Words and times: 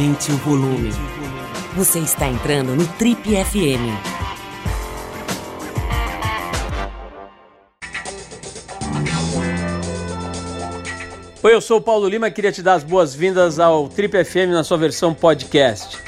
Aumente 0.00 0.32
o 0.32 0.36
volume. 0.38 0.88
Você 1.76 1.98
está 1.98 2.26
entrando 2.26 2.74
no 2.74 2.88
Trip 2.94 3.20
FM. 3.22 3.84
Oi, 11.42 11.54
eu 11.54 11.60
sou 11.60 11.76
o 11.76 11.82
Paulo 11.82 12.08
Lima 12.08 12.28
e 12.28 12.30
queria 12.30 12.50
te 12.50 12.62
dar 12.62 12.76
as 12.76 12.82
boas-vindas 12.82 13.58
ao 13.58 13.90
Trip 13.90 14.24
FM 14.24 14.52
na 14.52 14.64
sua 14.64 14.78
versão 14.78 15.12
podcast. 15.12 15.98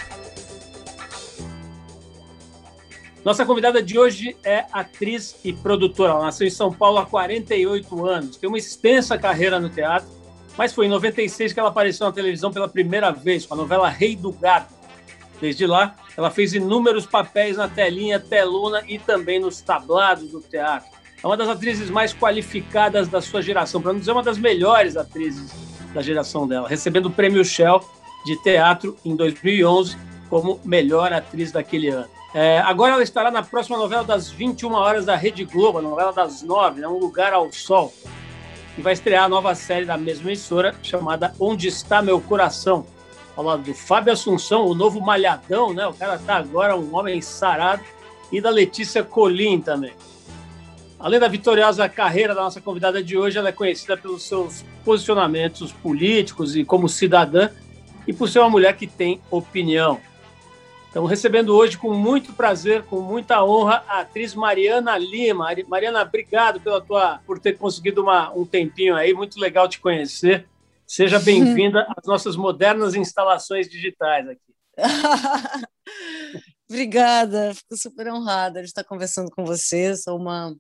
Nossa 3.23 3.45
convidada 3.45 3.83
de 3.83 3.99
hoje 3.99 4.35
é 4.43 4.65
atriz 4.73 5.37
e 5.45 5.53
produtora. 5.53 6.13
Ela 6.13 6.25
nasceu 6.25 6.47
em 6.47 6.51
São 6.51 6.73
Paulo 6.73 6.97
há 6.97 7.05
48 7.05 8.07
anos, 8.07 8.37
tem 8.39 8.49
uma 8.49 8.57
extensa 8.57 9.19
carreira 9.19 9.61
no 9.61 9.69
teatro, 9.69 10.22
mas 10.57 10.73
foi 10.73 10.87
em 10.87 10.89
96 10.89 11.53
que 11.53 11.61
ela 11.61 11.69
apareceu 11.69 12.07
na 12.07 12.13
televisão 12.13 12.53
pela 12.53 12.69
primeira 12.69 13.11
vez, 13.11 13.47
com 13.47 13.55
a 13.55 13.57
novela 13.57 13.89
Rei 13.89 14.17
do 14.17 14.33
Gado. 14.33 14.67
Desde 15.41 15.67
lá, 15.67 15.97
ela 16.17 16.31
fez 16.31 16.55
inúmeros 16.55 17.07
papéis 17.07 17.57
na 17.57 17.69
telinha, 17.69 18.21
telona 18.21 18.83
e 18.87 18.99
também 18.99 19.41
nos 19.41 19.61
tablados 19.61 20.31
do 20.31 20.41
teatro. 20.41 20.89
É 21.23 21.27
uma 21.27 21.37
das 21.37 21.49
atrizes 21.49 21.91
mais 21.91 22.13
qualificadas 22.13 23.09
da 23.09 23.21
sua 23.21 23.43
geração, 23.43 23.81
para 23.81 23.93
não 23.93 24.01
dizer 24.01 24.13
uma 24.13 24.23
das 24.23 24.39
melhores 24.39 24.97
atrizes 24.97 25.53
da 25.93 26.03
geração 26.03 26.47
dela, 26.47 26.69
recebendo 26.69 27.07
o 27.07 27.11
prêmio 27.11 27.45
Shell 27.45 27.81
de 28.25 28.37
teatro 28.43 28.97
em 29.05 29.15
2011 29.17 29.97
como 30.29 30.61
melhor 30.65 31.13
atriz 31.13 31.53
daquele 31.53 31.89
ano. 31.89 32.09
É, 32.35 32.61
agora 32.61 32.95
ela 32.95 33.03
estará 33.03 33.31
na 33.31 33.43
próxima 33.43 33.77
novela 33.77 34.03
das 34.03 34.31
21 34.31 34.73
horas 34.73 35.05
da 35.05 35.15
Rede 35.15 35.45
Globo, 35.45 35.79
a 35.79 35.83
novela 35.83 36.13
das 36.13 36.43
9, 36.43 36.81
né, 36.81 36.89
Um 36.89 36.99
Lugar 36.99 37.35
ao 37.35 37.53
Sol, 37.53 37.93
e 38.77 38.83
vai 38.83 38.93
estrear 38.93 39.25
a 39.25 39.29
nova 39.29 39.55
série 39.55 39.85
da 39.85 39.97
mesma 39.97 40.29
emissora 40.31 40.75
chamada 40.83 41.35
Onde 41.39 41.69
Está 41.69 42.01
Meu 42.01 42.21
Coração, 42.21 42.87
ao 43.37 43.45
lado 43.45 43.63
do 43.63 43.75
Fábio 43.75 44.13
Assunção, 44.13 44.67
o 44.67 44.75
novo 44.75 45.01
malhadão, 45.01 45.73
né? 45.73 45.87
O 45.87 45.95
cara 45.95 46.19
tá 46.19 46.37
agora 46.37 46.77
um 46.77 46.95
homem 46.95 47.21
sarado, 47.21 47.83
e 48.31 48.41
da 48.41 48.49
Letícia 48.49 49.05
Colim 49.05 49.61
também. 49.61 49.93
Além 50.99 51.21
da 51.21 51.29
vitoriosa 51.29 51.89
carreira 51.89 52.35
da 52.35 52.43
nossa 52.43 52.61
convidada 52.61 53.03
de 53.03 53.19
hoje, 53.19 53.37
ela 53.37 53.51
é 53.51 53.53
conhecida 53.53 53.97
pelos 53.97 54.23
seus 54.23 54.65
posicionamentos 54.85 55.73
políticos 55.73 56.57
e 56.57 56.65
como 56.65 56.89
cidadã 56.89 57.51
e 58.07 58.13
por 58.13 58.29
ser 58.29 58.39
uma 58.39 58.49
mulher 58.49 58.77
que 58.77 58.87
tem 58.87 59.21
opinião. 59.31 60.01
Estamos 60.93 61.09
recebendo 61.09 61.57
hoje 61.57 61.79
com 61.79 61.95
muito 61.95 62.35
prazer, 62.35 62.83
com 62.83 63.01
muita 63.01 63.43
honra, 63.43 63.83
a 63.89 64.01
atriz 64.01 64.35
Mariana 64.35 64.99
Lima. 64.99 65.49
Mariana, 65.67 66.03
obrigado 66.03 66.61
pela 66.61 66.83
tua, 66.83 67.19
por 67.27 67.39
ter 67.39 67.57
conseguido 67.57 68.03
uma, 68.03 68.31
um 68.35 68.45
tempinho 68.45 68.95
aí, 68.95 69.15
muito 69.15 69.41
legal 69.41 69.67
te 69.67 69.81
conhecer. 69.81 70.47
Seja 70.87 71.17
bem-vinda 71.25 71.87
às 71.97 72.07
nossas 72.07 72.37
modernas 72.37 72.95
instalações 72.95 73.71
digitais 73.71 74.29
aqui. 74.29 74.55
Obrigada, 76.69 77.55
fico 77.55 77.75
super 77.75 78.13
honrada 78.13 78.61
de 78.61 78.67
estar 78.69 78.85
conversando 78.85 79.31
com 79.31 79.47
você. 79.47 79.97
Sou 79.97 80.19
uma 80.19 80.55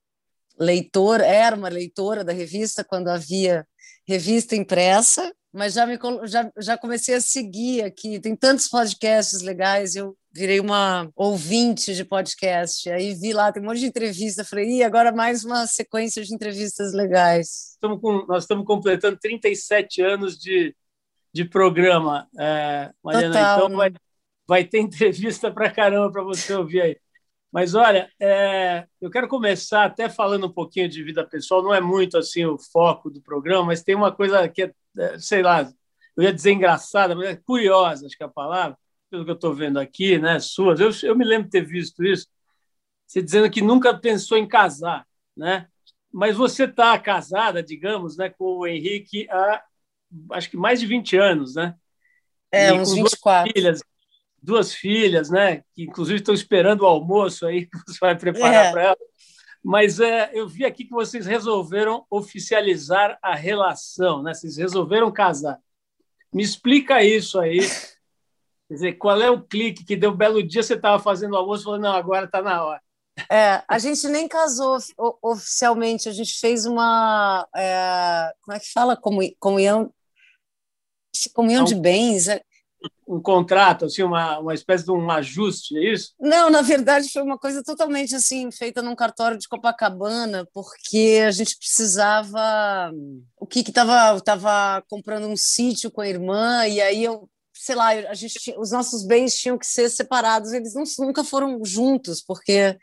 leitora, 0.58 1.26
era 1.26 1.54
uma 1.54 1.68
leitora 1.68 2.24
da 2.24 2.32
revista 2.32 2.82
quando 2.82 3.08
havia 3.08 3.66
revista 4.08 4.56
impressa, 4.56 5.30
mas 5.52 5.74
já, 5.74 5.84
me, 5.84 5.98
já, 6.24 6.50
já 6.56 6.78
comecei 6.78 7.16
a 7.16 7.20
seguir 7.20 7.82
aqui. 7.82 8.18
Tem 8.18 8.34
tantos 8.34 8.66
podcasts 8.66 9.42
legais, 9.42 9.94
eu 9.94 10.16
virei 10.32 10.60
uma 10.60 11.10
ouvinte 11.14 11.94
de 11.94 12.04
podcast. 12.04 12.90
Aí 12.90 13.14
vi 13.14 13.32
lá, 13.32 13.52
tem 13.52 13.62
um 13.62 13.66
monte 13.66 13.80
de 13.80 13.86
entrevista. 13.86 14.44
Falei, 14.44 14.78
e 14.78 14.82
agora 14.82 15.12
mais 15.12 15.44
uma 15.44 15.66
sequência 15.66 16.24
de 16.24 16.34
entrevistas 16.34 16.92
legais. 16.92 17.72
Estamos 17.72 18.00
com, 18.00 18.24
nós 18.26 18.44
estamos 18.44 18.64
completando 18.64 19.18
37 19.20 20.00
anos 20.00 20.38
de, 20.38 20.74
de 21.32 21.44
programa, 21.44 22.28
é, 22.38 22.90
Mariana. 23.04 23.34
Total, 23.34 23.56
então 23.56 23.68
né? 23.68 23.76
vai, 23.76 23.92
vai 24.46 24.64
ter 24.64 24.80
entrevista 24.80 25.50
para 25.50 25.70
caramba 25.70 26.10
para 26.10 26.22
você 26.22 26.54
ouvir 26.54 26.80
aí. 26.80 26.96
Mas 27.52 27.74
olha, 27.74 28.10
é, 28.18 28.86
eu 28.98 29.10
quero 29.10 29.28
começar 29.28 29.84
até 29.84 30.08
falando 30.08 30.46
um 30.46 30.52
pouquinho 30.52 30.88
de 30.88 31.02
vida 31.04 31.22
pessoal. 31.26 31.62
Não 31.62 31.74
é 31.74 31.82
muito 31.82 32.16
assim 32.16 32.46
o 32.46 32.56
foco 32.56 33.10
do 33.10 33.20
programa, 33.20 33.66
mas 33.66 33.82
tem 33.82 33.94
uma 33.94 34.10
coisa 34.10 34.48
que 34.48 34.62
é, 34.62 34.72
é 34.98 35.18
sei 35.18 35.42
lá, 35.42 35.70
eu 36.16 36.22
ia 36.22 36.32
dizer 36.32 36.52
engraçada, 36.52 37.14
mas 37.14 37.28
é 37.28 37.36
curiosa, 37.36 38.06
acho 38.06 38.16
que 38.16 38.22
é 38.22 38.26
a 38.26 38.30
palavra, 38.30 38.78
pelo 39.12 39.26
que 39.26 39.30
eu 39.30 39.34
estou 39.34 39.54
vendo 39.54 39.78
aqui, 39.78 40.18
né, 40.18 40.40
suas. 40.40 40.80
Eu, 40.80 40.90
eu 41.02 41.14
me 41.14 41.22
lembro 41.22 41.44
de 41.44 41.50
ter 41.50 41.66
visto 41.66 42.02
isso. 42.02 42.26
Você 43.06 43.20
dizendo 43.20 43.50
que 43.50 43.60
nunca 43.60 43.92
pensou 43.92 44.38
em 44.38 44.48
casar, 44.48 45.06
né? 45.36 45.68
Mas 46.10 46.34
você 46.34 46.64
está 46.64 46.98
casada, 46.98 47.62
digamos, 47.62 48.16
né, 48.16 48.30
com 48.30 48.60
o 48.60 48.66
Henrique 48.66 49.28
há 49.30 49.62
acho 50.32 50.50
que 50.50 50.56
mais 50.56 50.80
de 50.80 50.86
20 50.86 51.16
anos, 51.16 51.54
né? 51.54 51.74
É, 52.50 52.70
e 52.70 52.72
uns 52.72 52.94
24. 52.94 53.52
Duas 53.52 53.52
filhas, 53.52 53.82
duas 54.42 54.74
filhas, 54.74 55.30
né? 55.30 55.62
Que 55.74 55.82
inclusive 55.84 56.18
estão 56.18 56.34
esperando 56.34 56.82
o 56.82 56.86
almoço 56.86 57.46
aí 57.46 57.66
que 57.68 57.78
você 57.86 57.98
vai 58.00 58.16
preparar 58.16 58.66
é. 58.66 58.72
para 58.72 58.82
elas. 58.82 58.98
Mas 59.62 60.00
é, 60.00 60.30
eu 60.32 60.48
vi 60.48 60.64
aqui 60.64 60.84
que 60.84 60.90
vocês 60.90 61.26
resolveram 61.26 62.06
oficializar 62.10 63.18
a 63.22 63.34
relação, 63.34 64.22
né? 64.22 64.32
Vocês 64.32 64.56
resolveram 64.56 65.12
casar. 65.12 65.58
Me 66.32 66.42
explica 66.42 67.04
isso 67.04 67.38
aí. 67.38 67.60
Quer 68.72 68.76
dizer, 68.76 68.92
qual 68.94 69.20
é 69.20 69.28
o 69.28 69.42
clique 69.42 69.84
que 69.84 69.94
deu 69.94 70.12
um 70.12 70.16
belo 70.16 70.42
dia 70.42 70.62
você 70.62 70.72
estava 70.72 70.98
fazendo 70.98 71.34
o 71.34 71.36
almoço 71.36 71.60
e 71.60 71.64
falou, 71.64 71.78
não, 71.78 71.92
agora 71.92 72.24
está 72.24 72.40
na 72.40 72.64
hora. 72.64 72.80
É, 73.30 73.62
a 73.68 73.78
gente 73.78 74.08
nem 74.08 74.26
casou 74.26 74.78
oficialmente, 75.20 76.08
a 76.08 76.12
gente 76.12 76.38
fez 76.40 76.64
uma. 76.64 77.46
É, 77.54 78.32
como 78.40 78.56
é 78.56 78.58
que 78.58 78.72
fala? 78.72 78.96
Comunhão, 78.96 79.92
comunhão 81.34 81.64
de 81.64 81.74
bens. 81.74 82.28
É, 82.28 82.40
um 83.06 83.20
contrato, 83.20 83.84
assim, 83.84 84.02
uma, 84.02 84.38
uma 84.38 84.54
espécie 84.54 84.86
de 84.86 84.90
um 84.90 85.10
ajuste, 85.10 85.76
é 85.76 85.92
isso? 85.92 86.14
Não, 86.18 86.48
na 86.48 86.62
verdade 86.62 87.10
foi 87.12 87.20
uma 87.20 87.36
coisa 87.36 87.62
totalmente 87.62 88.14
assim, 88.14 88.50
feita 88.50 88.80
num 88.80 88.96
cartório 88.96 89.36
de 89.36 89.46
Copacabana, 89.48 90.48
porque 90.54 91.22
a 91.26 91.30
gente 91.30 91.58
precisava. 91.58 92.90
O 93.38 93.46
que 93.46 93.60
estava 93.60 94.18
tava 94.22 94.82
comprando 94.88 95.26
um 95.26 95.36
sítio 95.36 95.90
com 95.90 96.00
a 96.00 96.08
irmã, 96.08 96.66
e 96.66 96.80
aí 96.80 97.04
eu, 97.04 97.28
sei 97.54 97.74
lá, 97.74 97.88
a 97.88 98.14
gente, 98.14 98.54
os 98.58 98.70
nossos 98.70 99.04
bens 99.04 99.34
tinham 99.34 99.58
que 99.58 99.66
ser 99.66 99.88
separados, 99.90 100.52
eles 100.52 100.74
não, 100.74 100.84
nunca 100.98 101.24
foram 101.24 101.64
juntos, 101.64 102.20
porque 102.20 102.76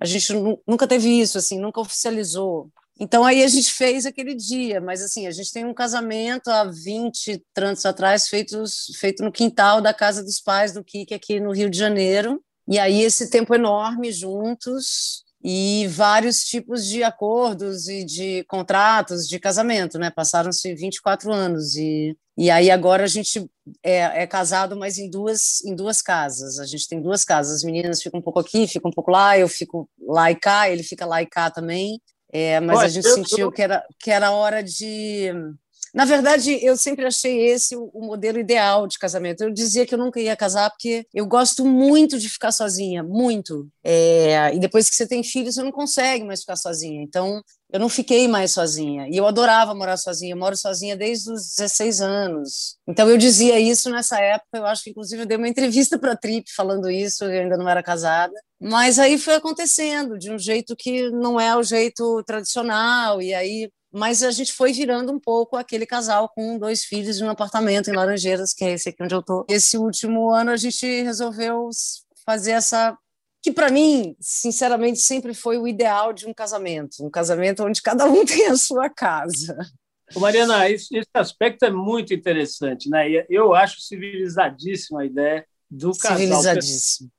a 0.00 0.04
gente 0.04 0.32
nunca 0.66 0.86
teve 0.86 1.08
isso, 1.08 1.38
assim, 1.38 1.58
nunca 1.58 1.80
oficializou. 1.80 2.70
Então 2.98 3.24
aí 3.24 3.42
a 3.44 3.48
gente 3.48 3.72
fez 3.72 4.06
aquele 4.06 4.34
dia, 4.34 4.80
mas 4.80 5.02
assim, 5.02 5.26
a 5.26 5.30
gente 5.30 5.52
tem 5.52 5.66
um 5.66 5.74
casamento 5.74 6.48
há 6.48 6.64
20 6.64 7.44
anos 7.58 7.84
atrás 7.84 8.28
feitos, 8.28 8.86
feito 8.98 9.22
no 9.22 9.30
quintal 9.30 9.82
da 9.82 9.92
casa 9.92 10.22
dos 10.24 10.40
pais 10.40 10.72
do 10.72 10.82
Kiki 10.82 11.12
aqui 11.12 11.38
no 11.38 11.52
Rio 11.52 11.68
de 11.68 11.78
Janeiro. 11.78 12.42
E 12.66 12.78
aí 12.78 13.02
esse 13.02 13.28
tempo 13.28 13.54
enorme 13.54 14.10
juntos 14.10 15.25
e 15.48 15.86
vários 15.86 16.40
tipos 16.40 16.84
de 16.84 17.04
acordos 17.04 17.86
e 17.86 18.04
de 18.04 18.42
contratos 18.48 19.28
de 19.28 19.38
casamento, 19.38 19.96
né? 19.96 20.10
Passaram-se 20.10 20.74
24 20.74 21.32
anos 21.32 21.76
e, 21.76 22.18
e 22.36 22.50
aí 22.50 22.68
agora 22.68 23.04
a 23.04 23.06
gente 23.06 23.48
é, 23.80 24.22
é, 24.22 24.26
casado, 24.26 24.76
mas 24.76 24.98
em 24.98 25.08
duas 25.08 25.64
em 25.64 25.76
duas 25.76 26.02
casas. 26.02 26.58
A 26.58 26.66
gente 26.66 26.88
tem 26.88 27.00
duas 27.00 27.24
casas. 27.24 27.58
As 27.58 27.62
meninas 27.62 28.02
ficam 28.02 28.18
um 28.18 28.22
pouco 28.24 28.40
aqui, 28.40 28.66
ficam 28.66 28.90
um 28.90 28.92
pouco 28.92 29.12
lá. 29.12 29.38
Eu 29.38 29.46
fico 29.46 29.88
lá 30.00 30.32
e 30.32 30.34
cá. 30.34 30.68
Ele 30.68 30.82
fica 30.82 31.06
lá 31.06 31.22
e 31.22 31.26
cá 31.26 31.48
também. 31.48 32.00
É, 32.32 32.58
mas 32.58 32.78
Olha, 32.78 32.86
a 32.86 32.90
gente 32.90 33.08
sentiu 33.08 33.46
eu... 33.46 33.52
que 33.52 33.62
era, 33.62 33.86
que 34.00 34.10
era 34.10 34.32
hora 34.32 34.64
de. 34.64 35.32
Na 35.94 36.04
verdade, 36.04 36.58
eu 36.62 36.76
sempre 36.76 37.06
achei 37.06 37.46
esse 37.46 37.74
o, 37.76 37.90
modelo 37.94 38.38
ideal 38.38 38.86
de 38.86 38.98
casamento. 38.98 39.42
Eu 39.42 39.50
dizia 39.50 39.86
que 39.86 39.94
eu 39.94 39.98
nunca 39.98 40.20
ia 40.20 40.36
casar 40.36 40.70
porque 40.70 41.06
eu 41.14 41.26
gosto 41.26 41.64
muito 41.64 42.18
de 42.18 42.28
ficar 42.28 42.52
sozinha, 42.52 43.02
muito. 43.02 43.68
É, 43.82 44.54
e 44.54 44.58
depois 44.58 44.88
que 44.88 44.96
você 44.96 45.06
tem 45.06 45.22
filhos, 45.22 45.54
você 45.54 45.62
não 45.62 45.72
consegue 45.72 46.24
mais 46.24 46.40
ficar 46.40 46.56
sozinha. 46.56 47.02
Então, 47.02 47.42
eu 47.72 47.80
não 47.80 47.88
fiquei 47.88 48.28
mais 48.28 48.52
sozinha. 48.52 49.08
E 49.08 49.16
eu 49.16 49.26
adorava 49.26 49.74
morar 49.74 49.96
sozinha. 49.96 50.32
Eu 50.32 50.38
moro 50.38 50.56
sozinha 50.56 50.96
desde 50.96 51.30
os 51.30 51.56
16 51.56 52.00
anos. 52.00 52.76
Então, 52.86 53.08
eu 53.08 53.16
dizia 53.18 53.58
isso 53.58 53.90
nessa 53.90 54.20
época. 54.20 54.58
Eu 54.58 54.66
acho 54.66 54.84
que, 54.84 54.90
inclusive, 54.90 55.22
eu 55.22 55.26
dei 55.26 55.36
uma 55.36 55.48
entrevista 55.48 55.98
para 55.98 56.12
a 56.12 56.16
Trip 56.16 56.50
falando 56.54 56.90
isso. 56.90 57.24
Eu 57.24 57.42
ainda 57.42 57.56
não 57.56 57.68
era 57.68 57.82
casada. 57.82 58.34
Mas 58.60 58.98
aí 58.98 59.18
foi 59.18 59.34
acontecendo 59.34 60.18
de 60.18 60.30
um 60.30 60.38
jeito 60.38 60.74
que 60.76 61.10
não 61.10 61.38
é 61.38 61.56
o 61.56 61.62
jeito 61.62 62.22
tradicional, 62.24 63.20
e 63.20 63.34
aí. 63.34 63.70
Mas 63.92 64.22
a 64.22 64.30
gente 64.30 64.52
foi 64.52 64.72
virando 64.72 65.12
um 65.12 65.18
pouco 65.18 65.56
aquele 65.56 65.86
casal 65.86 66.28
com 66.28 66.58
dois 66.58 66.84
filhos 66.84 67.16
de 67.16 67.24
um 67.24 67.30
apartamento 67.30 67.88
em 67.88 67.94
Laranjeiras, 67.94 68.52
que 68.52 68.64
é 68.64 68.72
esse 68.72 68.88
aqui 68.88 69.02
onde 69.02 69.14
eu 69.14 69.22
tô. 69.22 69.46
Esse 69.48 69.78
último 69.78 70.30
ano 70.30 70.50
a 70.50 70.56
gente 70.56 70.84
resolveu 71.02 71.70
fazer 72.24 72.52
essa 72.52 72.96
que 73.46 73.52
para 73.52 73.70
mim, 73.70 74.16
sinceramente, 74.20 74.98
sempre 74.98 75.32
foi 75.32 75.56
o 75.56 75.68
ideal 75.68 76.12
de 76.12 76.26
um 76.26 76.34
casamento, 76.34 77.06
um 77.06 77.08
casamento 77.08 77.62
onde 77.62 77.80
cada 77.80 78.04
um 78.04 78.24
tem 78.26 78.46
a 78.46 78.56
sua 78.56 78.90
casa. 78.90 79.56
Mariana, 80.16 80.68
esse, 80.68 81.00
aspecto 81.14 81.64
é 81.64 81.70
muito 81.70 82.12
interessante, 82.12 82.90
né? 82.90 83.06
Eu 83.30 83.54
acho 83.54 83.80
civilizadíssima 83.80 85.02
a 85.02 85.04
ideia 85.04 85.46
do 85.70 85.92
casal 85.96 86.42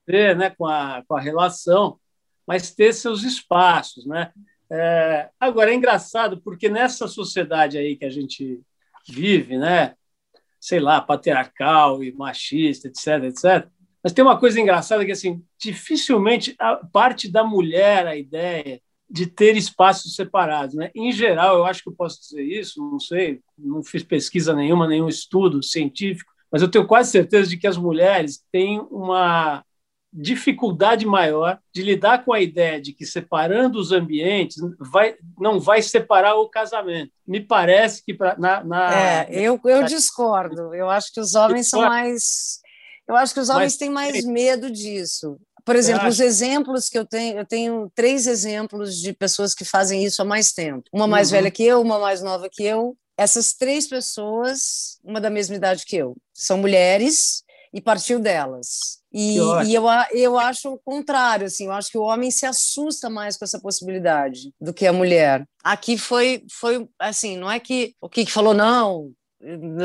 ter, 0.06 0.36
né, 0.36 0.50
com, 0.50 0.66
a, 0.66 1.02
com 1.08 1.16
a 1.16 1.22
relação, 1.22 1.98
mas 2.46 2.72
ter 2.72 2.94
seus 2.94 3.24
espaços. 3.24 4.06
Né? 4.06 4.32
É, 4.70 5.30
agora, 5.40 5.72
é 5.72 5.74
engraçado 5.74 6.42
porque 6.42 6.70
nessa 6.70 7.08
sociedade 7.08 7.78
aí 7.78 7.96
que 7.96 8.06
a 8.06 8.10
gente 8.10 8.60
vive, 9.08 9.58
né, 9.58 9.96
sei 10.60 10.80
lá, 10.80 11.00
patriarcal 11.00 12.04
e 12.04 12.12
machista, 12.12 12.88
etc, 12.88 13.24
etc. 13.24 13.70
Mas 14.04 14.14
tem 14.14 14.24
uma 14.24 14.40
coisa 14.40 14.60
engraçada 14.60 15.06
que, 15.06 15.12
assim, 15.12 15.44
dificilmente 15.60 16.56
parte 16.92 17.32
da 17.32 17.44
mulher 17.44 18.08
a 18.08 18.16
ideia 18.16 18.82
de 19.10 19.26
ter 19.26 19.56
espaços 19.56 20.16
separados. 20.16 20.76
Né? 20.76 20.92
Em 20.94 21.12
geral, 21.12 21.58
eu 21.58 21.66
acho 21.66 21.82
que 21.82 21.90
eu 21.90 21.94
posso 21.94 22.20
dizer 22.22 22.44
isso, 22.44 22.80
não 22.80 23.00
sei, 23.00 23.42
não 23.58 23.82
fiz 23.82 24.04
pesquisa 24.04 24.54
nenhuma, 24.54 24.88
nenhum 24.88 25.08
estudo 25.08 25.64
científico, 25.64 26.32
mas 26.52 26.62
eu 26.62 26.70
tenho 26.70 26.88
quase 26.88 27.12
certeza 27.12 27.50
de 27.50 27.58
que 27.58 27.68
as 27.68 27.78
mulheres 27.78 28.44
têm 28.52 28.80
uma 28.92 29.64
dificuldade 30.18 31.06
maior 31.06 31.60
de 31.74 31.82
lidar 31.82 32.26
com 32.26 32.34
a 32.34 32.42
ideia 32.42 32.82
de 32.82 32.92
que 32.92 33.06
separando 33.06 33.80
os 33.80 33.92
ambientes 33.92 34.58
vai, 34.80 35.16
não 35.40 35.60
vai 35.60 35.82
separar 35.82 36.36
o 36.36 36.50
casamento. 36.50 37.12
Me 37.26 37.40
parece 37.40 38.04
que 38.04 38.14
pra, 38.14 38.36
na, 38.38 38.64
na 38.64 38.94
é, 38.94 39.28
eu, 39.32 39.60
eu 39.66 39.84
discordo. 39.84 40.74
Eu 40.74 40.90
acho 40.90 41.14
que 41.14 41.20
os 41.20 41.36
homens 41.36 41.70
são 41.70 41.82
mais 41.82 42.60
eu 43.08 43.16
acho 43.16 43.34
que 43.34 43.40
os 43.40 43.50
homens 43.50 43.74
Mas, 43.74 43.78
têm 43.78 43.90
mais 43.90 44.26
medo 44.26 44.70
disso. 44.70 45.40
Por 45.64 45.76
exemplo, 45.76 46.08
os 46.08 46.20
exemplos 46.20 46.90
que 46.90 46.98
eu 46.98 47.06
tenho, 47.06 47.38
eu 47.38 47.46
tenho 47.46 47.92
três 47.96 48.28
exemplos 48.28 48.98
de 48.98 49.14
pessoas 49.14 49.54
que 49.54 49.64
fazem 49.64 50.04
isso 50.04 50.22
há 50.22 50.26
mais 50.26 50.52
tempo. 50.52 50.84
Uma 50.94 51.08
mais 51.08 51.30
uhum. 51.30 51.38
velha 51.38 51.52
que 51.52 51.64
eu, 51.64 51.82
uma 51.82 52.00
mais 52.00 52.22
nova 52.22 52.50
que 52.52 52.64
eu. 52.64 52.98
Essas 53.18 53.54
três 53.54 53.88
pessoas, 53.88 55.00
uma 55.04 55.20
da 55.20 55.30
mesma 55.30 55.56
idade 55.56 55.86
que 55.86 55.96
eu, 55.96 56.16
são 56.34 56.58
mulheres 56.58 57.44
e 57.74 57.82
partiu 57.82 58.20
delas. 58.20 59.00
E, 59.20 59.36
e, 59.66 59.74
eu, 59.74 59.84
eu 60.12 60.38
acho 60.38 60.74
o 60.74 60.78
contrário, 60.78 61.48
assim, 61.48 61.66
eu 61.66 61.72
acho 61.72 61.90
que 61.90 61.98
o 61.98 62.04
homem 62.04 62.30
se 62.30 62.46
assusta 62.46 63.10
mais 63.10 63.36
com 63.36 63.46
essa 63.46 63.60
possibilidade 63.60 64.52
do 64.62 64.72
que 64.72 64.86
a 64.86 64.94
mulher. 64.94 65.44
Aqui 65.64 65.98
foi, 65.98 66.44
foi 66.52 66.88
assim, 67.00 67.36
não 67.36 67.50
é 67.50 67.60
que 67.60 67.96
o 68.00 68.08
que 68.08 68.28
falou, 68.28 68.54
não, 68.54 69.12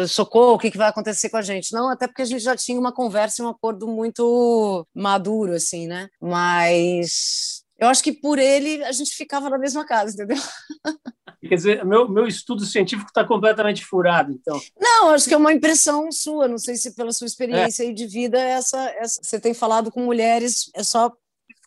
socorro, 0.06 0.54
o 0.54 0.58
que, 0.58 0.70
que 0.70 0.76
vai 0.76 0.88
acontecer 0.88 1.30
com 1.30 1.38
a 1.38 1.42
gente? 1.42 1.72
Não, 1.72 1.88
até 1.88 2.06
porque 2.06 2.20
a 2.20 2.26
gente 2.26 2.42
já 2.42 2.54
tinha 2.54 2.78
uma 2.78 2.92
conversa 2.92 3.42
e 3.42 3.46
um 3.46 3.48
acordo 3.48 3.86
muito 3.86 4.86
maduro, 4.94 5.52
assim, 5.54 5.86
né? 5.86 6.08
Mas 6.20 7.61
eu 7.82 7.88
acho 7.88 8.02
que 8.02 8.12
por 8.12 8.38
ele 8.38 8.82
a 8.84 8.92
gente 8.92 9.12
ficava 9.12 9.50
na 9.50 9.58
mesma 9.58 9.84
casa, 9.84 10.14
entendeu? 10.14 10.36
Quer 11.42 11.56
dizer, 11.56 11.84
meu, 11.84 12.08
meu 12.08 12.28
estudo 12.28 12.64
científico 12.64 13.08
está 13.08 13.24
completamente 13.24 13.84
furado, 13.84 14.30
então. 14.30 14.60
Não, 14.78 15.10
acho 15.10 15.26
que 15.26 15.34
é 15.34 15.36
uma 15.36 15.52
impressão 15.52 16.10
sua, 16.12 16.46
não 16.46 16.58
sei 16.58 16.76
se 16.76 16.94
pela 16.94 17.10
sua 17.10 17.26
experiência 17.26 17.84
é. 17.84 17.92
de 17.92 18.06
vida, 18.06 18.40
essa, 18.40 18.78
essa, 18.90 19.20
você 19.20 19.40
tem 19.40 19.52
falado 19.52 19.90
com 19.90 20.04
mulheres, 20.04 20.70
é 20.74 20.84
só 20.84 21.12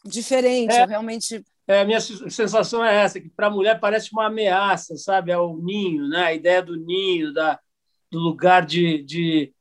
diferente, 0.05 0.73
é. 0.73 0.85
realmente 0.85 1.43
é, 1.67 1.81
a 1.81 1.85
minha 1.85 1.99
sensação 1.99 2.85
é 2.85 2.95
essa, 2.95 3.19
que 3.19 3.27
para 3.27 3.47
a 3.47 3.51
mulher 3.51 3.79
parece 3.79 4.13
uma 4.13 4.27
ameaça, 4.27 4.95
sabe, 4.95 5.31
ao 5.31 5.57
ninho, 5.57 6.07
né? 6.07 6.25
a 6.25 6.33
ideia 6.33 6.61
do 6.61 6.77
ninho, 6.77 7.33
da, 7.33 7.59
do 8.09 8.19
lugar 8.19 8.65
de, 8.65 9.03
de 9.03 9.51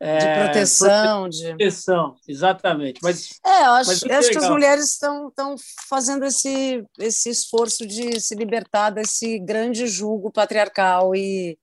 é, 0.00 0.18
de 0.18 0.44
proteção, 0.44 1.28
de 1.28 1.48
proteção, 1.48 2.16
exatamente. 2.26 3.00
Mas 3.02 3.40
é, 3.44 3.66
eu 3.66 3.72
acho, 3.72 4.08
eu 4.08 4.18
acho 4.18 4.30
que 4.30 4.38
as 4.38 4.48
mulheres 4.48 4.92
estão 4.92 5.28
estão 5.28 5.56
fazendo 5.88 6.24
esse 6.24 6.84
esse 6.98 7.30
esforço 7.30 7.86
de 7.86 8.20
se 8.20 8.34
libertar 8.34 8.90
desse 8.90 9.38
grande 9.40 9.86
jugo 9.88 10.30
patriarcal 10.30 11.14
e 11.14 11.58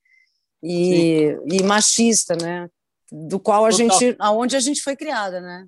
e, 0.62 1.38
e 1.46 1.64
machista, 1.64 2.36
né? 2.36 2.68
Do 3.12 3.40
qual 3.40 3.66
a 3.66 3.70
Total. 3.70 4.00
gente, 4.00 4.16
aonde 4.20 4.56
a 4.56 4.60
gente 4.60 4.82
foi 4.82 4.96
criada, 4.96 5.40
né? 5.40 5.66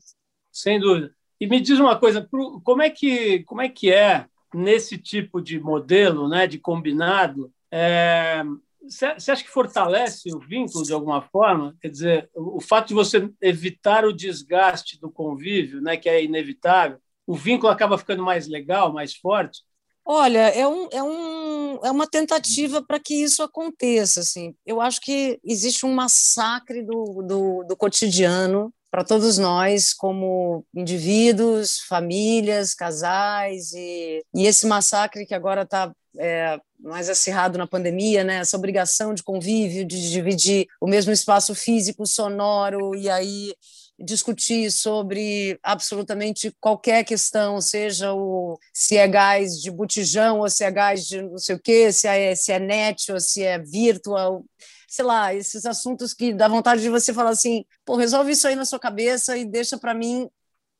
Sem 0.51 0.79
dúvida. 0.79 1.11
E 1.39 1.47
me 1.47 1.61
diz 1.61 1.79
uma 1.79 1.97
coisa, 1.97 2.27
como 2.63 2.81
é 2.81 2.89
que 2.89 3.43
como 3.43 3.61
é 3.61 3.69
que 3.69 3.93
é 3.93 4.25
nesse 4.53 4.97
tipo 4.97 5.39
de 5.39 5.59
modelo, 5.59 6.27
né, 6.27 6.47
de 6.47 6.57
combinado? 6.57 7.51
É, 7.71 8.43
você 8.89 9.31
acha 9.31 9.43
que 9.43 9.49
fortalece 9.49 10.33
o 10.33 10.39
vínculo 10.39 10.83
de 10.83 10.93
alguma 10.93 11.21
forma? 11.21 11.75
Quer 11.81 11.89
dizer, 11.89 12.29
o 12.33 12.61
fato 12.61 12.89
de 12.89 12.93
você 12.93 13.29
evitar 13.41 14.05
o 14.05 14.13
desgaste 14.13 14.99
do 14.99 15.11
convívio, 15.11 15.81
né, 15.81 15.97
que 15.97 16.09
é 16.09 16.23
inevitável, 16.23 16.99
o 17.25 17.35
vínculo 17.35 17.71
acaba 17.71 17.97
ficando 17.97 18.23
mais 18.23 18.47
legal, 18.47 18.93
mais 18.93 19.15
forte? 19.15 19.61
Olha, 20.09 20.49
é, 20.49 20.65
um, 20.65 20.87
é, 20.89 21.03
um, 21.03 21.79
é 21.83 21.91
uma 21.91 22.07
tentativa 22.07 22.81
para 22.81 22.97
que 22.97 23.13
isso 23.13 23.43
aconteça. 23.43 24.21
Assim. 24.21 24.55
Eu 24.65 24.79
acho 24.79 25.01
que 25.01 25.37
existe 25.43 25.85
um 25.85 25.93
massacre 25.93 26.81
do, 26.81 27.21
do, 27.23 27.63
do 27.67 27.75
cotidiano 27.75 28.73
para 28.89 29.03
todos 29.03 29.37
nós, 29.37 29.93
como 29.93 30.65
indivíduos, 30.73 31.81
famílias, 31.81 32.73
casais, 32.73 33.73
e, 33.73 34.23
e 34.33 34.45
esse 34.45 34.65
massacre 34.65 35.25
que 35.25 35.35
agora 35.35 35.63
está 35.63 35.91
é, 36.19 36.59
mais 36.79 37.09
acirrado 37.09 37.57
na 37.57 37.67
pandemia, 37.67 38.23
né? 38.23 38.37
Essa 38.37 38.57
obrigação 38.57 39.13
de 39.13 39.23
convívio, 39.23 39.85
de 39.85 40.11
dividir 40.11 40.67
o 40.81 40.87
mesmo 40.87 41.11
espaço 41.11 41.53
físico, 41.55 42.05
sonoro, 42.05 42.95
e 42.95 43.09
aí 43.09 43.53
discutir 43.99 44.71
sobre 44.71 45.59
absolutamente 45.63 46.55
qualquer 46.61 47.03
questão, 47.03 47.59
seja 47.59 48.13
o 48.13 48.59
se 48.71 48.95
é 48.95 49.07
gás 49.07 49.59
de 49.59 49.71
botijão 49.71 50.39
ou 50.39 50.49
se 50.49 50.63
é 50.63 50.69
gás 50.69 51.07
de 51.07 51.21
não 51.21 51.37
sei 51.37 51.55
o 51.55 51.59
quê, 51.59 51.91
se 51.91 52.07
é, 52.07 52.35
se 52.35 52.51
é 52.51 52.59
net 52.59 53.11
ou 53.11 53.19
se 53.19 53.43
é 53.43 53.57
virtual, 53.57 54.45
sei 54.87 55.03
lá, 55.03 55.33
esses 55.33 55.65
assuntos 55.65 56.13
que 56.13 56.31
dá 56.33 56.47
vontade 56.47 56.81
de 56.81 56.89
você 56.89 57.13
falar 57.13 57.31
assim, 57.31 57.65
pô, 57.83 57.95
resolve 57.95 58.31
isso 58.31 58.47
aí 58.47 58.55
na 58.55 58.65
sua 58.65 58.79
cabeça 58.79 59.35
e 59.35 59.45
deixa 59.45 59.77
para 59.77 59.93
mim 59.95 60.29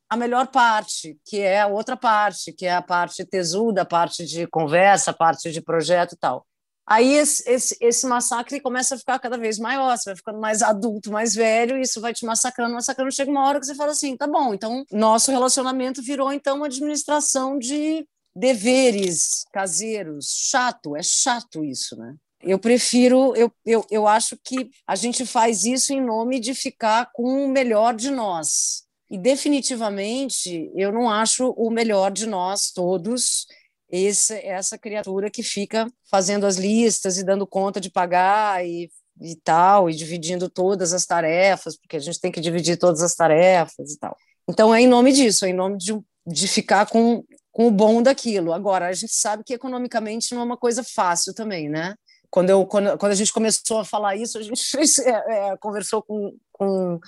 a 0.08 0.16
melhor 0.16 0.46
parte, 0.48 1.18
que 1.24 1.40
é 1.40 1.60
a 1.60 1.66
outra 1.66 1.96
parte, 1.96 2.52
que 2.52 2.66
é 2.66 2.74
a 2.74 2.82
parte 2.82 3.24
tesuda, 3.24 3.82
a 3.82 3.86
parte 3.86 4.24
de 4.24 4.46
conversa, 4.46 5.10
a 5.10 5.14
parte 5.14 5.52
de 5.52 5.60
projeto 5.60 6.12
e 6.12 6.18
tal. 6.18 6.46
Aí 6.86 7.12
esse, 7.12 7.46
esse, 7.46 7.76
esse, 7.82 8.06
massacre 8.06 8.60
começa 8.60 8.94
a 8.94 8.98
ficar 8.98 9.18
cada 9.18 9.36
vez 9.36 9.58
maior, 9.58 9.94
você 9.94 10.08
vai 10.08 10.16
ficando 10.16 10.40
mais 10.40 10.62
adulto, 10.62 11.12
mais 11.12 11.34
velho, 11.34 11.76
e 11.76 11.82
isso 11.82 12.00
vai 12.00 12.14
te 12.14 12.24
massacrando, 12.24 12.72
massacrando. 12.72 13.12
Chega 13.12 13.30
uma 13.30 13.46
hora 13.46 13.60
que 13.60 13.66
você 13.66 13.74
fala 13.74 13.90
assim: 13.90 14.16
tá 14.16 14.26
bom, 14.26 14.54
então 14.54 14.86
nosso 14.90 15.30
relacionamento 15.30 16.02
virou 16.02 16.32
então 16.32 16.56
uma 16.56 16.66
administração 16.66 17.58
de 17.58 18.06
deveres 18.34 19.44
caseiros. 19.52 20.32
Chato, 20.34 20.96
é 20.96 21.02
chato 21.02 21.62
isso, 21.62 21.94
né? 21.94 22.14
Eu 22.40 22.58
prefiro, 22.58 23.36
eu, 23.36 23.52
eu, 23.66 23.84
eu 23.90 24.08
acho 24.08 24.38
que 24.42 24.70
a 24.86 24.94
gente 24.94 25.26
faz 25.26 25.64
isso 25.64 25.92
em 25.92 26.00
nome 26.00 26.40
de 26.40 26.54
ficar 26.54 27.10
com 27.12 27.44
o 27.44 27.48
melhor 27.48 27.94
de 27.94 28.10
nós. 28.10 28.87
E 29.10 29.16
definitivamente 29.16 30.70
eu 30.74 30.92
não 30.92 31.08
acho 31.08 31.50
o 31.56 31.70
melhor 31.70 32.10
de 32.10 32.26
nós 32.26 32.70
todos 32.70 33.46
esse, 33.90 34.34
essa 34.44 34.76
criatura 34.76 35.30
que 35.30 35.42
fica 35.42 35.90
fazendo 36.10 36.44
as 36.44 36.56
listas 36.56 37.16
e 37.16 37.24
dando 37.24 37.46
conta 37.46 37.80
de 37.80 37.90
pagar 37.90 38.64
e, 38.66 38.90
e 39.20 39.36
tal, 39.36 39.88
e 39.88 39.94
dividindo 39.94 40.50
todas 40.50 40.92
as 40.92 41.06
tarefas, 41.06 41.76
porque 41.76 41.96
a 41.96 42.00
gente 42.00 42.20
tem 42.20 42.30
que 42.30 42.40
dividir 42.40 42.76
todas 42.76 43.02
as 43.02 43.14
tarefas 43.14 43.92
e 43.92 43.98
tal. 43.98 44.16
Então 44.48 44.74
é 44.74 44.80
em 44.80 44.88
nome 44.88 45.12
disso, 45.12 45.46
é 45.46 45.50
em 45.50 45.54
nome 45.54 45.78
de, 45.78 45.98
de 46.26 46.48
ficar 46.48 46.86
com, 46.86 47.24
com 47.50 47.66
o 47.66 47.70
bom 47.70 48.02
daquilo. 48.02 48.52
Agora, 48.52 48.88
a 48.88 48.92
gente 48.92 49.14
sabe 49.14 49.42
que 49.42 49.54
economicamente 49.54 50.34
não 50.34 50.42
é 50.42 50.44
uma 50.44 50.56
coisa 50.56 50.84
fácil 50.84 51.32
também, 51.32 51.68
né? 51.68 51.94
quando, 52.30 52.50
eu, 52.50 52.66
quando, 52.66 52.96
quando 52.98 53.12
a 53.12 53.14
gente 53.14 53.32
começou 53.32 53.78
a 53.78 53.84
falar 53.84 54.16
isso, 54.16 54.38
a 54.38 54.42
gente 54.42 54.62
é, 55.04 55.50
é, 55.50 55.56
conversou 55.56 56.02
com, 56.02 56.36
com 56.58 56.98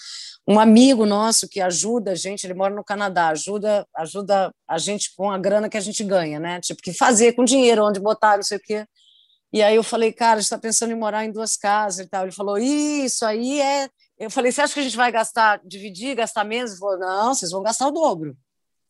um 0.47 0.61
amigo 0.61 1.05
nosso 1.05 1.49
que 1.49 1.61
ajuda 1.61 2.13
a 2.13 2.15
gente, 2.15 2.45
ele 2.45 2.55
mora 2.55 2.75
no 2.75 2.85
Canadá, 2.85 3.29
ajuda, 3.29 3.87
ajuda 3.97 4.55
a 4.67 4.79
gente 4.79 5.15
com 5.17 5.31
a 5.31 5.37
grana 5.37 5.69
que 5.69 5.77
a 5.77 5.81
gente 5.81 6.05
ganha, 6.05 6.39
né? 6.39 6.61
Tipo, 6.61 6.81
que 6.81 6.93
fazer 6.93 7.33
com 7.33 7.45
dinheiro, 7.45 7.85
onde 7.85 7.99
botar, 7.99 8.37
não 8.37 8.43
sei 8.45 8.59
o 8.59 8.61
quê. 8.61 8.87
E 9.53 9.63
aí 9.63 9.75
eu 9.75 9.83
falei, 9.83 10.13
cara, 10.13 10.35
a 10.35 10.37
gente 10.37 10.45
está 10.45 10.59
pensando 10.59 10.93
em 10.93 10.99
morar 10.99 11.25
em 11.25 11.33
duas 11.33 11.57
casas 11.57 12.07
e 12.07 12.09
tal. 12.09 12.23
Ele 12.23 12.33
falou, 12.33 12.57
isso 12.57 13.27
aí 13.27 13.61
é. 13.61 13.89
Eu 14.17 14.31
falei, 14.31 14.53
você 14.53 14.61
acha 14.61 14.75
que 14.75 14.81
a 14.81 14.83
gente 14.85 14.97
vai 14.97 15.11
gastar, 15.11 15.61
dividir, 15.65 16.15
gastar 16.15 16.45
menos? 16.45 16.71
Ele 16.71 16.81
falou, 16.81 16.99
não, 16.99 17.35
vocês 17.35 17.51
vão 17.51 17.63
gastar 17.63 17.89
o 17.89 17.91
dobro. 17.91 18.37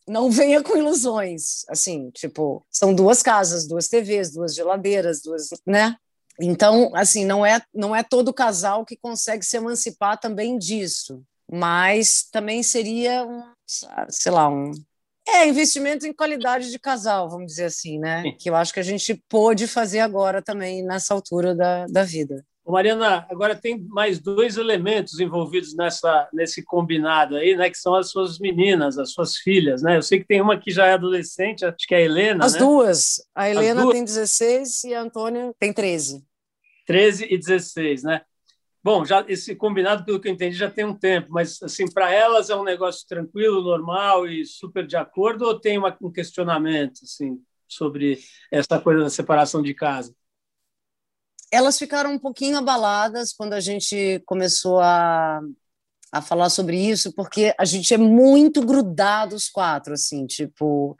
Não 0.06 0.28
venha 0.30 0.62
com 0.62 0.76
ilusões. 0.76 1.64
Assim, 1.68 2.10
tipo, 2.10 2.64
são 2.70 2.94
duas 2.94 3.22
casas, 3.22 3.66
duas 3.66 3.88
TVs, 3.88 4.32
duas 4.32 4.54
geladeiras, 4.54 5.22
duas, 5.22 5.48
né? 5.66 5.96
Então, 6.40 6.90
assim, 6.94 7.24
não 7.24 7.44
é, 7.44 7.60
não 7.74 7.94
é 7.94 8.02
todo 8.02 8.32
casal 8.32 8.84
que 8.84 8.96
consegue 8.96 9.44
se 9.44 9.56
emancipar 9.56 10.18
também 10.18 10.58
disso, 10.58 11.22
mas 11.50 12.28
também 12.30 12.62
seria 12.62 13.24
um, 13.24 13.42
sei 14.08 14.32
lá, 14.32 14.48
um 14.48 14.72
é 15.28 15.46
investimento 15.46 16.06
em 16.06 16.12
qualidade 16.12 16.70
de 16.70 16.78
casal, 16.78 17.28
vamos 17.28 17.46
dizer 17.46 17.64
assim, 17.64 17.98
né? 17.98 18.22
Sim. 18.22 18.36
Que 18.38 18.50
eu 18.50 18.56
acho 18.56 18.72
que 18.72 18.80
a 18.80 18.84
gente 18.84 19.22
pôde 19.28 19.66
fazer 19.66 20.00
agora 20.00 20.42
também 20.42 20.82
nessa 20.82 21.14
altura 21.14 21.54
da, 21.54 21.86
da 21.86 22.02
vida. 22.02 22.44
Mariana, 22.66 23.26
agora 23.28 23.54
tem 23.54 23.78
mais 23.88 24.20
dois 24.20 24.56
elementos 24.56 25.18
envolvidos 25.18 25.74
nessa, 25.74 26.28
nesse 26.32 26.62
combinado 26.62 27.36
aí, 27.36 27.56
né? 27.56 27.68
Que 27.68 27.78
são 27.78 27.94
as 27.94 28.10
suas 28.10 28.38
meninas, 28.38 28.98
as 28.98 29.12
suas 29.12 29.36
filhas, 29.36 29.82
né? 29.82 29.96
Eu 29.96 30.02
sei 30.02 30.20
que 30.20 30.26
tem 30.26 30.40
uma 30.40 30.58
que 30.58 30.70
já 30.70 30.86
é 30.86 30.92
adolescente, 30.92 31.64
acho 31.64 31.86
que 31.86 31.94
é 31.94 31.98
a 31.98 32.02
Helena. 32.02 32.44
As 32.44 32.54
né? 32.54 32.58
duas. 32.60 33.22
A 33.34 33.50
Helena 33.50 33.82
duas. 33.82 33.94
tem 33.94 34.04
16 34.04 34.84
e 34.84 34.94
a 34.94 35.02
Antônia 35.02 35.52
tem 35.58 35.72
13. 35.72 36.22
13 36.92 37.26
e 37.30 37.38
16, 37.38 38.02
né? 38.02 38.22
Bom, 38.82 39.04
já 39.04 39.24
esse 39.28 39.54
combinado, 39.54 40.04
pelo 40.04 40.20
que 40.20 40.28
eu 40.28 40.32
entendi, 40.32 40.56
já 40.56 40.70
tem 40.70 40.84
um 40.84 40.96
tempo, 40.96 41.28
mas 41.30 41.62
assim 41.62 41.86
para 41.86 42.12
elas 42.12 42.48
é 42.48 42.56
um 42.56 42.64
negócio 42.64 43.06
tranquilo, 43.06 43.62
normal 43.62 44.26
e 44.26 44.44
super 44.44 44.86
de 44.86 44.96
acordo, 44.96 45.44
ou 45.44 45.60
tem 45.60 45.78
uma, 45.78 45.96
um 46.00 46.10
questionamento 46.10 47.00
assim 47.04 47.40
sobre 47.68 48.18
essa 48.50 48.80
coisa 48.80 49.04
da 49.04 49.10
separação 49.10 49.62
de 49.62 49.74
casa? 49.74 50.14
elas 51.50 51.78
ficaram 51.78 52.12
um 52.12 52.18
pouquinho 52.18 52.56
abaladas 52.56 53.32
quando 53.32 53.54
a 53.54 53.60
gente 53.60 54.22
começou 54.24 54.78
a, 54.78 55.40
a 56.12 56.22
falar 56.22 56.48
sobre 56.48 56.76
isso, 56.78 57.12
porque 57.12 57.52
a 57.58 57.64
gente 57.64 57.92
é 57.92 57.98
muito 57.98 58.64
grudado 58.64 59.34
os 59.34 59.48
quatro, 59.48 59.92
assim, 59.92 60.26
tipo, 60.26 60.96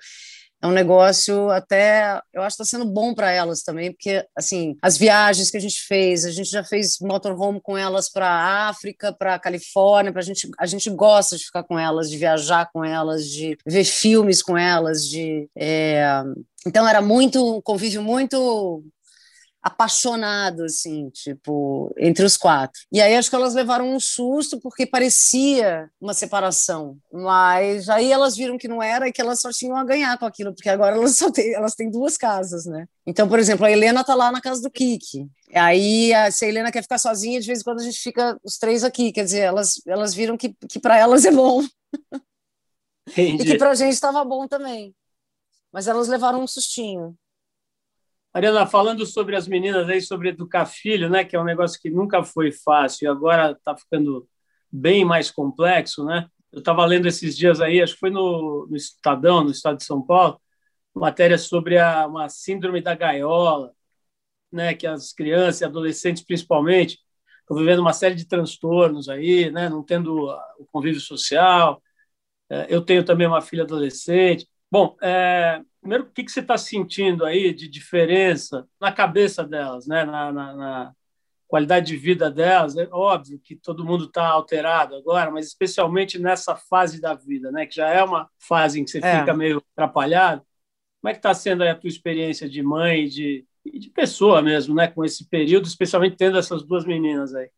é 0.62 0.66
um 0.66 0.72
negócio 0.72 1.50
até, 1.50 2.20
eu 2.32 2.42
acho 2.42 2.56
que 2.56 2.62
está 2.62 2.76
sendo 2.76 2.90
bom 2.90 3.14
para 3.14 3.30
elas 3.30 3.62
também, 3.62 3.92
porque, 3.92 4.24
assim, 4.36 4.76
as 4.82 4.98
viagens 4.98 5.50
que 5.50 5.56
a 5.56 5.60
gente 5.60 5.80
fez, 5.80 6.24
a 6.24 6.30
gente 6.30 6.50
já 6.50 6.62
fez 6.62 6.98
motorhome 7.00 7.60
com 7.62 7.78
elas 7.78 8.10
para 8.10 8.68
África, 8.68 9.12
para 9.12 9.38
Califórnia, 9.38 10.12
pra 10.12 10.22
gente, 10.22 10.50
a 10.58 10.66
gente 10.66 10.90
gosta 10.90 11.36
de 11.36 11.44
ficar 11.44 11.62
com 11.62 11.78
elas, 11.78 12.10
de 12.10 12.18
viajar 12.18 12.68
com 12.72 12.84
elas, 12.84 13.26
de 13.26 13.56
ver 13.66 13.84
filmes 13.84 14.42
com 14.42 14.56
elas, 14.56 15.08
de... 15.08 15.48
É... 15.56 16.22
Então, 16.66 16.86
era 16.86 17.00
muito, 17.00 17.56
um 17.56 17.62
convívio 17.62 18.02
muito 18.02 18.84
apaixonado, 19.62 20.64
assim, 20.64 21.10
tipo, 21.10 21.94
entre 21.98 22.24
os 22.24 22.36
quatro. 22.36 22.80
E 22.90 23.00
aí 23.00 23.14
acho 23.14 23.28
que 23.28 23.36
elas 23.36 23.54
levaram 23.54 23.94
um 23.94 24.00
susto 24.00 24.58
porque 24.58 24.86
parecia 24.86 25.90
uma 26.00 26.14
separação, 26.14 26.96
mas 27.12 27.88
aí 27.88 28.10
elas 28.10 28.36
viram 28.36 28.56
que 28.56 28.68
não 28.68 28.82
era 28.82 29.06
e 29.06 29.12
que 29.12 29.20
elas 29.20 29.40
só 29.40 29.50
tinham 29.50 29.76
a 29.76 29.84
ganhar 29.84 30.18
com 30.18 30.24
aquilo, 30.24 30.54
porque 30.54 30.68
agora 30.68 30.96
elas 30.96 31.16
só 31.16 31.30
têm, 31.30 31.54
elas 31.54 31.74
têm 31.74 31.90
duas 31.90 32.16
casas, 32.16 32.64
né? 32.64 32.86
Então, 33.06 33.28
por 33.28 33.38
exemplo, 33.38 33.66
a 33.66 33.70
Helena 33.70 34.02
tá 34.02 34.14
lá 34.14 34.32
na 34.32 34.40
casa 34.40 34.62
do 34.62 34.70
Kiki. 34.70 35.28
Aí, 35.54 36.12
se 36.32 36.44
a 36.44 36.48
Helena 36.48 36.72
quer 36.72 36.82
ficar 36.82 36.98
sozinha, 36.98 37.40
de 37.40 37.46
vez 37.46 37.60
em 37.60 37.64
quando 37.64 37.80
a 37.80 37.84
gente 37.84 37.98
fica 37.98 38.38
os 38.42 38.56
três 38.56 38.82
aqui, 38.82 39.12
quer 39.12 39.24
dizer, 39.24 39.40
elas, 39.40 39.80
elas 39.86 40.14
viram 40.14 40.36
que, 40.36 40.54
que 40.68 40.78
para 40.78 40.96
elas 40.96 41.24
é 41.24 41.32
bom. 41.32 41.62
e 43.16 43.38
que 43.38 43.58
pra 43.58 43.74
gente 43.74 43.92
estava 43.92 44.24
bom 44.24 44.46
também. 44.46 44.94
Mas 45.72 45.86
elas 45.86 46.08
levaram 46.08 46.42
um 46.42 46.46
sustinho. 46.46 47.16
Mariana, 48.32 48.66
falando 48.66 49.04
sobre 49.06 49.34
as 49.34 49.48
meninas 49.48 49.88
aí, 49.88 50.00
sobre 50.00 50.28
educar 50.30 50.64
filho, 50.66 51.10
né, 51.10 51.24
que 51.24 51.34
é 51.34 51.40
um 51.40 51.44
negócio 51.44 51.80
que 51.80 51.90
nunca 51.90 52.22
foi 52.22 52.52
fácil 52.52 53.04
e 53.06 53.08
agora 53.08 53.52
está 53.52 53.76
ficando 53.76 54.28
bem 54.70 55.04
mais 55.04 55.30
complexo, 55.30 56.04
né? 56.04 56.28
Eu 56.52 56.60
estava 56.60 56.84
lendo 56.86 57.06
esses 57.08 57.36
dias 57.36 57.60
aí, 57.60 57.82
acho 57.82 57.94
que 57.94 58.00
foi 58.00 58.10
no, 58.10 58.66
no 58.70 58.76
Estadão, 58.76 59.42
no 59.44 59.50
Estado 59.50 59.78
de 59.78 59.84
São 59.84 60.00
Paulo, 60.02 60.40
matéria 60.94 61.38
sobre 61.38 61.78
a, 61.78 62.06
uma 62.06 62.28
síndrome 62.28 62.80
da 62.80 62.94
gaiola, 62.94 63.72
né, 64.52 64.74
que 64.74 64.86
as 64.86 65.12
crianças 65.12 65.60
e 65.62 65.64
adolescentes 65.64 66.24
principalmente 66.24 66.98
estão 67.40 67.56
vivendo 67.56 67.80
uma 67.80 67.92
série 67.92 68.14
de 68.14 68.26
transtornos 68.26 69.08
aí, 69.08 69.50
né, 69.50 69.68
não 69.68 69.82
tendo 69.84 70.28
o 70.58 70.66
convívio 70.72 71.00
social. 71.00 71.82
É, 72.50 72.66
eu 72.68 72.82
tenho 72.84 73.04
também 73.04 73.26
uma 73.26 73.40
filha 73.40 73.64
adolescente. 73.64 74.48
Bom, 74.70 74.96
é, 75.02 75.62
primeiro, 75.80 76.04
o 76.04 76.10
que, 76.10 76.22
que 76.22 76.30
você 76.30 76.40
está 76.40 76.58
sentindo 76.58 77.24
aí 77.24 77.52
de 77.52 77.68
diferença 77.68 78.68
na 78.80 78.92
cabeça 78.92 79.42
delas, 79.44 79.86
né? 79.86 80.04
na, 80.04 80.32
na, 80.32 80.54
na 80.54 80.92
qualidade 81.48 81.86
de 81.86 81.96
vida 81.96 82.30
delas? 82.30 82.76
É 82.76 82.88
óbvio 82.92 83.40
que 83.40 83.56
todo 83.56 83.84
mundo 83.84 84.04
está 84.04 84.26
alterado 84.26 84.94
agora, 84.94 85.30
mas 85.30 85.46
especialmente 85.46 86.18
nessa 86.18 86.54
fase 86.54 87.00
da 87.00 87.14
vida, 87.14 87.50
né? 87.50 87.66
que 87.66 87.76
já 87.76 87.88
é 87.88 88.02
uma 88.02 88.28
fase 88.38 88.80
em 88.80 88.84
que 88.84 88.90
você 88.90 88.98
é. 88.98 89.20
fica 89.20 89.34
meio 89.34 89.62
atrapalhado. 89.72 90.42
Como 91.00 91.10
é 91.10 91.12
que 91.12 91.18
está 91.18 91.32
sendo 91.32 91.64
a 91.64 91.74
tua 91.74 91.88
experiência 91.88 92.48
de 92.48 92.62
mãe 92.62 93.04
e 93.04 93.08
de, 93.08 93.46
de 93.64 93.88
pessoa 93.90 94.42
mesmo, 94.42 94.74
né? 94.74 94.86
com 94.86 95.04
esse 95.04 95.26
período, 95.28 95.66
especialmente 95.66 96.16
tendo 96.16 96.38
essas 96.38 96.62
duas 96.62 96.84
meninas 96.84 97.34
aí? 97.34 97.50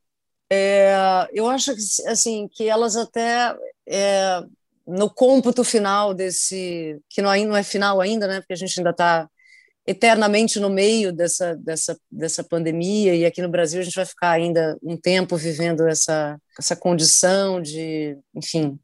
É, 0.55 1.29
eu 1.33 1.49
acho 1.49 1.75
que, 1.75 2.09
assim, 2.09 2.47
que 2.47 2.69
elas 2.69 2.95
até 2.95 3.57
é, 3.89 4.45
no 4.93 5.09
cômputo 5.11 5.65
final 5.65 6.15
desse, 6.15 7.01
que 7.09 7.23
não, 7.23 7.35
não 7.47 7.57
é 7.57 7.63
final 7.63 8.01
ainda, 8.01 8.27
né, 8.27 8.41
porque 8.41 8.53
a 8.53 8.57
gente 8.57 8.79
ainda 8.79 8.91
está 8.91 9.29
eternamente 9.87 10.61
no 10.61 10.71
meio 10.71 11.13
dessa, 11.13 11.57
dessa, 11.57 11.99
dessa 12.11 12.45
pandemia, 12.45 13.15
e 13.15 13.25
aqui 13.25 13.43
no 13.43 13.49
Brasil 13.49 13.81
a 13.81 13.85
gente 13.85 13.97
vai 13.97 14.07
ficar 14.07 14.31
ainda 14.31 14.79
um 14.83 14.97
tempo 14.97 15.37
vivendo 15.37 15.89
essa, 15.89 16.39
essa 16.59 16.77
condição 16.77 17.61
de, 17.61 18.17
enfim, 18.35 18.79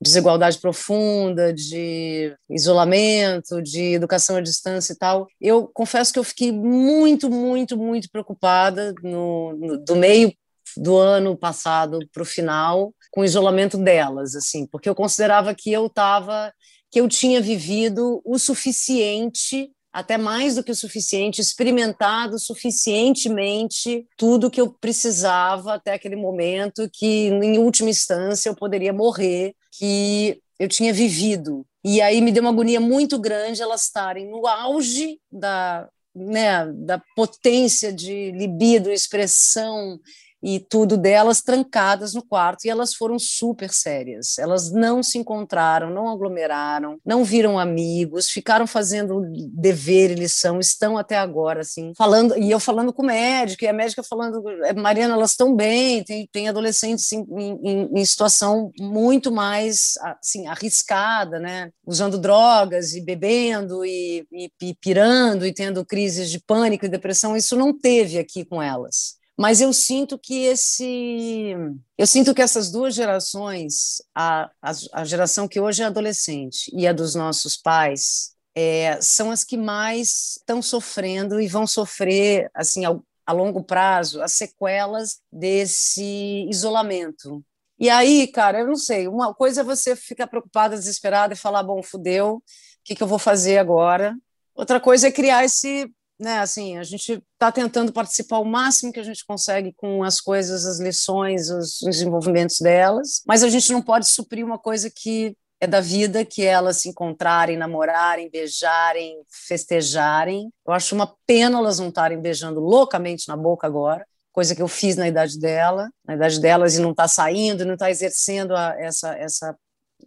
desigualdade 0.00 0.58
profunda, 0.58 1.52
de 1.52 2.34
isolamento, 2.50 3.62
de 3.62 3.94
educação 3.94 4.36
à 4.36 4.40
distância 4.40 4.92
e 4.92 4.96
tal. 4.96 5.28
Eu 5.40 5.70
confesso 5.72 6.12
que 6.12 6.18
eu 6.18 6.24
fiquei 6.24 6.50
muito, 6.50 7.30
muito, 7.30 7.76
muito 7.76 8.10
preocupada 8.10 8.92
no, 9.00 9.52
no 9.56 9.78
do 9.78 9.94
meio 9.94 10.34
do 10.76 10.96
ano 10.96 11.36
passado 11.36 11.98
para 12.12 12.22
o 12.22 12.26
final, 12.26 12.94
com 13.10 13.20
o 13.20 13.24
isolamento 13.24 13.76
delas, 13.76 14.34
assim, 14.34 14.66
porque 14.66 14.88
eu 14.88 14.94
considerava 14.94 15.54
que 15.54 15.72
eu 15.72 15.86
estava, 15.86 16.52
que 16.90 17.00
eu 17.00 17.08
tinha 17.08 17.40
vivido 17.40 18.22
o 18.24 18.38
suficiente 18.38 19.70
até 19.92 20.16
mais 20.16 20.54
do 20.54 20.64
que 20.64 20.72
o 20.72 20.76
suficiente, 20.76 21.40
experimentado 21.40 22.38
suficientemente 22.38 24.06
tudo 24.16 24.50
que 24.50 24.60
eu 24.60 24.72
precisava 24.72 25.74
até 25.74 25.92
aquele 25.92 26.16
momento, 26.16 26.88
que 26.90 27.26
em 27.26 27.58
última 27.58 27.90
instância 27.90 28.48
eu 28.48 28.56
poderia 28.56 28.92
morrer, 28.92 29.54
que 29.70 30.40
eu 30.58 30.66
tinha 30.66 30.94
vivido. 30.94 31.66
E 31.84 32.00
aí 32.00 32.22
me 32.22 32.32
deu 32.32 32.42
uma 32.42 32.50
agonia 32.50 32.80
muito 32.80 33.18
grande 33.18 33.60
elas 33.60 33.82
estarem 33.82 34.30
no 34.30 34.46
auge 34.46 35.18
da, 35.30 35.86
né, 36.14 36.66
da 36.72 37.02
potência 37.14 37.92
de 37.92 38.30
libido, 38.32 38.90
expressão 38.90 39.98
e 40.42 40.58
tudo 40.58 40.96
delas 40.96 41.40
trancadas 41.40 42.14
no 42.14 42.22
quarto 42.22 42.64
e 42.64 42.70
elas 42.70 42.94
foram 42.94 43.18
super 43.18 43.72
sérias. 43.72 44.38
Elas 44.38 44.72
não 44.72 45.02
se 45.02 45.16
encontraram, 45.18 45.90
não 45.90 46.08
aglomeraram, 46.08 46.98
não 47.04 47.22
viram 47.22 47.58
amigos, 47.58 48.28
ficaram 48.28 48.66
fazendo 48.66 49.22
dever 49.52 50.10
e 50.10 50.14
lição, 50.14 50.58
estão 50.58 50.98
até 50.98 51.16
agora 51.16 51.60
assim, 51.60 51.92
falando 51.96 52.36
e 52.36 52.50
eu 52.50 52.58
falando 52.58 52.92
com 52.92 53.02
o 53.02 53.06
médico 53.06 53.64
e 53.64 53.68
a 53.68 53.72
médica 53.72 54.02
falando, 54.02 54.42
é, 54.64 54.72
Mariana, 54.72 55.14
elas 55.14 55.30
estão 55.30 55.54
bem, 55.54 56.02
tem, 56.02 56.28
tem 56.32 56.48
adolescentes 56.48 57.10
em, 57.12 57.24
em, 57.30 57.90
em 57.94 58.04
situação 58.04 58.72
muito 58.80 59.30
mais 59.30 59.94
assim 60.20 60.46
arriscada, 60.48 61.38
né, 61.38 61.70
usando 61.86 62.18
drogas 62.18 62.94
e 62.94 63.00
bebendo 63.00 63.84
e, 63.84 64.26
e, 64.32 64.50
e 64.60 64.74
pirando 64.74 65.46
e 65.46 65.52
tendo 65.52 65.84
crises 65.84 66.30
de 66.30 66.40
pânico 66.40 66.84
e 66.84 66.88
depressão. 66.88 67.36
Isso 67.36 67.56
não 67.56 67.76
teve 67.76 68.18
aqui 68.18 68.44
com 68.44 68.60
elas 68.60 69.21
mas 69.42 69.60
eu 69.60 69.72
sinto 69.72 70.16
que 70.16 70.44
esse 70.44 71.52
eu 71.98 72.06
sinto 72.06 72.32
que 72.32 72.40
essas 72.40 72.70
duas 72.70 72.94
gerações 72.94 74.00
a, 74.14 74.48
a, 74.62 74.72
a 74.92 75.04
geração 75.04 75.48
que 75.48 75.58
hoje 75.58 75.82
é 75.82 75.86
adolescente 75.86 76.70
e 76.72 76.86
a 76.86 76.92
dos 76.92 77.16
nossos 77.16 77.56
pais 77.56 78.36
é, 78.54 79.00
são 79.00 79.32
as 79.32 79.42
que 79.42 79.56
mais 79.56 80.36
estão 80.36 80.62
sofrendo 80.62 81.40
e 81.40 81.48
vão 81.48 81.66
sofrer 81.66 82.48
assim 82.54 82.84
a 83.26 83.32
longo 83.32 83.64
prazo 83.64 84.22
as 84.22 84.34
sequelas 84.34 85.18
desse 85.32 86.46
isolamento. 86.48 87.44
E 87.80 87.90
aí 87.90 88.28
cara 88.28 88.60
eu 88.60 88.68
não 88.68 88.76
sei 88.76 89.08
uma 89.08 89.34
coisa 89.34 89.62
é 89.62 89.64
você 89.64 89.96
ficar 89.96 90.28
preocupada 90.28 90.76
desesperada 90.76 91.34
e 91.34 91.36
falar 91.36 91.64
bom 91.64 91.82
fudeu 91.82 92.36
o 92.36 92.42
que, 92.84 92.94
que 92.94 93.02
eu 93.02 93.08
vou 93.08 93.18
fazer 93.18 93.58
agora? 93.58 94.16
Outra 94.54 94.78
coisa 94.78 95.08
é 95.08 95.10
criar 95.10 95.44
esse 95.44 95.92
né? 96.22 96.38
Assim, 96.38 96.78
a 96.78 96.84
gente 96.84 97.22
está 97.32 97.50
tentando 97.50 97.92
participar 97.92 98.38
o 98.38 98.44
máximo 98.44 98.92
que 98.92 99.00
a 99.00 99.04
gente 99.04 99.26
consegue 99.26 99.72
com 99.76 100.04
as 100.04 100.20
coisas, 100.20 100.64
as 100.64 100.78
lições, 100.78 101.50
os 101.50 101.80
desenvolvimentos 101.82 102.58
delas, 102.60 103.22
mas 103.26 103.42
a 103.42 103.48
gente 103.48 103.72
não 103.72 103.82
pode 103.82 104.08
suprir 104.08 104.44
uma 104.44 104.58
coisa 104.58 104.88
que 104.88 105.36
é 105.60 105.66
da 105.66 105.80
vida, 105.80 106.24
que 106.24 106.42
é 106.42 106.46
elas 106.46 106.78
se 106.78 106.88
encontrarem, 106.88 107.56
namorarem, 107.56 108.30
beijarem, 108.30 109.16
festejarem. 109.46 110.50
Eu 110.66 110.72
acho 110.72 110.94
uma 110.94 111.14
pena 111.26 111.58
elas 111.58 111.78
não 111.78 111.88
estarem 111.88 112.20
beijando 112.20 112.60
loucamente 112.60 113.28
na 113.28 113.36
boca 113.36 113.66
agora, 113.66 114.06
coisa 114.32 114.54
que 114.54 114.62
eu 114.62 114.68
fiz 114.68 114.96
na 114.96 115.06
idade 115.06 115.38
dela, 115.38 115.90
na 116.06 116.14
idade 116.14 116.40
delas 116.40 116.76
e 116.76 116.80
não 116.80 116.92
está 116.92 117.06
saindo, 117.06 117.64
não 117.64 117.74
está 117.74 117.90
exercendo 117.90 118.56
a, 118.56 118.74
essa 118.78 119.14
essa 119.14 119.56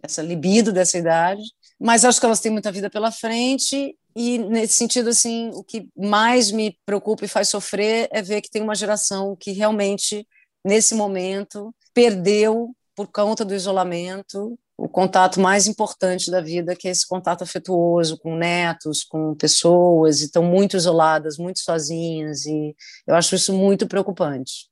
essa 0.02 0.22
libido 0.22 0.72
dessa 0.72 0.98
idade. 0.98 1.42
Mas 1.78 2.04
acho 2.04 2.20
que 2.20 2.26
elas 2.26 2.40
têm 2.40 2.52
muita 2.52 2.72
vida 2.72 2.90
pela 2.90 3.10
frente 3.10 3.94
e 4.18 4.38
nesse 4.38 4.72
sentido, 4.72 5.10
assim, 5.10 5.50
o 5.52 5.62
que 5.62 5.90
mais 5.94 6.50
me 6.50 6.74
preocupa 6.86 7.26
e 7.26 7.28
faz 7.28 7.50
sofrer 7.50 8.08
é 8.10 8.22
ver 8.22 8.40
que 8.40 8.50
tem 8.50 8.62
uma 8.62 8.74
geração 8.74 9.36
que 9.38 9.52
realmente, 9.52 10.26
nesse 10.64 10.94
momento, 10.94 11.70
perdeu, 11.92 12.74
por 12.94 13.08
conta 13.08 13.44
do 13.44 13.54
isolamento, 13.54 14.58
o 14.78 14.88
contato 14.88 15.38
mais 15.38 15.66
importante 15.66 16.30
da 16.30 16.40
vida, 16.40 16.74
que 16.74 16.88
é 16.88 16.90
esse 16.90 17.06
contato 17.06 17.42
afetuoso 17.42 18.16
com 18.16 18.34
netos, 18.36 19.04
com 19.04 19.34
pessoas, 19.34 20.22
e 20.22 20.24
estão 20.24 20.42
muito 20.42 20.78
isoladas, 20.78 21.36
muito 21.36 21.60
sozinhas, 21.60 22.46
e 22.46 22.74
eu 23.06 23.14
acho 23.14 23.34
isso 23.34 23.52
muito 23.52 23.86
preocupante. 23.86 24.70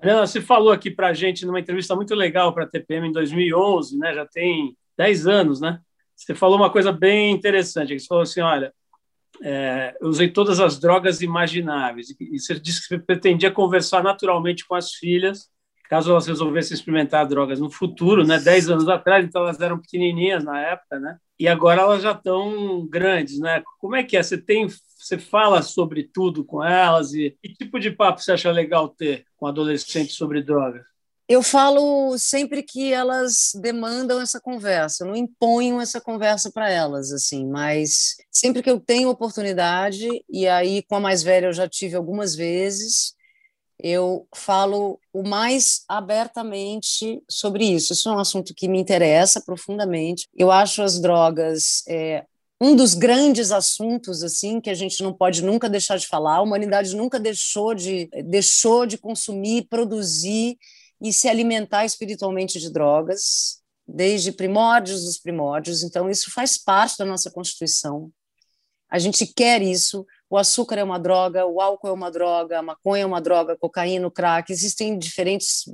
Ana, 0.00 0.24
você 0.24 0.40
falou 0.40 0.70
aqui 0.70 0.88
para 0.88 1.08
a 1.08 1.14
gente 1.14 1.44
numa 1.44 1.58
entrevista 1.58 1.96
muito 1.96 2.14
legal 2.14 2.54
para 2.54 2.62
a 2.62 2.68
TPM 2.68 3.08
em 3.08 3.12
2011, 3.12 3.98
né? 3.98 4.14
já 4.14 4.24
tem 4.24 4.76
10 4.96 5.26
anos, 5.26 5.60
né? 5.60 5.80
Você 6.14 6.32
falou 6.32 6.56
uma 6.56 6.70
coisa 6.70 6.92
bem 6.92 7.32
interessante, 7.32 7.98
você 7.98 8.06
falou 8.06 8.22
assim, 8.22 8.40
olha, 8.40 8.72
é, 9.42 9.96
eu 10.00 10.08
usei 10.08 10.30
todas 10.30 10.60
as 10.60 10.78
drogas 10.78 11.20
imagináveis. 11.20 12.14
E 12.20 12.38
você 12.38 12.58
disse 12.58 12.88
que 12.88 12.98
pretendia 12.98 13.50
conversar 13.50 14.02
naturalmente 14.02 14.66
com 14.66 14.74
as 14.74 14.92
filhas, 14.92 15.48
caso 15.88 16.10
elas 16.10 16.26
resolvessem 16.26 16.74
experimentar 16.74 17.26
drogas 17.26 17.60
no 17.60 17.70
futuro, 17.70 18.26
né? 18.26 18.38
Dez 18.38 18.68
anos 18.68 18.88
atrás, 18.88 19.24
então 19.24 19.42
elas 19.42 19.60
eram 19.60 19.78
pequenininhas 19.78 20.44
na 20.44 20.60
época, 20.60 20.98
né? 20.98 21.18
E 21.38 21.48
agora 21.48 21.82
elas 21.82 22.02
já 22.02 22.12
estão 22.12 22.86
grandes, 22.86 23.38
né? 23.38 23.62
Como 23.78 23.96
é 23.96 24.02
que 24.02 24.16
é? 24.16 24.22
Você 24.22 24.38
tem 24.38 24.68
você 24.68 25.18
fala 25.18 25.60
sobre 25.60 26.04
tudo 26.04 26.44
com 26.44 26.64
elas 26.64 27.12
e 27.12 27.36
que 27.42 27.52
tipo 27.52 27.78
de 27.78 27.90
papo 27.90 28.22
você 28.22 28.32
acha 28.32 28.50
legal 28.50 28.88
ter 28.88 29.26
com 29.36 29.46
adolescentes 29.46 30.14
sobre 30.14 30.42
drogas? 30.42 30.93
Eu 31.26 31.42
falo 31.42 32.18
sempre 32.18 32.62
que 32.62 32.92
elas 32.92 33.52
demandam 33.54 34.20
essa 34.20 34.38
conversa, 34.38 35.04
eu 35.04 35.08
não 35.08 35.16
imponho 35.16 35.80
essa 35.80 36.00
conversa 36.00 36.50
para 36.52 36.70
elas, 36.70 37.10
assim, 37.12 37.46
mas 37.46 38.16
sempre 38.30 38.62
que 38.62 38.70
eu 38.70 38.78
tenho 38.78 39.08
oportunidade, 39.08 40.06
e 40.28 40.46
aí 40.46 40.82
com 40.82 40.96
a 40.96 41.00
mais 41.00 41.22
velha 41.22 41.46
eu 41.46 41.52
já 41.52 41.66
tive 41.66 41.96
algumas 41.96 42.34
vezes, 42.34 43.14
eu 43.78 44.26
falo 44.34 45.00
o 45.12 45.22
mais 45.22 45.82
abertamente 45.88 47.22
sobre 47.28 47.64
isso. 47.64 47.92
Isso 47.92 48.08
é 48.08 48.12
um 48.12 48.18
assunto 48.18 48.54
que 48.54 48.68
me 48.68 48.78
interessa 48.78 49.42
profundamente. 49.44 50.26
Eu 50.34 50.50
acho 50.50 50.82
as 50.82 51.00
drogas 51.00 51.82
é, 51.88 52.24
um 52.60 52.76
dos 52.76 52.94
grandes 52.94 53.50
assuntos 53.50 54.22
assim 54.22 54.60
que 54.60 54.70
a 54.70 54.74
gente 54.74 55.02
não 55.02 55.12
pode 55.12 55.42
nunca 55.42 55.68
deixar 55.68 55.98
de 55.98 56.06
falar. 56.06 56.36
A 56.36 56.42
humanidade 56.42 56.94
nunca 56.96 57.18
deixou 57.18 57.74
de 57.74 58.08
deixou 58.24 58.86
de 58.86 58.96
consumir, 58.96 59.66
produzir 59.68 60.56
e 61.00 61.12
se 61.12 61.28
alimentar 61.28 61.84
espiritualmente 61.84 62.58
de 62.58 62.72
drogas, 62.72 63.60
desde 63.86 64.32
primórdios 64.32 65.04
dos 65.04 65.18
primórdios. 65.18 65.82
Então, 65.82 66.08
isso 66.08 66.30
faz 66.30 66.56
parte 66.56 66.96
da 66.98 67.04
nossa 67.04 67.30
Constituição. 67.30 68.10
A 68.90 68.98
gente 68.98 69.26
quer 69.26 69.60
isso. 69.60 70.06
O 70.30 70.38
açúcar 70.38 70.78
é 70.78 70.84
uma 70.84 70.98
droga, 70.98 71.46
o 71.46 71.60
álcool 71.60 71.88
é 71.88 71.92
uma 71.92 72.10
droga, 72.10 72.58
a 72.58 72.62
maconha 72.62 73.02
é 73.02 73.06
uma 73.06 73.20
droga, 73.20 73.56
cocaína, 73.56 74.10
crack. 74.10 74.52
Existem 74.52 74.98
diferentes 74.98 75.64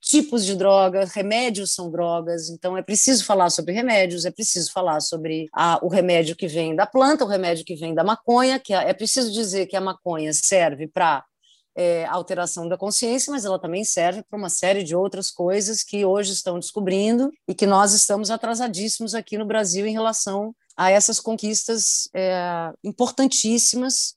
tipos 0.00 0.44
de 0.44 0.54
droga, 0.54 1.04
remédios 1.04 1.74
são 1.74 1.90
drogas, 1.90 2.48
então 2.48 2.76
é 2.76 2.82
preciso 2.82 3.24
falar 3.24 3.50
sobre 3.50 3.72
remédios, 3.72 4.24
é 4.24 4.30
preciso 4.30 4.72
falar 4.72 5.00
sobre 5.00 5.48
a, 5.52 5.78
o 5.82 5.88
remédio 5.88 6.36
que 6.36 6.46
vem 6.46 6.74
da 6.74 6.86
planta, 6.86 7.24
o 7.24 7.28
remédio 7.28 7.64
que 7.64 7.74
vem 7.74 7.94
da 7.94 8.04
maconha, 8.04 8.58
que 8.58 8.72
é, 8.74 8.88
é 8.88 8.92
preciso 8.92 9.32
dizer 9.32 9.66
que 9.66 9.76
a 9.76 9.80
maconha 9.80 10.32
serve 10.32 10.88
para 10.88 11.24
é, 11.74 12.04
alteração 12.06 12.68
da 12.68 12.76
consciência, 12.76 13.30
mas 13.30 13.44
ela 13.44 13.58
também 13.58 13.84
serve 13.84 14.22
para 14.22 14.38
uma 14.38 14.48
série 14.48 14.82
de 14.82 14.94
outras 14.94 15.30
coisas 15.30 15.82
que 15.82 16.04
hoje 16.04 16.32
estão 16.32 16.58
descobrindo 16.58 17.30
e 17.48 17.54
que 17.54 17.66
nós 17.66 17.92
estamos 17.92 18.30
atrasadíssimos 18.30 19.14
aqui 19.14 19.38
no 19.38 19.46
Brasil 19.46 19.86
em 19.86 19.92
relação 19.92 20.54
a 20.76 20.90
essas 20.90 21.20
conquistas 21.20 22.08
é, 22.14 22.72
importantíssimas 22.82 24.14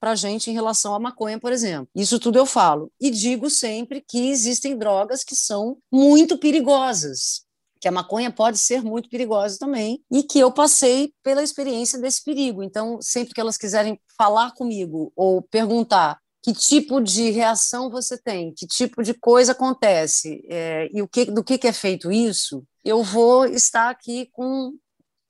para 0.00 0.12
a 0.12 0.16
gente 0.16 0.50
em 0.50 0.54
relação 0.54 0.94
à 0.94 0.98
maconha, 0.98 1.38
por 1.38 1.52
exemplo. 1.52 1.88
Isso 1.94 2.18
tudo 2.18 2.36
eu 2.36 2.44
falo. 2.44 2.90
E 3.00 3.08
digo 3.08 3.48
sempre 3.48 4.04
que 4.06 4.30
existem 4.30 4.76
drogas 4.76 5.22
que 5.22 5.36
são 5.36 5.78
muito 5.92 6.36
perigosas, 6.36 7.44
que 7.80 7.86
a 7.86 7.92
maconha 7.92 8.30
pode 8.30 8.58
ser 8.58 8.82
muito 8.82 9.08
perigosa 9.08 9.58
também, 9.58 10.02
e 10.10 10.24
que 10.24 10.40
eu 10.40 10.50
passei 10.50 11.12
pela 11.22 11.42
experiência 11.42 12.00
desse 12.00 12.24
perigo. 12.24 12.62
Então, 12.64 12.98
sempre 13.00 13.32
que 13.32 13.40
elas 13.40 13.56
quiserem 13.56 14.00
falar 14.16 14.52
comigo 14.54 15.12
ou 15.14 15.40
perguntar 15.42 16.18
que 16.42 16.52
tipo 16.52 17.00
de 17.00 17.30
reação 17.30 17.88
você 17.88 18.18
tem, 18.18 18.52
que 18.52 18.66
tipo 18.66 19.02
de 19.02 19.14
coisa 19.14 19.52
acontece 19.52 20.44
é, 20.50 20.88
e 20.92 21.00
o 21.00 21.06
que, 21.06 21.26
do 21.26 21.44
que, 21.44 21.56
que 21.56 21.68
é 21.68 21.72
feito 21.72 22.10
isso, 22.10 22.64
eu 22.84 23.02
vou 23.02 23.46
estar 23.46 23.90
aqui 23.90 24.28
com 24.32 24.72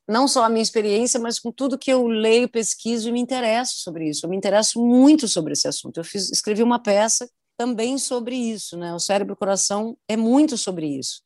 não 0.09 0.27
só 0.27 0.45
a 0.45 0.49
minha 0.49 0.63
experiência, 0.63 1.21
mas 1.21 1.39
com 1.39 1.53
tudo 1.53 1.79
que 1.79 1.93
eu 1.93 2.07
leio, 2.07 2.49
pesquiso 2.49 3.09
e 3.09 3.13
me 3.13 3.21
interesso 3.21 3.77
sobre 3.77 4.09
isso. 4.09 4.27
Eu 4.27 4.31
me 4.31 4.37
interesso 4.37 4.85
muito 4.85 5.29
sobre 5.29 5.53
esse 5.53 5.69
assunto. 5.69 5.99
Eu 5.99 6.05
fiz, 6.05 6.31
escrevi 6.31 6.63
uma 6.63 6.83
peça 6.83 7.31
também 7.57 7.97
sobre 7.99 8.35
isso, 8.35 8.77
né? 8.77 8.93
O 8.93 8.99
cérebro 8.99 9.33
e 9.33 9.37
o 9.37 9.39
coração 9.39 9.97
é 10.09 10.17
muito 10.17 10.59
sobre 10.59 10.87
isso 10.87 11.23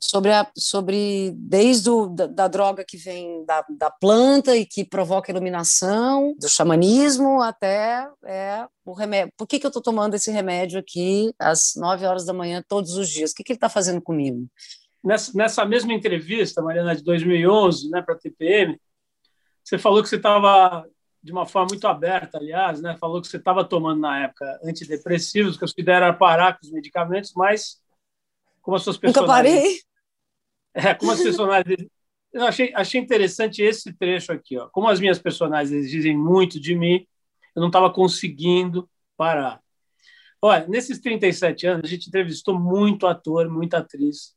sobre, 0.00 0.32
a, 0.32 0.50
sobre 0.56 1.32
desde 1.36 1.90
o, 1.90 2.06
da, 2.06 2.26
da, 2.26 2.48
droga 2.48 2.84
que 2.84 2.96
vem 2.96 3.44
da, 3.44 3.64
da, 3.68 3.90
planta 3.90 4.56
e 4.56 4.64
que 4.64 4.82
provoca 4.82 5.30
iluminação, 5.30 6.34
do 6.38 6.48
xamanismo, 6.48 7.42
até 7.42 8.08
é, 8.24 8.66
o 8.84 8.94
remédio. 8.94 9.32
Por 9.36 9.46
que, 9.46 9.60
que 9.60 9.66
eu 9.66 9.68
estou 9.68 9.82
tomando 9.82 10.14
esse 10.14 10.30
remédio 10.30 10.80
aqui 10.80 11.34
às 11.38 11.74
9 11.76 12.06
horas 12.06 12.24
da 12.24 12.32
manhã 12.32 12.64
todos 12.66 12.94
os 12.94 13.10
dias? 13.10 13.32
O 13.32 13.34
que, 13.34 13.44
que 13.44 13.52
ele 13.52 13.58
está 13.58 13.68
fazendo 13.68 14.00
comigo? 14.00 14.48
Nessa, 15.04 15.32
nessa 15.36 15.64
mesma 15.66 15.92
entrevista, 15.92 16.62
Mariana, 16.62 16.96
de 16.96 17.02
2011, 17.02 17.90
né, 17.90 18.00
para 18.00 18.14
a 18.14 18.18
TPM, 18.18 18.80
você 19.62 19.78
falou 19.78 20.02
que 20.02 20.08
você 20.08 20.16
estava 20.16 20.86
de 21.22 21.32
uma 21.32 21.44
forma 21.44 21.68
muito 21.70 21.86
aberta, 21.86 22.38
aliás, 22.38 22.80
né? 22.80 22.96
Falou 22.98 23.20
que 23.20 23.28
você 23.28 23.36
estava 23.36 23.62
tomando 23.62 24.00
na 24.00 24.24
época 24.24 24.58
antidepressivos, 24.64 25.58
que 25.58 25.64
eu 25.64 25.68
considero 25.68 26.16
parar 26.16 26.54
com 26.54 26.64
os 26.64 26.72
medicamentos, 26.72 27.34
mas 27.36 27.78
como 28.62 28.76
as 28.76 28.82
suas 28.82 28.96
pessoas. 28.96 29.16
Nunca 29.16 29.26
parei. 29.26 29.80
É, 30.74 30.94
como 30.94 31.12
as 31.12 31.22
personagens. 31.22 31.86
Eu 32.32 32.46
achei, 32.46 32.72
achei 32.74 33.00
interessante 33.00 33.62
esse 33.62 33.92
trecho 33.92 34.32
aqui. 34.32 34.56
Ó. 34.56 34.68
Como 34.68 34.88
as 34.88 35.00
minhas 35.00 35.18
personagens 35.18 35.90
dizem 35.90 36.16
muito 36.16 36.60
de 36.60 36.76
mim, 36.76 37.04
eu 37.54 37.60
não 37.60 37.66
estava 37.68 37.92
conseguindo 37.92 38.88
parar. 39.16 39.60
Olha, 40.42 40.66
nesses 40.68 41.00
37 41.00 41.66
anos, 41.66 41.82
a 41.84 41.88
gente 41.88 42.08
entrevistou 42.08 42.58
muito 42.58 43.06
ator, 43.06 43.48
muita 43.50 43.78
atriz. 43.78 44.34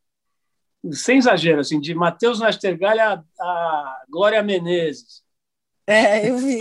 Sem 0.92 1.18
exagero, 1.18 1.62
assim, 1.62 1.80
de 1.80 1.94
Matheus 1.96 2.40
Nastergalha 2.40 3.24
a, 3.40 3.46
a 3.46 4.04
Glória 4.10 4.44
Menezes. 4.44 5.24
É, 5.88 6.30
eu 6.30 6.38
vi. 6.38 6.60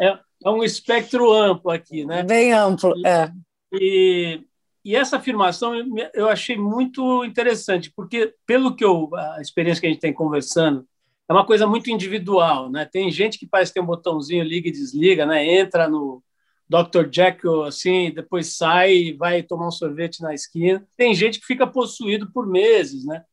É, 0.00 0.18
é, 0.44 0.50
um 0.50 0.62
espectro 0.62 1.32
amplo 1.32 1.70
aqui, 1.70 2.04
né? 2.04 2.22
Bem 2.22 2.52
amplo, 2.52 2.94
é. 3.06 3.32
E, 3.72 4.42
e 4.84 4.96
essa 4.96 5.16
afirmação 5.16 5.74
eu 6.12 6.28
achei 6.28 6.56
muito 6.56 7.24
interessante, 7.24 7.92
porque, 7.94 8.34
pelo 8.44 8.74
que 8.74 8.84
eu, 8.84 9.08
a 9.14 9.40
experiência 9.40 9.80
que 9.80 9.86
a 9.86 9.90
gente 9.90 10.00
tem 10.00 10.12
conversando, 10.12 10.86
é 11.28 11.32
uma 11.32 11.46
coisa 11.46 11.66
muito 11.66 11.90
individual. 11.90 12.70
Né? 12.70 12.84
Tem 12.84 13.10
gente 13.10 13.38
que 13.38 13.46
parece 13.46 13.72
ter 13.72 13.80
um 13.80 13.86
botãozinho 13.86 14.44
liga 14.44 14.68
e 14.68 14.72
desliga, 14.72 15.24
né? 15.24 15.44
entra 15.46 15.88
no 15.88 16.22
Dr. 16.68 17.08
Jekyll, 17.12 17.64
assim, 17.64 18.10
depois 18.10 18.56
sai 18.56 18.94
e 18.94 19.12
vai 19.12 19.42
tomar 19.42 19.68
um 19.68 19.72
sorvete 19.72 20.20
na 20.22 20.34
esquina. 20.34 20.86
Tem 20.96 21.14
gente 21.14 21.38
que 21.38 21.46
fica 21.46 21.66
possuído 21.66 22.32
por 22.32 22.46
meses, 22.46 23.04
né? 23.04 23.24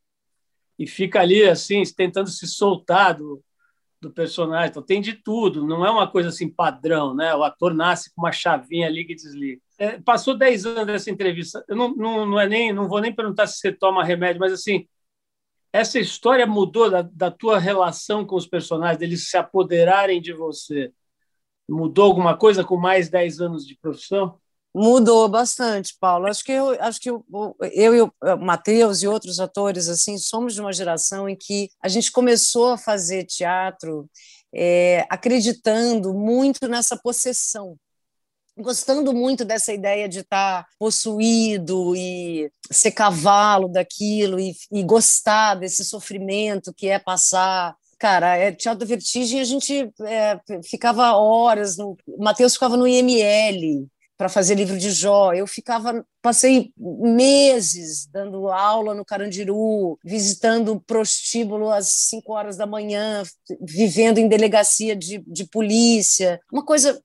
E 0.78 0.86
fica 0.86 1.20
ali, 1.20 1.42
assim, 1.44 1.82
tentando 1.96 2.28
se 2.28 2.46
soltar 2.46 3.14
do, 3.14 3.42
do 4.00 4.10
personagem. 4.10 4.70
Então, 4.70 4.82
tem 4.82 5.00
de 5.00 5.14
tudo, 5.14 5.66
não 5.66 5.84
é 5.84 5.90
uma 5.90 6.10
coisa 6.10 6.30
assim 6.30 6.48
padrão, 6.48 7.14
né? 7.14 7.34
O 7.34 7.44
ator 7.44 7.74
nasce 7.74 8.12
com 8.14 8.22
uma 8.22 8.32
chavinha, 8.32 8.88
liga 8.88 9.12
e 9.12 9.16
desliga 9.16 9.60
é, 9.80 9.98
passou 9.98 10.36
10 10.36 10.66
anos 10.66 10.86
dessa 10.86 11.10
entrevista. 11.10 11.64
Eu 11.66 11.74
não, 11.74 11.94
não, 11.94 12.26
não, 12.26 12.38
é 12.38 12.46
nem, 12.46 12.70
não 12.70 12.86
vou 12.86 13.00
nem 13.00 13.14
perguntar 13.14 13.46
se 13.46 13.58
você 13.58 13.72
toma 13.72 14.04
remédio, 14.04 14.38
mas 14.38 14.52
assim, 14.52 14.86
essa 15.72 15.98
história 15.98 16.46
mudou 16.46 16.90
da, 16.90 17.00
da 17.00 17.30
tua 17.30 17.58
relação 17.58 18.26
com 18.26 18.36
os 18.36 18.46
personagens, 18.46 18.98
deles 18.98 19.30
se 19.30 19.38
apoderarem 19.38 20.20
de 20.20 20.34
você. 20.34 20.92
Mudou 21.66 22.04
alguma 22.04 22.36
coisa 22.36 22.62
com 22.62 22.76
mais 22.76 23.08
10 23.08 23.40
anos 23.40 23.66
de 23.66 23.74
profissão? 23.78 24.38
Mudou 24.74 25.28
bastante, 25.28 25.96
Paulo. 25.98 26.28
Acho 26.28 26.44
que 26.44 26.52
eu, 26.52 26.70
acho 26.80 27.00
que 27.00 27.10
eu, 27.10 27.24
eu 27.72 27.94
e 27.94 28.02
o 28.02 28.12
Matheus 28.38 29.02
e 29.02 29.08
outros 29.08 29.40
atores 29.40 29.88
assim 29.88 30.16
somos 30.16 30.54
de 30.54 30.60
uma 30.60 30.72
geração 30.72 31.28
em 31.28 31.36
que 31.36 31.70
a 31.82 31.88
gente 31.88 32.12
começou 32.12 32.72
a 32.72 32.78
fazer 32.78 33.24
teatro 33.24 34.08
é, 34.54 35.04
acreditando 35.10 36.14
muito 36.14 36.68
nessa 36.68 36.96
possessão 36.96 37.76
gostando 38.56 39.12
muito 39.12 39.44
dessa 39.44 39.72
ideia 39.72 40.08
de 40.08 40.20
estar 40.20 40.64
tá 40.64 40.68
possuído 40.78 41.96
e 41.96 42.50
ser 42.70 42.90
cavalo 42.90 43.68
daquilo 43.68 44.38
e, 44.38 44.54
e, 44.70 44.82
gostar 44.82 45.54
desse 45.54 45.84
sofrimento 45.84 46.74
que 46.74 46.88
é 46.88 46.98
passar. 46.98 47.74
Cara, 47.98 48.36
é 48.36 48.52
Teatro 48.52 48.80
da 48.80 48.86
Vertigem, 48.86 49.40
a 49.40 49.44
gente 49.44 49.90
é, 50.02 50.38
ficava 50.62 51.14
horas, 51.16 51.76
no, 51.76 51.96
o 52.06 52.22
Matheus 52.22 52.54
ficava 52.54 52.76
no 52.76 52.86
IML 52.86 53.88
para 54.20 54.28
fazer 54.28 54.54
livro 54.54 54.76
de 54.76 54.90
Jó, 54.90 55.32
eu 55.32 55.46
ficava, 55.46 56.04
passei 56.20 56.74
meses 56.76 58.06
dando 58.06 58.48
aula 58.48 58.94
no 58.94 59.02
Carandiru, 59.02 59.98
visitando 60.04 60.78
prostíbulo 60.78 61.70
às 61.70 61.88
5 61.88 62.30
horas 62.30 62.54
da 62.54 62.66
manhã, 62.66 63.22
vivendo 63.62 64.18
em 64.18 64.28
delegacia 64.28 64.94
de, 64.94 65.24
de 65.26 65.46
polícia, 65.46 66.38
uma 66.52 66.62
coisa 66.62 67.02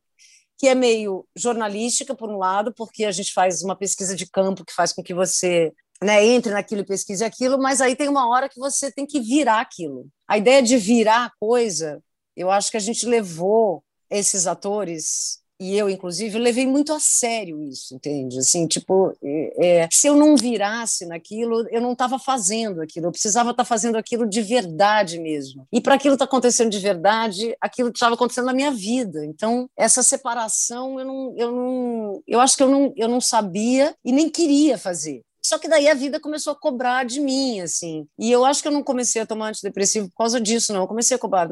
que 0.58 0.67
é 0.67 0.75
meio 0.75 1.25
jornalística, 1.38 2.13
por 2.13 2.30
um 2.30 2.38
lado, 2.38 2.73
porque 2.73 3.06
a 3.06 3.12
gente 3.13 3.32
faz 3.32 3.63
uma 3.63 3.78
pesquisa 3.78 4.13
de 4.13 4.30
campo 4.30 4.65
que 4.65 4.73
faz 4.73 4.91
com 4.91 5.01
que 5.01 5.13
você 5.13 5.71
né, 6.04 6.21
entre 6.21 6.51
naquilo 6.51 6.82
e 6.82 6.86
pesquise 6.86 7.23
aquilo, 7.23 7.58
mas 7.58 7.80
aí 7.80 7.95
tem 7.95 8.10
uma 8.10 8.28
hora 8.28 8.49
que 8.49 8.60
você 8.60 8.91
tem 8.91 9.06
que 9.06 9.21
virar 9.21 9.62
aquilo. 9.62 10.06
A 10.28 10.38
ideia 10.38 10.62
de 10.62 10.75
virar 10.75 11.28
a 11.28 11.32
coisa, 11.39 12.04
eu 12.36 12.51
acho 12.51 12.69
que 12.69 12.75
a 12.75 12.82
gente 12.82 13.06
levou 13.06 13.82
esses 14.10 14.47
atores 14.47 15.44
e 15.59 15.77
eu, 15.77 15.89
inclusive, 15.89 16.37
levei 16.37 16.67
muito 16.67 16.93
a 16.93 16.99
sério 16.99 17.61
isso, 17.63 17.95
entende? 17.95 18.37
Assim, 18.39 18.67
tipo, 18.67 19.15
é, 19.23 19.83
é 19.83 19.87
se 19.91 20.07
eu 20.07 20.15
não 20.15 20.35
virasse 20.35 21.05
naquilo, 21.05 21.65
eu 21.69 21.81
não 21.81 21.93
estava 21.93 22.19
fazendo 22.19 22.81
aquilo, 22.81 23.07
eu 23.07 23.11
precisava 23.11 23.51
estar 23.51 23.63
tá 23.63 23.67
fazendo 23.67 23.97
aquilo 23.97 24.27
de 24.27 24.41
verdade 24.41 25.19
mesmo. 25.19 25.67
E 25.71 25.79
para 25.79 25.95
aquilo 25.95 26.15
estar 26.15 26.25
tá 26.25 26.29
acontecendo 26.29 26.69
de 26.69 26.79
verdade, 26.79 27.55
aquilo 27.61 27.89
estava 27.89 28.15
acontecendo 28.15 28.45
na 28.45 28.53
minha 28.53 28.71
vida. 28.71 29.25
Então, 29.25 29.69
essa 29.77 30.03
separação, 30.03 30.99
eu 30.99 31.05
não, 31.05 31.33
eu 31.37 31.51
não, 31.51 32.23
eu 32.27 32.39
acho 32.41 32.57
que 32.57 32.63
eu 32.63 32.69
não, 32.69 32.93
eu 32.97 33.07
não 33.07 33.21
sabia 33.21 33.95
e 34.03 34.11
nem 34.11 34.29
queria 34.29 34.77
fazer. 34.77 35.24
Só 35.47 35.58
que 35.60 35.67
daí 35.67 35.88
a 35.88 35.93
vida 35.93 36.19
começou 36.19 36.53
a 36.53 36.55
cobrar 36.55 37.05
de 37.05 37.19
mim, 37.19 37.62
assim. 37.62 38.08
E 38.17 38.31
eu 38.31 38.43
acho 38.43 38.62
que 38.62 38.67
eu 38.67 38.71
não 38.71 38.84
comecei 38.84 39.21
a 39.21 39.25
tomar 39.25 39.49
antidepressivo 39.49 40.10
por 40.10 40.15
causa 40.17 40.41
disso, 40.41 40.73
não. 40.73 40.81
Eu 40.81 40.88
comecei 40.88 41.15
a 41.15 41.19
cobrar, 41.19 41.47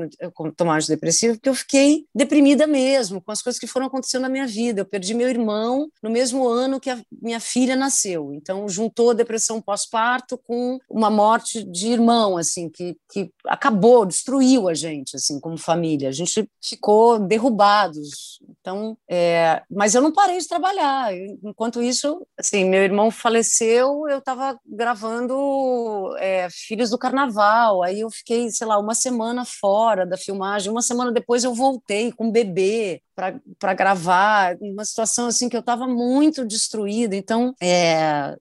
tomar 0.58 0.77
antidepressivo 0.77 1.36
porque 1.36 1.49
eu 1.49 1.56
fiquei 1.56 2.06
deprimida 2.13 2.65
mesmo 2.65 3.21
com 3.21 3.32
as 3.32 3.41
coisas 3.41 3.60
que 3.60 3.67
foram 3.67 3.86
acontecendo 3.86 4.23
na 4.23 4.29
minha 4.29 4.47
vida. 4.47 4.82
Eu 4.82 4.86
perdi 4.86 5.13
meu 5.13 5.29
irmão 5.29 5.88
no 6.01 6.10
mesmo 6.10 6.47
ano 6.47 6.79
que 6.79 6.89
a 6.89 6.99
minha 7.21 7.39
filha 7.39 7.75
nasceu. 7.75 8.34
Então, 8.34 8.67
juntou 8.67 9.12
a 9.12 9.13
depressão 9.13 9.62
pós-parto 9.62 10.38
com 10.38 10.79
uma 10.89 11.10
morte 11.10 11.63
de 11.63 11.88
irmão, 11.89 12.38
assim, 12.38 12.69
que, 12.69 12.97
que 13.12 13.32
acabou, 13.45 14.06
destruiu 14.06 14.67
a 14.67 14.73
gente, 14.73 15.15
assim, 15.15 15.39
como 15.39 15.58
família. 15.58 16.10
A 16.10 16.12
gente 16.12 16.49
ficou 16.62 17.19
derrubados. 17.19 18.39
Então, 18.63 18.97
é... 19.10 19.62
mas 19.69 19.93
eu 19.93 20.02
não 20.02 20.13
parei 20.13 20.38
de 20.38 20.47
trabalhar. 20.47 21.13
Enquanto 21.43 21.84
isso, 21.84 22.26
assim, 22.39 22.63
meu 22.63 22.82
irmão 22.82 23.12
faleceu, 23.12 24.08
eu 24.08 24.19
estava 24.19 24.58
gravando 24.65 26.15
é, 26.17 26.47
Filhos 26.49 26.89
do 26.89 26.97
Carnaval. 26.97 27.84
Aí 27.84 27.99
eu 27.99 28.10
fiquei, 28.10 28.49
sei 28.52 28.65
lá, 28.65 28.80
uma 28.80 28.95
semana 28.95 29.43
fora 29.43 30.06
da 30.06 30.15
filmagem. 30.15 30.71
Uma 30.71 30.82
semana 30.82 31.12
depois 31.12 31.43
eu 31.43 31.54
voltei 31.54 32.13
com 32.13 32.32
bebê 32.32 33.02
para 33.13 33.73
gravar. 33.73 34.56
Uma 34.62 34.86
situação 34.86 35.28
assim 35.28 35.49
que 35.49 35.58
eu 35.58 35.62
estava 35.62 35.86
muito 35.86 36.45
destruída. 36.45 37.17
Então, 37.17 37.54
é, 37.62 38.34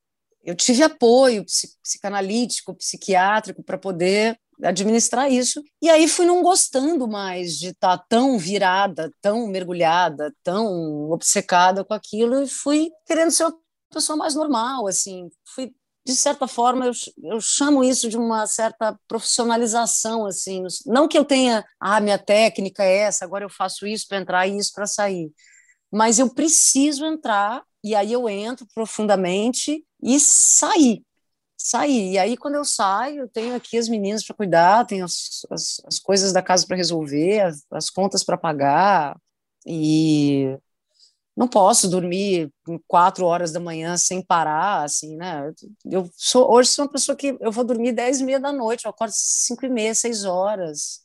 eu 0.45 0.55
tive 0.55 0.85
apoio 0.85 1.45
psicanalítico, 1.83 2.75
psiquiátrico 2.75 3.61
para 3.61 3.77
poder 3.77 4.39
administrar 4.63 5.31
isso. 5.31 5.63
E 5.81 5.91
aí 5.91 6.07
fui 6.09 6.27
não 6.27 6.43
gostando 6.43 7.09
mais 7.09 7.59
de 7.59 7.69
estar 7.69 7.99
tá 7.99 8.05
tão 8.09 8.39
virada, 8.39 9.13
tão 9.21 9.47
mergulhada, 9.47 10.35
tão 10.43 11.11
obcecada 11.11 11.85
com 11.85 11.95
aquilo 11.95 12.43
e 12.43 12.49
fui 12.49 12.91
querendo 13.07 13.31
ser 13.31 13.45
uma 13.45 13.59
pessoa 13.93 14.17
mais 14.17 14.35
normal, 14.35 14.87
assim. 14.87 15.29
Fui 15.45 15.73
de 16.05 16.15
certa 16.17 16.49
forma 16.49 16.87
eu, 16.87 16.93
eu 17.23 17.41
chamo 17.41 17.85
isso 17.85 18.09
de 18.09 18.17
uma 18.17 18.47
certa 18.47 18.99
profissionalização 19.07 20.27
assim, 20.27 20.65
não 20.85 21.07
que 21.07 21.17
eu 21.17 21.25
tenha, 21.25 21.65
ah, 21.79 22.01
minha 22.01 22.19
técnica 22.19 22.83
é 22.83 22.99
essa, 22.99 23.25
agora 23.25 23.45
eu 23.45 23.49
faço 23.49 23.87
isso 23.87 24.09
para 24.09 24.19
entrar 24.19 24.47
e 24.49 24.59
isso 24.59 24.73
para 24.75 24.87
sair. 24.87 25.31
Mas 25.93 26.19
eu 26.19 26.33
preciso 26.35 27.05
entrar 27.07 27.63
e 27.85 27.95
aí 27.95 28.13
eu 28.13 28.29
entro 28.29 28.67
profundamente 28.75 29.85
e 30.03 30.19
sair 30.19 31.05
sair. 31.63 32.13
E 32.13 32.19
aí, 32.19 32.37
quando 32.37 32.57
eu 32.57 32.65
saio, 32.65 33.23
eu 33.23 33.29
tenho 33.29 33.55
aqui 33.55 33.79
as 33.79 33.89
meninas 33.89 34.25
para 34.25 34.37
cuidar, 34.37 34.87
tenho 34.87 35.05
as, 35.05 35.47
as, 35.51 35.83
as, 35.87 35.99
coisas 35.99 36.33
da 36.33 36.43
casa 36.43 36.67
para 36.67 36.77
resolver, 36.77 37.41
as, 37.41 37.65
as 37.71 37.91
contas 37.91 38.25
para 38.25 38.37
pagar, 38.37 39.17
e 39.67 40.57
não 41.37 41.49
posso 41.49 41.89
dormir 41.89 42.53
quatro 42.87 43.25
horas 43.25 43.53
da 43.53 43.61
manhã 43.61 43.97
sem 43.97 44.23
parar, 44.23 44.85
assim, 44.85 45.17
né? 45.17 45.53
Eu 45.85 46.11
sou, 46.17 46.51
hoje 46.53 46.71
sou 46.71 46.85
uma 46.85 46.93
pessoa 46.93 47.17
que 47.17 47.37
eu 47.41 47.51
vou 47.51 47.65
dormir 47.65 47.93
dez 47.93 48.21
e 48.21 48.25
meia 48.25 48.41
da 48.41 48.53
noite, 48.53 48.85
eu 48.85 48.91
acordo 48.91 49.13
cinco 49.15 49.65
e 49.65 49.69
meia, 49.69 49.95
seis 49.95 50.25
horas, 50.25 51.01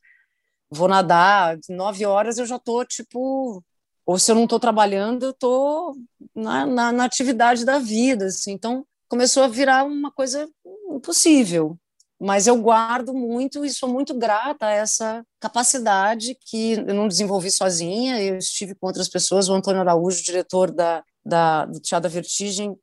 vou 0.69 0.87
nadar, 0.87 1.57
nove 1.69 2.05
horas 2.05 2.37
eu 2.37 2.45
já 2.45 2.59
tô, 2.59 2.83
tipo, 2.85 3.63
ou 4.05 4.19
se 4.19 4.31
eu 4.31 4.35
não 4.35 4.43
estou 4.45 4.59
trabalhando, 4.59 5.27
eu 5.27 5.31
estou 5.31 5.95
na, 6.35 6.65
na, 6.65 6.91
na, 6.91 7.05
atividade 7.05 7.65
da 7.65 7.79
vida, 7.79 8.25
assim, 8.25 8.51
então 8.53 8.85
começou 9.07 9.43
a 9.43 9.47
virar 9.47 9.83
uma 9.85 10.11
coisa 10.11 10.47
impossível. 10.91 11.77
Mas 12.19 12.47
eu 12.47 12.59
guardo 12.59 13.13
muito 13.13 13.63
e 13.63 13.69
sou 13.69 13.87
muito 13.87 14.13
grata 14.15 14.65
a 14.65 14.71
essa 14.71 15.23
capacidade 15.39 16.35
que 16.45 16.71
eu 16.73 16.93
não 16.93 17.07
desenvolvi 17.07 17.51
sozinha. 17.51 18.21
Eu 18.21 18.37
estive 18.37 18.73
com 18.73 18.87
outras 18.87 19.07
pessoas. 19.07 19.47
O 19.47 19.53
Antônio 19.53 19.81
Araújo, 19.81 20.23
diretor 20.23 20.71
da, 20.71 21.03
da, 21.23 21.65
do 21.65 21.79
Teatro 21.79 22.09
da 22.09 22.13
Vertigem, 22.13 22.75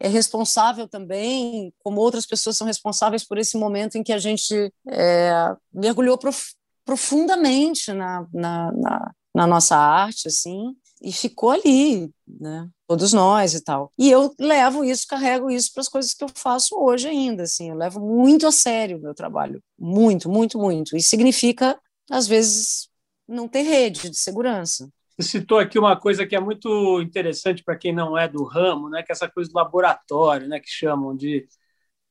é 0.00 0.08
responsável 0.08 0.88
também, 0.88 1.74
como 1.80 2.00
outras 2.00 2.24
pessoas 2.24 2.56
são 2.56 2.66
responsáveis 2.66 3.22
por 3.22 3.36
esse 3.36 3.58
momento 3.58 3.96
em 3.96 4.02
que 4.02 4.14
a 4.14 4.18
gente 4.18 4.72
é, 4.88 5.54
mergulhou 5.70 6.16
prof, 6.16 6.54
profundamente 6.86 7.92
na, 7.92 8.26
na, 8.32 8.72
na, 8.72 9.14
na 9.34 9.46
nossa 9.46 9.76
arte, 9.76 10.26
assim, 10.26 10.74
e 11.02 11.12
ficou 11.12 11.50
ali, 11.50 12.10
né? 12.26 12.66
Todos 12.90 13.12
nós 13.12 13.54
e 13.54 13.62
tal. 13.62 13.92
E 13.96 14.10
eu 14.10 14.34
levo 14.36 14.84
isso, 14.84 15.06
carrego 15.06 15.48
isso 15.48 15.72
para 15.72 15.80
as 15.80 15.88
coisas 15.88 16.12
que 16.12 16.24
eu 16.24 16.28
faço 16.34 16.74
hoje 16.76 17.06
ainda, 17.06 17.44
assim. 17.44 17.70
Eu 17.70 17.76
levo 17.76 18.00
muito 18.00 18.48
a 18.48 18.50
sério 18.50 18.98
o 18.98 19.00
meu 19.00 19.14
trabalho, 19.14 19.62
muito, 19.78 20.28
muito, 20.28 20.58
muito. 20.58 20.96
E 20.96 21.00
significa, 21.00 21.78
às 22.10 22.26
vezes, 22.26 22.88
não 23.28 23.46
ter 23.46 23.62
rede 23.62 24.10
de 24.10 24.18
segurança. 24.18 24.90
Você 25.16 25.38
citou 25.38 25.60
aqui 25.60 25.78
uma 25.78 25.94
coisa 25.94 26.26
que 26.26 26.34
é 26.34 26.40
muito 26.40 27.00
interessante 27.00 27.62
para 27.62 27.76
quem 27.78 27.94
não 27.94 28.18
é 28.18 28.26
do 28.26 28.42
ramo, 28.42 28.90
né? 28.90 29.04
Que 29.04 29.12
é 29.12 29.14
essa 29.14 29.30
coisa 29.30 29.48
do 29.48 29.54
laboratório, 29.54 30.48
né? 30.48 30.58
Que 30.58 30.68
chamam 30.68 31.14
de 31.16 31.46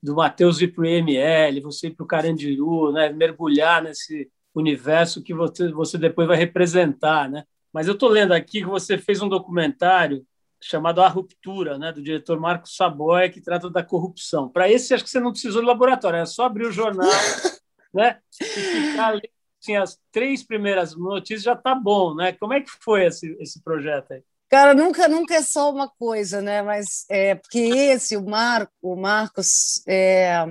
do 0.02 0.15
Matheus 0.15 0.62
ir 0.62 0.70
para 0.70 0.84
o 0.84 0.86
IML, 0.86 1.62
você 1.62 1.88
ir 1.88 1.92
para 1.94 2.06
o 2.06 2.08
Carandiru, 2.08 2.94
né? 2.94 3.10
Mergulhar 3.10 3.84
nesse 3.84 4.32
universo 4.56 5.22
que 5.22 5.34
você, 5.34 5.70
você 5.74 5.98
depois 5.98 6.26
vai 6.26 6.38
representar, 6.38 7.30
né? 7.30 7.44
Mas 7.74 7.86
eu 7.86 7.96
estou 7.96 8.08
lendo 8.08 8.32
aqui 8.32 8.62
que 8.62 8.65
você 8.65 8.98
fez 8.98 9.22
um 9.22 9.28
documentário 9.28 10.26
chamado 10.62 11.02
A 11.02 11.08
Ruptura, 11.08 11.78
né, 11.78 11.91
do 11.91 12.02
diretor 12.02 12.39
Marcos 12.39 12.76
Saboia, 12.76 13.30
que 13.30 13.41
trata 13.41 13.69
da 13.69 13.84
corrupção. 13.84 14.50
Para 14.50 14.69
esse, 14.69 14.93
acho 14.93 15.04
que 15.04 15.10
você 15.10 15.19
não 15.19 15.32
precisou 15.32 15.62
de 15.62 15.67
laboratório, 15.67 16.19
é 16.19 16.26
só 16.26 16.45
abrir 16.45 16.65
o 16.65 16.72
jornal 16.72 17.10
né, 17.93 18.19
e 18.41 18.43
ficar 18.43 19.12
lendo 19.12 19.39
assim, 19.62 19.76
as 19.76 20.00
três 20.12 20.43
primeiras 20.43 20.95
notícias, 20.95 21.43
já 21.43 21.54
está 21.54 21.76
bom. 21.76 22.15
Né? 22.15 22.32
Como 22.34 22.54
é 22.54 22.62
que 22.62 22.72
foi 22.82 23.06
esse, 23.06 23.36
esse 23.39 23.62
projeto 23.62 24.13
aí? 24.13 24.24
Cara, 24.50 24.74
nunca, 24.74 25.08
nunca 25.08 25.36
é 25.36 25.43
só 25.43 25.72
uma 25.72 25.88
coisa, 25.88 26.41
né? 26.41 26.63
Mas 26.63 27.06
é 27.08 27.36
porque 27.36 27.60
esse, 27.60 28.17
o 28.17 28.26
Marco, 28.26 28.74
o 28.82 28.95
Marcos, 28.95 29.84
é, 29.88 30.43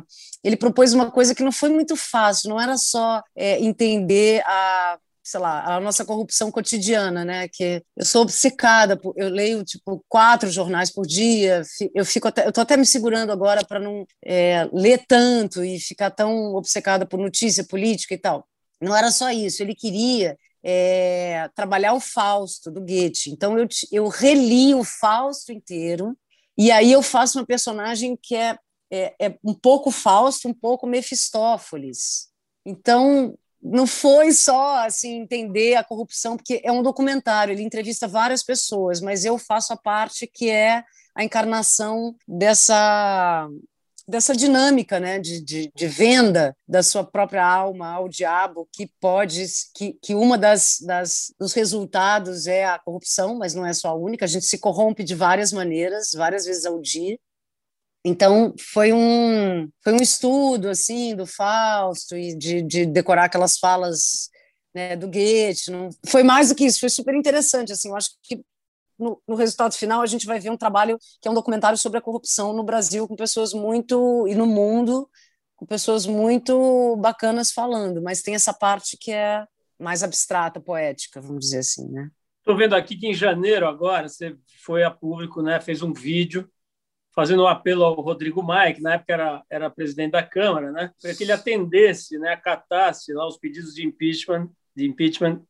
ele 0.45 0.57
propôs 0.57 0.95
uma 0.95 1.11
coisa 1.11 1.35
que 1.35 1.43
não 1.43 1.51
foi 1.51 1.69
muito 1.69 1.97
fácil. 1.97 2.49
Não 2.49 2.61
era 2.61 2.77
só 2.77 3.21
é, 3.35 3.59
entender 3.59 4.41
a 4.47 5.01
sei 5.29 5.41
lá, 5.41 5.77
a 5.77 5.79
nossa 5.79 6.07
corrupção 6.07 6.51
cotidiana, 6.51 7.23
né? 7.23 7.49
Que 7.49 7.83
eu 7.95 8.05
sou 8.05 8.23
obcecada, 8.23 8.97
por, 8.97 9.13
eu 9.15 9.29
leio 9.29 9.63
tipo 9.63 10.03
quatro 10.09 10.51
jornais 10.51 10.91
por 10.91 11.07
dia, 11.07 11.61
eu 11.95 12.05
fico 12.05 12.29
até, 12.29 12.47
eu 12.47 12.53
tô 12.53 12.63
até 12.63 12.79
me 12.79 12.87
segurando 12.87 13.31
agora 13.31 13.63
para 13.63 13.79
não 13.79 14.07
é, 14.25 14.67
ler 14.73 15.05
tanto 15.07 15.63
e 15.63 15.79
ficar 15.79 16.11
tão 16.11 16.55
obcecada 16.55 17.05
por 17.05 17.19
notícia 17.19 17.63
política 17.63 18.15
e 18.15 18.19
tal. 18.19 18.49
Não 18.81 18.97
era 18.97 19.11
só 19.11 19.31
isso, 19.31 19.63
ele 19.63 19.75
queria 19.75 20.35
é, 20.65 21.51
trabalhar 21.55 21.93
o 21.93 22.01
Fausto 22.01 22.71
do 22.71 22.81
Goethe. 22.81 23.31
Então 23.31 23.59
eu, 23.59 23.69
eu 23.93 24.09
reli 24.09 24.75
o 24.75 24.83
Fausto 24.83 25.53
inteiro 25.53 26.17
e 26.57 26.71
aí 26.71 26.91
eu 26.91 27.03
faço 27.03 27.39
uma 27.39 27.47
personagem 27.47 28.17
que 28.17 28.35
é, 28.35 28.57
é, 28.91 29.15
é 29.21 29.39
um 29.45 29.53
pouco 29.53 29.91
Fausto, 29.91 30.49
um 30.49 30.55
pouco 30.55 30.87
Mefistófeles. 30.87 32.29
Então 32.65 33.37
não 33.63 33.87
foi 33.87 34.33
só 34.33 34.85
assim 34.85 35.21
entender 35.21 35.75
a 35.75 35.85
corrupção, 35.85 36.37
porque 36.37 36.61
é 36.65 36.71
um 36.71 36.83
documentário, 36.83 37.53
ele 37.53 37.63
entrevista 37.63 38.07
várias 38.07 38.43
pessoas, 38.43 39.01
mas 39.01 39.25
eu 39.25 39.37
faço 39.39 39.73
a 39.73 39.77
parte 39.77 40.27
que 40.27 40.51
é 40.51 40.85
a 41.15 41.25
encarnação 41.25 42.15
dessa 42.27 43.49
dessa 44.09 44.35
dinâmica 44.35 44.99
né, 44.99 45.19
de, 45.19 45.39
de, 45.39 45.71
de, 45.75 45.87
venda 45.87 46.57
da 46.67 46.83
sua 46.83 47.05
própria 47.05 47.47
alma 47.47 47.89
ao 47.93 48.09
diabo, 48.09 48.67
que 48.73 48.91
pode, 48.99 49.45
que, 49.75 49.99
que 50.03 50.15
uma 50.15 50.39
das, 50.39 50.79
das 50.81 51.35
dos 51.39 51.53
resultados 51.53 52.47
é 52.47 52.65
a 52.65 52.79
corrupção, 52.79 53.37
mas 53.37 53.55
não 53.55 53.67
é 53.67 53.75
só 53.75 53.91
a 53.91 53.95
única, 53.95 54.25
a 54.25 54.29
gente 54.29 54.47
se 54.47 54.57
corrompe 54.57 55.05
de 55.05 55.15
várias 55.15 55.53
maneiras, 55.53 56.13
várias 56.15 56.47
vezes 56.47 56.65
ao 56.65 56.81
dia, 56.81 57.19
então 58.09 58.55
foi 58.73 58.93
um 58.93 59.69
foi 59.83 59.93
um 59.93 60.03
estudo 60.03 60.69
assim 60.69 61.15
do 61.15 61.27
Fausto 61.27 62.17
e 62.17 62.37
de, 62.37 62.63
de 62.63 62.87
decorar 62.87 63.25
aquelas 63.25 63.59
falas 63.59 64.31
né, 64.75 64.97
do 64.97 65.07
Goethe. 65.07 65.71
Não, 65.71 65.91
foi 66.07 66.23
mais 66.23 66.49
do 66.49 66.55
que 66.55 66.65
isso, 66.65 66.81
foi 66.81 66.89
super 66.89 67.15
interessante. 67.15 67.73
Assim, 67.73 67.89
eu 67.89 67.97
acho 67.97 68.11
que 68.23 68.43
no, 68.99 69.21
no, 69.27 69.37
resultado 69.37 69.75
final 69.75 70.03
a 70.03 70.07
gente 70.07 70.27
vai 70.27 70.41
ver 70.41 70.51
um 70.51 70.57
trabalho 70.57 70.99
que 71.21 71.29
é 71.29 71.31
um 71.31 71.35
documentário 71.35 71.79
sobre 71.79 71.99
a 71.99 72.03
corrupção 72.03 72.53
no 72.53 72.65
Brasil 72.65 73.07
com 73.07 73.15
pessoas 73.15 73.53
muito 73.53 74.27
e 74.29 74.35
no 74.35 74.47
mundo 74.47 75.09
com 75.59 75.67
pessoas 75.67 76.07
muito 76.07 76.97
bacanas 76.99 77.51
falando, 77.51 78.01
mas 78.01 78.23
tem 78.23 78.37
essa 78.37 78.55
parte 78.55 78.97
que 78.97 79.11
é 79.11 79.45
mais 79.77 80.05
abstrata, 80.05 80.61
poética, 80.61 81.21
vamos 81.21 81.41
dizer 81.41 81.59
assim, 81.59 81.89
né? 81.91 82.11
Estou 82.39 82.57
vendo 82.57 82.77
aqui 82.77 82.97
que 82.97 83.09
em 83.09 83.15
janeiro 83.15 83.67
agora 83.67 84.09
você 84.09 84.37
foi 84.65 84.85
a 84.85 84.91
público, 84.91 85.43
né? 85.43 85.61
Fez 85.61 85.83
um 85.83 85.93
vídeo 85.93 86.49
fazendo 87.15 87.43
um 87.43 87.49
apelo 87.49 87.85
ao 87.85 88.01
Rodrigo 88.01 88.43
Maia, 88.43 88.73
que 88.73 88.81
na 88.81 88.95
época 88.95 89.13
era, 89.13 89.43
era 89.51 89.71
presidente 89.71 90.13
da 90.13 90.23
Câmara, 90.23 90.71
né, 90.71 90.93
para 91.01 91.15
que 91.15 91.25
ele 91.25 91.33
atendesse, 91.33 92.19
né, 92.19 92.33
acatasse 92.33 93.13
lá 93.13 93.27
os 93.27 93.37
pedidos 93.37 93.75
de 93.75 93.85
impeachment, 93.85 94.49
de 94.75 94.87
impeachment 94.87 95.43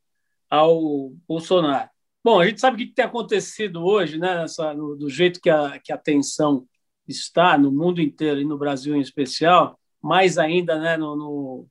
ao 0.48 1.10
Bolsonaro. 1.26 1.90
Bom, 2.24 2.40
a 2.40 2.46
gente 2.46 2.60
sabe 2.60 2.82
o 2.82 2.86
que 2.86 2.92
tem 2.92 3.04
acontecido 3.04 3.84
hoje, 3.84 4.18
né, 4.18 4.34
nessa, 4.34 4.74
no, 4.74 4.96
do 4.96 5.08
jeito 5.08 5.40
que 5.40 5.50
a, 5.50 5.78
que 5.78 5.92
a 5.92 5.98
tensão 5.98 6.66
está 7.06 7.56
no 7.56 7.72
mundo 7.72 8.00
inteiro 8.00 8.40
e 8.40 8.44
no 8.44 8.58
Brasil 8.58 8.94
em 8.94 9.00
especial, 9.00 9.78
mais 10.02 10.38
ainda 10.38 10.78
né, 10.78 10.96
no, 10.96 11.16
no, 11.16 11.66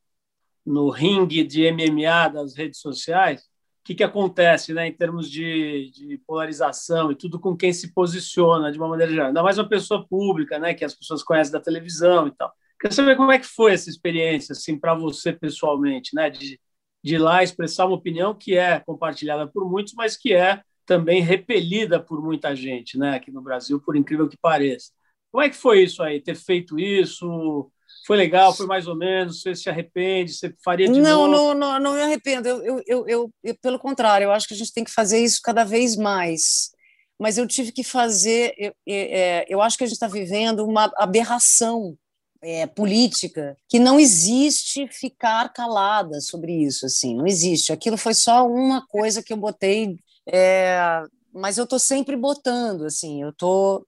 no 0.66 0.90
ringue 0.90 1.44
de 1.44 1.72
MMA 1.72 2.30
das 2.30 2.56
redes 2.56 2.80
sociais. 2.80 3.48
Que, 3.88 3.96
que 3.96 4.04
acontece 4.04 4.74
né, 4.74 4.86
em 4.86 4.92
termos 4.92 5.32
de, 5.32 5.90
de, 5.92 6.18
polarização 6.28 7.10
e 7.10 7.16
tudo 7.16 7.40
com 7.40 7.56
quem 7.56 7.72
se 7.72 7.94
posiciona 7.94 8.70
de 8.70 8.78
uma 8.78 8.90
maneira 8.90 9.10
geral. 9.14 9.28
Ainda 9.28 9.42
mais 9.42 9.58
uma 9.58 9.70
pessoa 9.70 10.06
pública, 10.06 10.60
né, 10.60 10.74
que 10.74 10.84
as 10.84 10.94
pessoas 10.94 11.24
conhecem 11.24 11.54
da 11.54 11.62
televisão 11.62 12.28
e 12.28 12.32
tal. 12.32 12.54
Quer 12.82 12.92
saber 12.92 13.16
como 13.16 13.32
é 13.32 13.40
que 13.40 13.46
foi 13.46 13.72
essa 13.72 13.90
experiência 13.90 14.52
assim, 14.52 14.78
para 14.78 14.94
você 14.94 15.32
pessoalmente, 15.32 16.14
né, 16.14 16.30
de, 16.30 16.60
de 17.02 17.16
ir 17.16 17.18
lá 17.18 17.42
expressar 17.42 17.86
uma 17.86 17.96
opinião 17.96 18.36
que 18.36 18.58
é 18.58 18.82
compartilhada 18.82 19.48
por 19.48 19.70
muitos, 19.70 19.94
mas 19.94 20.18
que 20.18 20.34
é 20.34 20.62
também 20.86 21.22
repelida 21.22 21.98
por 21.98 22.22
muita 22.22 22.54
gente 22.54 22.98
né, 22.98 23.16
aqui 23.16 23.32
no 23.32 23.42
Brasil, 23.42 23.80
por 23.80 23.96
incrível 23.96 24.28
que 24.28 24.38
pareça. 24.38 24.92
Como 25.32 25.42
é 25.42 25.50
que 25.50 25.56
foi 25.56 25.84
isso 25.84 26.04
aí, 26.04 26.20
ter 26.20 26.36
feito 26.36 26.78
isso? 26.78 27.72
Foi 28.08 28.16
legal? 28.16 28.56
Foi 28.56 28.66
mais 28.66 28.88
ou 28.88 28.96
menos? 28.96 29.42
Você 29.42 29.54
se 29.54 29.70
arrepende? 29.70 30.32
Você 30.32 30.56
faria 30.64 30.88
de 30.88 30.98
não, 30.98 31.28
novo? 31.28 31.54
Não, 31.54 31.74
não, 31.74 31.80
não 31.80 31.94
me 31.94 32.02
arrependo. 32.02 32.48
Eu, 32.48 32.64
eu, 32.64 32.84
eu, 32.88 33.08
eu, 33.08 33.34
eu, 33.44 33.56
pelo 33.62 33.78
contrário, 33.78 34.24
eu 34.24 34.32
acho 34.32 34.48
que 34.48 34.54
a 34.54 34.58
gente 34.58 34.72
tem 34.72 34.86
que 34.86 34.94
fazer 34.94 35.20
isso 35.20 35.42
cada 35.44 35.66
vez 35.66 35.98
mais. 35.98 36.72
Mas 37.20 37.38
eu 37.38 37.46
tive 37.46 37.74
que 37.74 37.84
fazer. 37.84 38.54
Eu, 38.58 38.74
é, 38.88 39.46
eu 39.50 39.62
acho 39.62 39.78
que 39.78 39.84
a 39.84 39.88
gente 39.88 39.96
está 39.96 40.08
vivendo 40.08 40.66
uma 40.66 40.90
aberração 40.96 41.98
é, 42.42 42.66
política 42.66 43.58
que 43.68 43.78
não 43.78 44.00
existe 44.00 44.88
ficar 44.88 45.52
calada 45.52 46.22
sobre 46.22 46.54
isso. 46.54 46.86
Assim, 46.86 47.14
não 47.14 47.28
existe. 47.28 47.74
Aquilo 47.74 47.98
foi 47.98 48.14
só 48.14 48.48
uma 48.48 48.88
coisa 48.88 49.22
que 49.22 49.34
eu 49.34 49.38
botei. 49.38 49.98
É, 50.26 51.04
mas 51.34 51.58
eu 51.58 51.66
estou 51.66 51.78
sempre 51.78 52.16
botando, 52.16 52.86
assim, 52.86 53.22
eu 53.22 53.34
tô, 53.34 53.86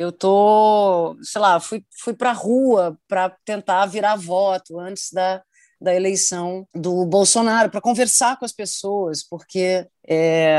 eu 0.00 0.10
tô, 0.10 1.14
sei 1.22 1.38
lá, 1.42 1.60
fui, 1.60 1.84
fui 1.90 2.14
para 2.14 2.30
a 2.30 2.32
rua 2.32 2.98
para 3.06 3.36
tentar 3.44 3.84
virar 3.84 4.16
voto 4.16 4.80
antes 4.80 5.12
da, 5.12 5.42
da 5.78 5.94
eleição 5.94 6.66
do 6.74 7.04
Bolsonaro, 7.04 7.70
para 7.70 7.82
conversar 7.82 8.38
com 8.38 8.46
as 8.46 8.52
pessoas, 8.52 9.22
porque 9.22 9.86
é, 10.08 10.56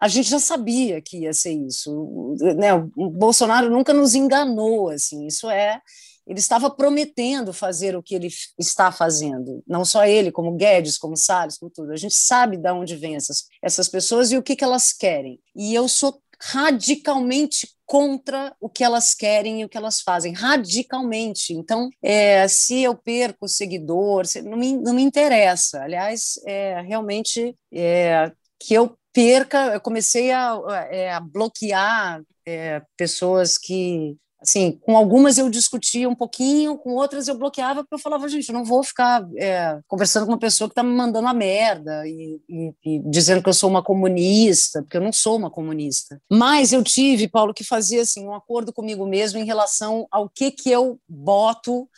a 0.00 0.06
gente 0.06 0.30
já 0.30 0.38
sabia 0.38 1.02
que 1.02 1.22
ia 1.22 1.34
ser 1.34 1.54
isso. 1.54 2.36
Né? 2.56 2.72
O 2.72 3.10
Bolsonaro 3.10 3.68
nunca 3.68 3.92
nos 3.92 4.14
enganou, 4.14 4.90
assim, 4.90 5.26
isso 5.26 5.50
é. 5.50 5.82
Ele 6.24 6.38
estava 6.38 6.70
prometendo 6.70 7.52
fazer 7.52 7.96
o 7.96 8.02
que 8.02 8.14
ele 8.14 8.28
está 8.56 8.92
fazendo, 8.92 9.60
não 9.66 9.84
só 9.84 10.06
ele, 10.06 10.30
como 10.30 10.54
Guedes, 10.54 10.96
como 10.96 11.16
Salles, 11.16 11.58
como 11.58 11.72
tudo. 11.72 11.90
A 11.90 11.96
gente 11.96 12.14
sabe 12.14 12.56
de 12.56 12.70
onde 12.70 12.94
vêm 12.94 13.16
essas, 13.16 13.46
essas 13.60 13.88
pessoas 13.88 14.30
e 14.30 14.38
o 14.38 14.42
que, 14.42 14.54
que 14.54 14.62
elas 14.62 14.92
querem. 14.92 15.40
E 15.56 15.74
eu 15.74 15.88
sou 15.88 16.22
radicalmente 16.42 17.68
contra 17.84 18.54
o 18.60 18.68
que 18.68 18.84
elas 18.84 19.14
querem 19.14 19.60
e 19.60 19.64
o 19.64 19.68
que 19.68 19.76
elas 19.76 20.00
fazem, 20.00 20.32
radicalmente. 20.32 21.52
Então, 21.52 21.90
é, 22.02 22.46
se 22.46 22.82
eu 22.82 22.94
perco 22.94 23.48
seguidor, 23.48 24.24
não 24.44 24.56
me, 24.56 24.76
não 24.76 24.94
me 24.94 25.02
interessa. 25.02 25.82
Aliás, 25.82 26.40
é, 26.46 26.80
realmente 26.82 27.56
é, 27.72 28.30
que 28.60 28.74
eu 28.74 28.96
perca, 29.12 29.74
eu 29.74 29.80
comecei 29.80 30.30
a, 30.30 30.56
é, 30.90 31.12
a 31.12 31.20
bloquear 31.20 32.22
é, 32.46 32.80
pessoas 32.96 33.58
que 33.58 34.16
assim, 34.40 34.78
com 34.80 34.96
algumas 34.96 35.36
eu 35.36 35.50
discutia 35.50 36.08
um 36.08 36.14
pouquinho, 36.14 36.78
com 36.78 36.94
outras 36.94 37.28
eu 37.28 37.36
bloqueava, 37.36 37.82
porque 37.82 37.94
eu 37.94 37.98
falava, 37.98 38.28
gente, 38.28 38.48
eu 38.48 38.54
não 38.54 38.64
vou 38.64 38.82
ficar 38.82 39.28
é, 39.36 39.78
conversando 39.86 40.24
com 40.24 40.32
uma 40.32 40.38
pessoa 40.38 40.68
que 40.68 40.72
está 40.72 40.82
me 40.82 40.94
mandando 40.94 41.28
a 41.28 41.34
merda 41.34 42.06
e, 42.06 42.40
e, 42.48 42.74
e, 42.84 42.98
dizendo 43.04 43.42
que 43.42 43.48
eu 43.48 43.54
sou 43.54 43.68
uma 43.68 43.82
comunista, 43.82 44.82
porque 44.82 44.96
eu 44.96 45.02
não 45.02 45.12
sou 45.12 45.36
uma 45.36 45.50
comunista. 45.50 46.20
Mas 46.30 46.72
eu 46.72 46.82
tive, 46.82 47.28
Paulo, 47.28 47.52
que 47.52 47.62
fazer 47.62 48.00
assim, 48.00 48.26
um 48.26 48.34
acordo 48.34 48.72
comigo 48.72 49.06
mesmo 49.06 49.38
em 49.38 49.44
relação 49.44 50.06
ao 50.10 50.28
que, 50.28 50.50
que 50.50 50.70
eu 50.70 50.98
boto 51.06 51.88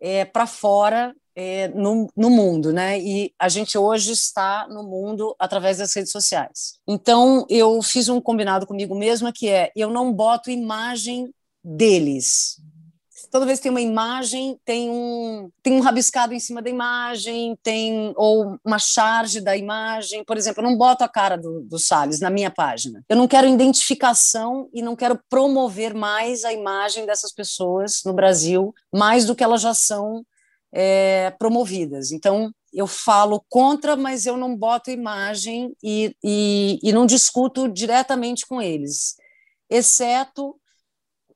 é, 0.00 0.24
para 0.24 0.46
fora 0.46 1.14
é, 1.34 1.68
no, 1.68 2.08
no, 2.16 2.30
mundo, 2.30 2.72
né? 2.72 2.98
E 2.98 3.32
a 3.38 3.48
gente 3.48 3.78
hoje 3.78 4.12
está 4.12 4.66
no 4.68 4.82
mundo 4.82 5.34
através 5.38 5.78
das 5.78 5.94
redes 5.94 6.12
sociais. 6.12 6.78
Então, 6.86 7.46
eu 7.48 7.80
fiz 7.82 8.08
um 8.08 8.20
combinado 8.20 8.66
comigo 8.66 8.94
mesma 8.94 9.32
que 9.32 9.48
é: 9.48 9.70
eu 9.74 9.90
não 9.90 10.12
boto 10.12 10.50
imagem 10.50 11.32
deles. 11.62 12.60
Toda 13.30 13.46
vez 13.46 13.58
que 13.58 13.62
tem 13.62 13.70
uma 13.70 13.80
imagem, 13.80 14.60
tem 14.62 14.90
um, 14.90 15.50
tem 15.62 15.72
um 15.72 15.80
rabiscado 15.80 16.34
em 16.34 16.38
cima 16.38 16.60
da 16.60 16.68
imagem, 16.68 17.56
tem 17.62 18.12
ou 18.14 18.58
uma 18.62 18.78
charge 18.78 19.40
da 19.40 19.56
imagem. 19.56 20.22
Por 20.22 20.36
exemplo, 20.36 20.62
eu 20.62 20.68
não 20.68 20.76
boto 20.76 21.02
a 21.02 21.08
cara 21.08 21.38
do, 21.38 21.62
do 21.62 21.78
Salles 21.78 22.20
na 22.20 22.28
minha 22.28 22.50
página. 22.50 23.02
Eu 23.08 23.16
não 23.16 23.26
quero 23.26 23.48
identificação 23.48 24.68
e 24.70 24.82
não 24.82 24.94
quero 24.94 25.18
promover 25.30 25.94
mais 25.94 26.44
a 26.44 26.52
imagem 26.52 27.06
dessas 27.06 27.32
pessoas 27.32 28.02
no 28.04 28.12
Brasil, 28.12 28.74
mais 28.92 29.24
do 29.24 29.34
que 29.34 29.42
elas 29.42 29.62
já 29.62 29.72
são 29.72 30.22
é, 30.70 31.30
promovidas. 31.38 32.12
Então, 32.12 32.52
eu 32.72 32.86
falo 32.86 33.44
contra, 33.48 33.96
mas 33.96 34.26
eu 34.26 34.36
não 34.36 34.56
boto 34.56 34.90
imagem 34.90 35.74
e, 35.82 36.14
e, 36.24 36.78
e 36.82 36.92
não 36.92 37.06
discuto 37.06 37.68
diretamente 37.68 38.46
com 38.46 38.60
eles, 38.60 39.16
exceto 39.70 40.56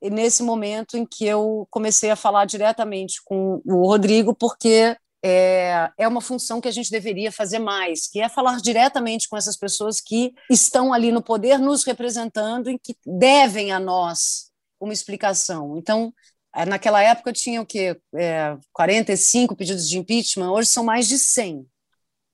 nesse 0.01 0.43
momento 0.43 0.97
em 0.97 1.05
que 1.05 1.25
eu 1.25 1.67
comecei 1.69 2.09
a 2.09 2.15
falar 2.15 2.45
diretamente 2.45 3.21
com 3.23 3.61
o 3.65 3.87
Rodrigo, 3.87 4.35
porque 4.35 4.95
é, 5.23 5.89
é 5.97 6.07
uma 6.07 6.21
função 6.21 6.61
que 6.61 6.67
a 6.67 6.71
gente 6.71 6.91
deveria 6.91 7.31
fazer 7.31 7.59
mais, 7.59 8.07
que 8.07 8.21
é 8.21 8.29
falar 8.29 8.57
diretamente 8.61 9.27
com 9.27 9.35
essas 9.35 9.57
pessoas 9.57 9.99
que 9.99 10.33
estão 10.49 10.93
ali 10.93 11.11
no 11.11 11.21
poder, 11.21 11.57
nos 11.57 11.83
representando 11.83 12.69
e 12.69 12.79
que 12.79 12.95
devem 13.05 13.71
a 13.71 13.79
nós 13.79 14.51
uma 14.79 14.93
explicação. 14.93 15.77
Então, 15.77 16.13
é, 16.55 16.65
naquela 16.65 17.01
época 17.01 17.33
tinha 17.33 17.61
o 17.61 17.65
quê? 17.65 17.99
É, 18.15 18.57
45 18.73 19.55
pedidos 19.55 19.89
de 19.89 19.97
impeachment, 19.97 20.51
hoje 20.51 20.69
são 20.69 20.83
mais 20.83 21.07
de 21.07 21.17
100. 21.17 21.65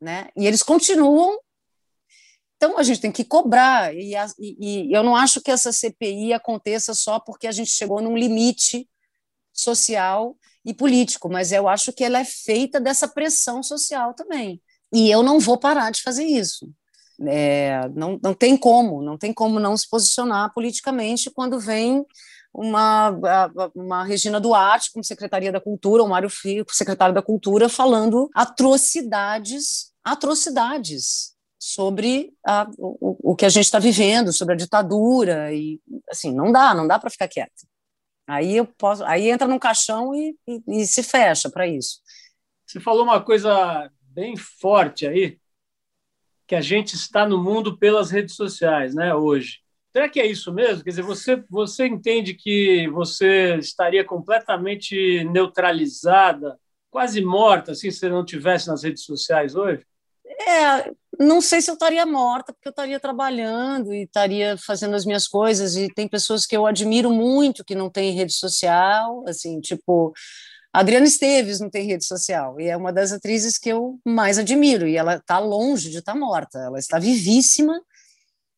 Né? 0.01 0.27
E 0.35 0.45
eles 0.45 0.61
continuam 0.61 1.39
então, 2.63 2.77
a 2.77 2.83
gente 2.83 3.01
tem 3.01 3.11
que 3.11 3.25
cobrar, 3.25 3.93
e, 3.93 4.13
e, 4.39 4.87
e, 4.89 4.93
eu 4.93 5.03
não 5.03 5.17
acho 5.17 5.41
que 5.41 5.51
essa 5.51 5.73
CPI 5.73 6.31
aconteça 6.31 6.93
só 6.93 7.19
porque 7.19 7.45
a 7.45 7.51
gente 7.51 7.69
chegou 7.69 8.01
num 8.01 8.15
limite 8.15 8.87
social 9.51 10.37
e 10.63 10.73
político, 10.73 11.29
mas 11.29 11.51
eu 11.51 11.67
acho 11.67 11.91
que 11.91 12.05
ela 12.05 12.19
é 12.19 12.23
feita 12.23 12.79
dessa 12.79 13.05
pressão 13.05 13.61
social 13.61 14.13
também. 14.13 14.61
E 14.93 15.11
eu 15.11 15.21
não 15.21 15.41
vou 15.41 15.57
parar 15.57 15.91
de 15.91 16.01
fazer 16.01 16.23
isso. 16.23 16.71
É, 17.27 17.81
não, 17.93 18.17
não 18.23 18.33
tem 18.33 18.55
como, 18.55 19.01
não 19.01 19.17
tem 19.17 19.33
como 19.33 19.59
não 19.59 19.75
se 19.75 19.89
posicionar 19.89 20.53
politicamente 20.53 21.29
quando 21.29 21.59
vem 21.59 22.05
uma, 22.53 23.09
uma 23.75 24.05
Regina 24.05 24.39
Duarte, 24.39 24.89
como 24.93 25.03
Secretaria 25.03 25.51
da 25.51 25.59
Cultura, 25.59 26.01
o 26.01 26.07
Mário 26.07 26.29
Filho, 26.29 26.65
secretário 26.69 27.13
da 27.13 27.21
Cultura, 27.21 27.67
falando 27.67 28.29
atrocidades, 28.33 29.91
atrocidades 30.01 31.32
sobre 31.65 32.33
a, 32.45 32.69
o, 32.77 33.31
o 33.31 33.35
que 33.37 33.45
a 33.45 33.49
gente 33.49 33.63
está 33.63 33.79
vivendo, 33.79 34.33
sobre 34.33 34.53
a 34.53 34.57
ditadura 34.57 35.53
e 35.53 35.79
assim 36.09 36.35
não 36.35 36.51
dá, 36.51 36.73
não 36.73 36.85
dá 36.85 36.99
para 36.99 37.09
ficar 37.09 37.29
quieto. 37.29 37.65
Aí 38.27 38.57
eu 38.57 38.65
posso, 38.65 39.01
aí 39.05 39.29
entra 39.29 39.47
num 39.47 39.57
caixão 39.57 40.13
e, 40.13 40.35
e, 40.45 40.81
e 40.81 40.85
se 40.85 41.01
fecha 41.01 41.49
para 41.49 41.65
isso. 41.65 42.01
Você 42.65 42.81
falou 42.81 43.03
uma 43.03 43.21
coisa 43.21 43.89
bem 44.01 44.35
forte 44.35 45.07
aí, 45.07 45.39
que 46.45 46.53
a 46.53 46.59
gente 46.59 46.95
está 46.95 47.25
no 47.25 47.41
mundo 47.41 47.77
pelas 47.77 48.11
redes 48.11 48.35
sociais, 48.35 48.93
né? 48.93 49.15
Hoje. 49.15 49.61
Será 49.93 50.09
que 50.09 50.19
é 50.19 50.25
isso 50.25 50.51
mesmo? 50.51 50.83
Quer 50.83 50.89
dizer, 50.89 51.03
você, 51.03 51.41
você 51.49 51.87
entende 51.87 52.33
que 52.33 52.89
você 52.89 53.55
estaria 53.55 54.03
completamente 54.03 55.23
neutralizada, 55.31 56.59
quase 56.91 57.23
morta, 57.23 57.71
assim, 57.71 57.89
se 57.89 58.09
não 58.09 58.25
tivesse 58.25 58.67
nas 58.67 58.83
redes 58.83 59.05
sociais 59.05 59.55
hoje? 59.55 59.85
É, 60.41 60.91
não 61.19 61.41
sei 61.41 61.61
se 61.61 61.69
eu 61.69 61.73
estaria 61.73 62.05
morta, 62.05 62.53
porque 62.53 62.67
eu 62.67 62.71
estaria 62.71 62.99
trabalhando 62.99 63.93
e 63.93 64.03
estaria 64.03 64.57
fazendo 64.57 64.95
as 64.95 65.05
minhas 65.05 65.27
coisas. 65.27 65.75
E 65.75 65.87
tem 65.93 66.07
pessoas 66.07 66.45
que 66.45 66.55
eu 66.55 66.65
admiro 66.65 67.11
muito 67.11 67.63
que 67.63 67.75
não 67.75 67.89
têm 67.89 68.13
rede 68.13 68.33
social, 68.33 69.23
assim, 69.27 69.59
tipo. 69.61 70.13
Adriana 70.75 71.05
Esteves 71.05 71.59
não 71.59 71.69
tem 71.69 71.85
rede 71.85 72.03
social 72.03 72.59
e 72.59 72.67
é 72.67 72.75
uma 72.75 72.91
das 72.91 73.11
atrizes 73.11 73.59
que 73.59 73.69
eu 73.69 73.99
mais 74.03 74.39
admiro. 74.39 74.87
E 74.87 74.97
ela 74.97 75.17
está 75.17 75.37
longe 75.37 75.91
de 75.91 75.99
estar 75.99 76.13
tá 76.13 76.19
morta, 76.19 76.57
ela 76.57 76.79
está 76.79 76.97
vivíssima, 76.97 77.79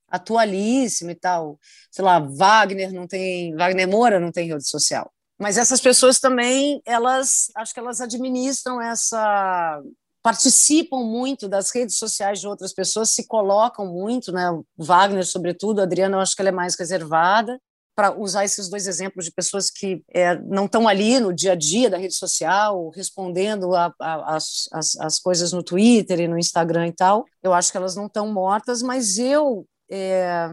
atualíssima 0.07 1.11
e 1.11 1.15
tal. 1.15 1.59
Sei 1.91 2.03
lá, 2.05 2.19
Wagner 2.19 2.93
não 2.93 3.07
tem, 3.07 3.53
Wagner 3.55 3.87
Moura 3.87 4.19
não 4.19 4.31
tem 4.31 4.47
rede 4.47 4.67
social. 4.67 5.11
Mas 5.37 5.57
essas 5.57 5.81
pessoas 5.81 6.19
também, 6.19 6.81
elas, 6.85 7.51
acho 7.55 7.73
que 7.73 7.79
elas 7.81 7.99
administram 7.99 8.81
essa 8.81 9.81
participam 10.25 11.03
muito 11.03 11.47
das 11.47 11.69
redes 11.69 11.97
sociais 11.99 12.39
de 12.39 12.47
outras 12.47 12.73
pessoas, 12.73 13.11
se 13.11 13.27
colocam 13.27 13.85
muito, 13.85 14.31
né? 14.31 14.59
Wagner, 14.75 15.23
sobretudo, 15.23 15.81
a 15.81 15.83
Adriana, 15.83 16.17
eu 16.17 16.19
acho 16.19 16.35
que 16.35 16.41
ela 16.41 16.49
é 16.49 16.51
mais 16.51 16.73
reservada, 16.73 17.61
para 17.95 18.11
usar 18.19 18.43
esses 18.43 18.67
dois 18.67 18.87
exemplos 18.87 19.25
de 19.25 19.31
pessoas 19.31 19.69
que 19.69 20.03
é, 20.11 20.35
não 20.39 20.65
estão 20.65 20.87
ali 20.87 21.19
no 21.19 21.31
dia 21.31 21.51
a 21.51 21.55
dia 21.55 21.91
da 21.91 21.99
rede 21.99 22.15
social, 22.15 22.89
respondendo 22.89 23.69
as, 23.75 25.19
coisas 25.21 25.53
no 25.53 25.61
Twitter 25.61 26.19
e 26.19 26.27
no 26.27 26.39
Instagram 26.39 26.87
e 26.87 26.91
tal. 26.91 27.23
Eu 27.43 27.53
acho 27.53 27.71
que 27.71 27.77
elas 27.77 27.95
não 27.95 28.07
estão 28.07 28.33
mortas, 28.33 28.81
mas 28.81 29.19
eu, 29.19 29.63
é, 29.91 30.49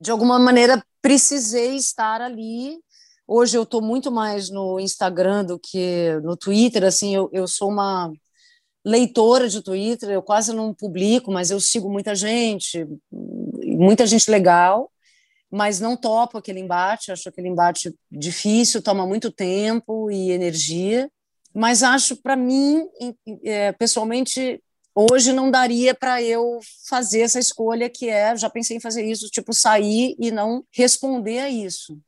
de 0.00 0.12
alguma 0.12 0.38
maneira, 0.38 0.80
precisei 1.02 1.74
estar 1.74 2.20
ali. 2.20 2.78
Hoje 3.26 3.58
eu 3.58 3.64
estou 3.64 3.82
muito 3.82 4.08
mais 4.12 4.48
no 4.50 4.78
Instagram 4.78 5.44
do 5.46 5.58
que 5.58 6.16
no 6.22 6.36
Twitter. 6.36 6.84
Assim, 6.84 7.12
eu, 7.12 7.28
eu 7.32 7.48
sou 7.48 7.68
uma 7.68 8.12
leitora 8.84 9.48
de 9.48 9.62
Twitter, 9.62 10.10
eu 10.10 10.22
quase 10.22 10.54
não 10.54 10.72
publico, 10.74 11.30
mas 11.30 11.50
eu 11.50 11.60
sigo 11.60 11.90
muita 11.90 12.14
gente, 12.14 12.86
muita 13.10 14.06
gente 14.06 14.30
legal, 14.30 14.90
mas 15.50 15.80
não 15.80 15.96
topo 15.96 16.38
aquele 16.38 16.60
embate, 16.60 17.12
acho 17.12 17.28
aquele 17.28 17.48
embate 17.48 17.94
difícil, 18.10 18.82
toma 18.82 19.06
muito 19.06 19.30
tempo 19.30 20.10
e 20.10 20.30
energia, 20.30 21.10
mas 21.52 21.82
acho, 21.82 22.16
para 22.16 22.36
mim, 22.36 22.86
é, 23.44 23.72
pessoalmente, 23.72 24.62
hoje 24.94 25.32
não 25.32 25.50
daria 25.50 25.94
para 25.94 26.22
eu 26.22 26.60
fazer 26.88 27.22
essa 27.22 27.40
escolha 27.40 27.90
que 27.90 28.08
é, 28.08 28.36
já 28.36 28.48
pensei 28.48 28.76
em 28.76 28.80
fazer 28.80 29.04
isso, 29.04 29.28
tipo, 29.28 29.52
sair 29.52 30.14
e 30.18 30.30
não 30.30 30.64
responder 30.72 31.40
a 31.40 31.50
isso. 31.50 31.98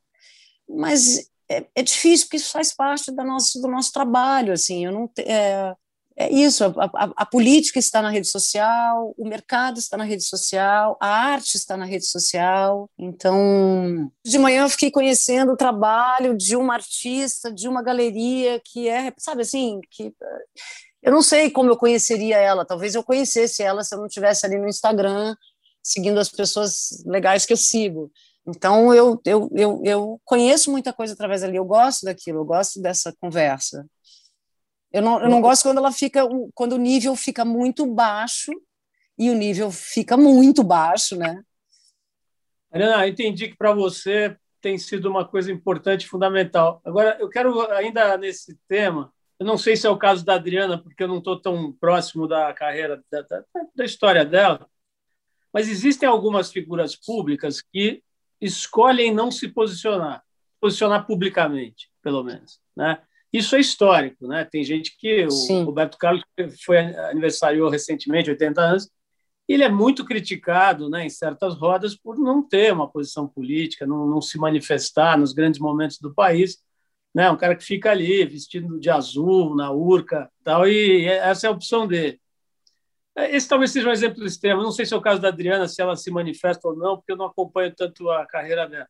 Mas 0.67 1.29
é, 1.49 1.65
é 1.75 1.83
difícil, 1.83 2.27
porque 2.27 2.37
isso 2.37 2.51
faz 2.51 2.73
parte 2.73 3.11
da 3.11 3.23
nosso, 3.23 3.61
do 3.61 3.67
nosso 3.67 3.91
trabalho, 3.91 4.53
assim, 4.53 4.85
eu 4.85 4.91
não... 4.91 5.11
É, 5.19 5.75
é 6.15 6.31
isso, 6.31 6.63
a, 6.63 6.69
a, 6.93 7.13
a, 7.17 7.25
política 7.25 7.79
está 7.79 8.01
na 8.01 8.09
rede 8.09 8.27
social, 8.27 9.13
o 9.17 9.27
mercado 9.27 9.79
está 9.79 9.97
na 9.97 10.03
rede 10.03 10.23
social, 10.23 10.95
a 10.99 11.07
arte 11.07 11.55
está 11.55 11.75
na 11.75 11.85
rede 11.85 12.05
social. 12.05 12.89
Então, 12.97 14.11
de 14.23 14.37
manhã 14.37 14.63
eu 14.63 14.69
fiquei 14.69 14.91
conhecendo 14.91 15.53
o 15.53 15.57
trabalho 15.57 16.37
de 16.37 16.55
uma 16.55 16.75
artista, 16.75 17.51
de 17.51 17.67
uma 17.67 17.81
galeria 17.81 18.61
que 18.63 18.87
é, 18.87 19.11
sabe 19.17 19.41
assim, 19.41 19.79
que 19.89 20.13
eu 21.01 21.11
não 21.11 21.21
sei 21.21 21.49
como 21.49 21.69
eu 21.69 21.77
conheceria 21.77 22.37
ela, 22.37 22.65
talvez 22.65 22.95
eu 22.95 23.03
conhecesse 23.03 23.63
ela 23.63 23.83
se 23.83 23.95
eu 23.95 23.99
não 23.99 24.07
estivesse 24.07 24.45
ali 24.45 24.57
no 24.57 24.69
Instagram 24.69 25.35
seguindo 25.83 26.19
as 26.19 26.29
pessoas 26.29 27.03
legais 27.05 27.45
que 27.45 27.53
eu 27.53 27.57
sigo. 27.57 28.11
Então, 28.47 28.93
eu, 28.93 29.19
eu, 29.25 29.49
eu, 29.53 29.81
eu 29.85 30.21
conheço 30.23 30.71
muita 30.71 30.93
coisa 30.93 31.13
através 31.13 31.41
dali, 31.41 31.55
eu 31.55 31.65
gosto 31.65 32.05
daquilo, 32.05 32.39
eu 32.39 32.45
gosto 32.45 32.81
dessa 32.81 33.13
conversa. 33.19 33.85
Eu 34.93 35.01
não, 35.01 35.21
eu 35.21 35.29
não 35.29 35.41
gosto 35.41 35.63
quando 35.63 35.79
ela 35.79 35.91
fica, 35.91 36.21
quando 36.53 36.73
o 36.73 36.77
nível 36.77 37.15
fica 37.15 37.43
muito 37.43 37.83
baixo 37.85 38.51
e 39.17 39.31
o 39.31 39.33
nível 39.33 39.71
fica 39.71 40.15
muito 40.15 40.63
baixo, 40.63 41.17
né? 41.17 41.43
Ariana, 42.71 43.07
entendi 43.07 43.49
que 43.49 43.57
para 43.57 43.73
você 43.73 44.37
tem 44.61 44.77
sido 44.77 45.09
uma 45.09 45.25
coisa 45.25 45.51
importante, 45.51 46.07
fundamental. 46.07 46.79
Agora, 46.85 47.17
eu 47.19 47.27
quero 47.27 47.59
ainda 47.71 48.17
nesse 48.17 48.57
tema, 48.67 49.11
eu 49.39 49.45
não 49.45 49.57
sei 49.57 49.75
se 49.75 49.87
é 49.87 49.89
o 49.89 49.97
caso 49.97 50.23
da 50.23 50.35
Adriana, 50.35 50.77
porque 50.77 51.03
eu 51.03 51.07
não 51.07 51.17
estou 51.17 51.39
tão 51.39 51.73
próximo 51.73 52.27
da 52.27 52.53
carreira, 52.53 53.03
da, 53.11 53.21
da, 53.23 53.43
da 53.75 53.83
história 53.83 54.23
dela, 54.23 54.67
mas 55.51 55.69
existem 55.69 56.07
algumas 56.07 56.51
figuras 56.51 56.95
públicas 56.95 57.61
que 57.61 58.03
escolhem 58.39 59.13
não 59.13 59.31
se 59.31 59.47
posicionar, 59.47 60.23
posicionar 60.61 61.05
publicamente, 61.05 61.91
pelo 62.01 62.23
menos, 62.23 62.59
né? 62.75 63.01
Isso 63.33 63.55
é 63.55 63.59
histórico, 63.59 64.27
né? 64.27 64.47
Tem 64.49 64.63
gente 64.63 64.95
que 64.95 65.25
o 65.25 65.63
Roberto 65.63 65.97
Carlos 65.97 66.23
foi 66.63 66.77
aniversariou 66.77 67.67
recentemente, 67.67 68.29
80 68.29 68.61
anos, 68.61 68.89
ele 69.47 69.63
é 69.63 69.69
muito 69.69 70.05
criticado, 70.05 70.89
né, 70.89 71.05
em 71.05 71.09
certas 71.09 71.55
rodas 71.55 71.95
por 71.95 72.17
não 72.17 72.47
ter 72.47 72.71
uma 72.71 72.89
posição 72.89 73.27
política, 73.27 73.85
não, 73.85 74.07
não 74.07 74.21
se 74.21 74.37
manifestar 74.37 75.17
nos 75.17 75.33
grandes 75.33 75.59
momentos 75.59 75.99
do 75.99 76.13
país, 76.13 76.63
né? 77.13 77.29
Um 77.29 77.35
cara 77.37 77.55
que 77.55 77.63
fica 77.63 77.91
ali 77.91 78.25
vestido 78.25 78.79
de 78.79 78.89
azul 78.89 79.55
na 79.55 79.71
urca, 79.71 80.31
tal, 80.43 80.67
e 80.67 81.05
essa 81.05 81.47
é 81.47 81.49
a 81.49 81.53
opção 81.53 81.85
dele. 81.87 82.19
Esse 83.15 83.47
talvez 83.47 83.71
seja 83.71 83.87
um 83.87 83.91
exemplo 83.91 84.25
extremo. 84.25 84.63
Não 84.63 84.71
sei 84.71 84.85
se 84.85 84.93
é 84.93 84.97
o 84.97 85.01
caso 85.01 85.21
da 85.21 85.27
Adriana, 85.27 85.67
se 85.67 85.81
ela 85.81 85.95
se 85.95 86.09
manifesta 86.09 86.67
ou 86.67 86.75
não, 86.75 86.97
porque 86.97 87.11
eu 87.11 87.17
não 87.17 87.25
acompanho 87.25 87.73
tanto 87.75 88.09
a 88.09 88.25
carreira 88.25 88.67
dela. 88.67 88.87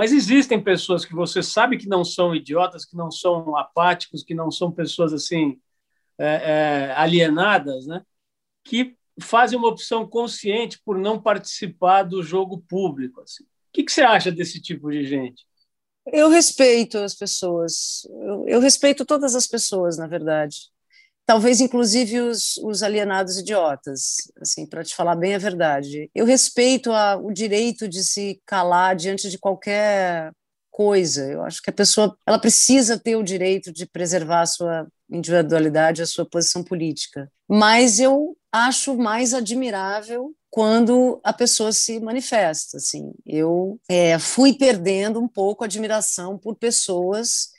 Mas 0.00 0.12
existem 0.12 0.58
pessoas 0.58 1.04
que 1.04 1.14
você 1.14 1.42
sabe 1.42 1.76
que 1.76 1.86
não 1.86 2.02
são 2.06 2.34
idiotas, 2.34 2.86
que 2.86 2.96
não 2.96 3.10
são 3.10 3.54
apáticos, 3.54 4.24
que 4.24 4.32
não 4.32 4.50
são 4.50 4.72
pessoas 4.72 5.12
assim 5.12 5.60
é, 6.16 6.88
é, 6.88 6.94
alienadas, 6.96 7.86
né? 7.86 8.02
que 8.64 8.96
fazem 9.20 9.58
uma 9.58 9.68
opção 9.68 10.08
consciente 10.08 10.80
por 10.82 10.96
não 10.96 11.20
participar 11.20 12.04
do 12.04 12.22
jogo 12.22 12.64
público. 12.66 13.20
Assim. 13.20 13.44
O 13.44 13.46
que, 13.74 13.84
que 13.84 13.92
você 13.92 14.00
acha 14.00 14.32
desse 14.32 14.58
tipo 14.58 14.90
de 14.90 15.04
gente? 15.04 15.46
Eu 16.06 16.30
respeito 16.30 16.96
as 16.96 17.14
pessoas. 17.14 18.08
Eu, 18.22 18.48
eu 18.48 18.58
respeito 18.58 19.04
todas 19.04 19.34
as 19.34 19.46
pessoas, 19.46 19.98
na 19.98 20.06
verdade 20.06 20.70
talvez 21.30 21.60
inclusive 21.60 22.22
os, 22.22 22.56
os 22.56 22.82
alienados 22.82 23.38
idiotas, 23.38 24.16
assim, 24.40 24.66
para 24.66 24.82
te 24.82 24.96
falar 24.96 25.14
bem 25.14 25.32
a 25.32 25.38
verdade. 25.38 26.10
Eu 26.12 26.26
respeito 26.26 26.90
a, 26.90 27.14
o 27.14 27.32
direito 27.32 27.86
de 27.88 28.02
se 28.02 28.42
calar 28.44 28.96
diante 28.96 29.30
de 29.30 29.38
qualquer 29.38 30.32
coisa. 30.72 31.30
Eu 31.30 31.44
acho 31.44 31.62
que 31.62 31.70
a 31.70 31.72
pessoa 31.72 32.18
ela 32.26 32.36
precisa 32.36 32.98
ter 32.98 33.14
o 33.14 33.22
direito 33.22 33.72
de 33.72 33.86
preservar 33.86 34.40
a 34.40 34.46
sua 34.46 34.88
individualidade, 35.08 36.02
a 36.02 36.06
sua 36.06 36.28
posição 36.28 36.64
política. 36.64 37.30
Mas 37.48 38.00
eu 38.00 38.36
acho 38.50 38.96
mais 38.96 39.32
admirável 39.32 40.34
quando 40.50 41.20
a 41.22 41.32
pessoa 41.32 41.70
se 41.70 42.00
manifesta. 42.00 42.78
Assim, 42.78 43.12
eu 43.24 43.78
é, 43.88 44.18
fui 44.18 44.54
perdendo 44.54 45.20
um 45.20 45.28
pouco 45.28 45.62
a 45.62 45.68
admiração 45.68 46.36
por 46.36 46.56
pessoas 46.56 47.50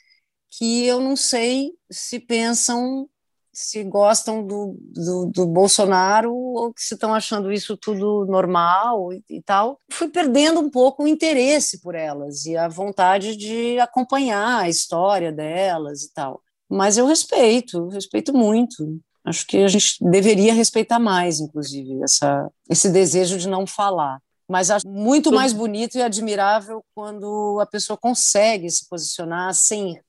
que 0.58 0.84
eu 0.84 1.00
não 1.00 1.16
sei 1.16 1.72
se 1.90 2.20
pensam 2.20 3.08
se 3.52 3.84
gostam 3.84 4.46
do, 4.46 4.76
do, 4.80 5.26
do, 5.26 5.46
Bolsonaro 5.46 6.34
ou 6.34 6.72
se 6.76 6.94
estão 6.94 7.12
achando 7.12 7.52
isso 7.52 7.76
tudo 7.76 8.24
normal 8.26 9.12
e, 9.12 9.22
e, 9.28 9.42
tal. 9.42 9.78
Fui 9.90 10.08
perdendo 10.08 10.58
um 10.60 10.70
pouco 10.70 11.04
o 11.04 11.08
interesse 11.08 11.80
por 11.80 11.94
elas 11.94 12.46
e 12.46 12.56
a 12.56 12.66
vontade 12.66 13.36
de 13.36 13.78
acompanhar 13.78 14.62
a 14.62 14.68
história 14.68 15.30
delas 15.30 16.04
e 16.04 16.12
tal. 16.12 16.40
Mas 16.68 16.96
eu 16.96 17.06
respeito, 17.06 17.88
respeito 17.88 18.32
muito. 18.32 18.98
Acho 19.24 19.46
que 19.46 19.58
a 19.58 19.68
gente 19.68 19.98
deveria 20.00 20.54
respeitar 20.54 20.98
mais, 20.98 21.38
inclusive, 21.38 22.02
essa, 22.02 22.50
esse 22.68 22.88
desejo 22.88 23.38
de 23.38 23.48
não 23.48 23.66
falar. 23.66 24.18
Mas 24.48 24.70
acho 24.70 24.88
muito 24.88 25.30
mais 25.30 25.52
bonito 25.52 25.96
e 25.96 26.02
admirável 26.02 26.84
quando 26.94 27.58
a 27.60 27.66
pessoa 27.66 27.96
consegue 27.96 28.68
se 28.70 28.88
posicionar 28.88 29.54
sem 29.54 30.00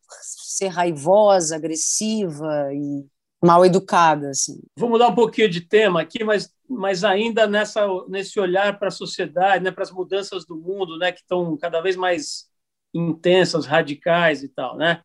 ser 0.47 0.67
raivosa, 0.67 1.55
agressiva 1.55 2.73
e 2.73 3.05
mal 3.43 3.65
educada. 3.65 4.29
Assim. 4.29 4.59
Vou 4.77 4.89
mudar 4.89 5.09
um 5.09 5.15
pouquinho 5.15 5.49
de 5.49 5.61
tema 5.61 6.01
aqui, 6.01 6.23
mas, 6.23 6.53
mas 6.67 7.03
ainda 7.03 7.45
nessa, 7.45 7.85
nesse 8.07 8.39
olhar 8.39 8.79
para 8.79 8.87
a 8.87 8.91
sociedade, 8.91 9.63
né, 9.63 9.71
para 9.71 9.83
as 9.83 9.91
mudanças 9.91 10.45
do 10.45 10.55
mundo, 10.55 10.97
né, 10.97 11.11
que 11.11 11.19
estão 11.19 11.57
cada 11.57 11.81
vez 11.81 11.95
mais 11.95 12.49
intensas, 12.93 13.65
radicais 13.65 14.43
e 14.43 14.49
tal. 14.49 14.77
Né? 14.77 15.01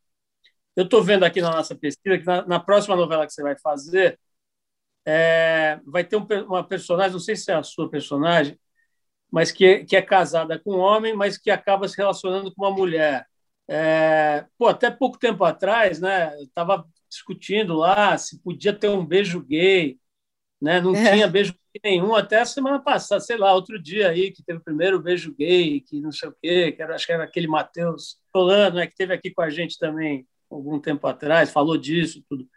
Eu 0.76 0.84
estou 0.84 1.02
vendo 1.02 1.24
aqui 1.24 1.40
na 1.40 1.50
nossa 1.50 1.74
pesquisa 1.74 2.18
que 2.18 2.24
na, 2.24 2.46
na, 2.46 2.60
próxima 2.60 2.94
novela 2.94 3.26
que 3.26 3.32
você 3.32 3.42
vai 3.42 3.58
fazer, 3.58 4.18
é, 5.04 5.80
vai 5.84 6.04
ter 6.04 6.16
um, 6.16 6.26
uma 6.46 6.62
personagem, 6.62 7.12
não 7.12 7.20
sei 7.20 7.34
se 7.34 7.50
é 7.50 7.54
a 7.54 7.62
sua 7.62 7.90
personagem, 7.90 8.58
mas 9.30 9.50
que, 9.50 9.84
que 9.84 9.96
é 9.96 10.02
casada 10.02 10.58
com 10.58 10.76
um 10.76 10.78
homem, 10.78 11.14
mas 11.14 11.36
que 11.38 11.50
acaba 11.50 11.88
se 11.88 11.96
relacionando 11.96 12.54
com 12.54 12.64
uma 12.64 12.70
mulher. 12.70 13.26
É, 13.68 14.46
pô, 14.56 14.68
até 14.68 14.90
pouco 14.90 15.18
tempo 15.18 15.44
atrás, 15.44 16.00
né, 16.00 16.34
estava 16.42 16.86
discutindo 17.08 17.74
lá 17.74 18.16
se 18.18 18.42
podia 18.42 18.72
ter 18.72 18.88
um 18.88 19.04
beijo 19.04 19.40
gay, 19.40 19.98
né? 20.60 20.80
Não 20.80 20.94
é. 20.94 21.12
tinha 21.12 21.28
beijo 21.28 21.54
nenhum 21.82 22.14
até 22.14 22.40
a 22.40 22.46
semana 22.46 22.80
passada, 22.80 23.20
sei 23.20 23.36
lá, 23.36 23.54
outro 23.54 23.80
dia 23.80 24.08
aí 24.08 24.32
que 24.32 24.42
teve 24.42 24.58
o 24.58 24.64
primeiro 24.64 25.00
beijo 25.00 25.34
gay, 25.34 25.80
que 25.80 26.00
não 26.00 26.10
sei 26.10 26.28
o 26.28 26.36
quê, 26.42 26.72
que 26.72 26.82
era, 26.82 26.94
acho 26.94 27.06
que 27.06 27.12
era 27.12 27.24
aquele 27.24 27.46
Matheus 27.46 28.18
Solano, 28.34 28.76
né, 28.76 28.86
que 28.86 28.96
teve 28.96 29.14
aqui 29.14 29.30
com 29.30 29.42
a 29.42 29.50
gente 29.50 29.78
também 29.78 30.26
algum 30.50 30.80
tempo 30.80 31.06
atrás, 31.06 31.50
falou 31.50 31.76
disso 31.76 32.24
tudo. 32.28 32.48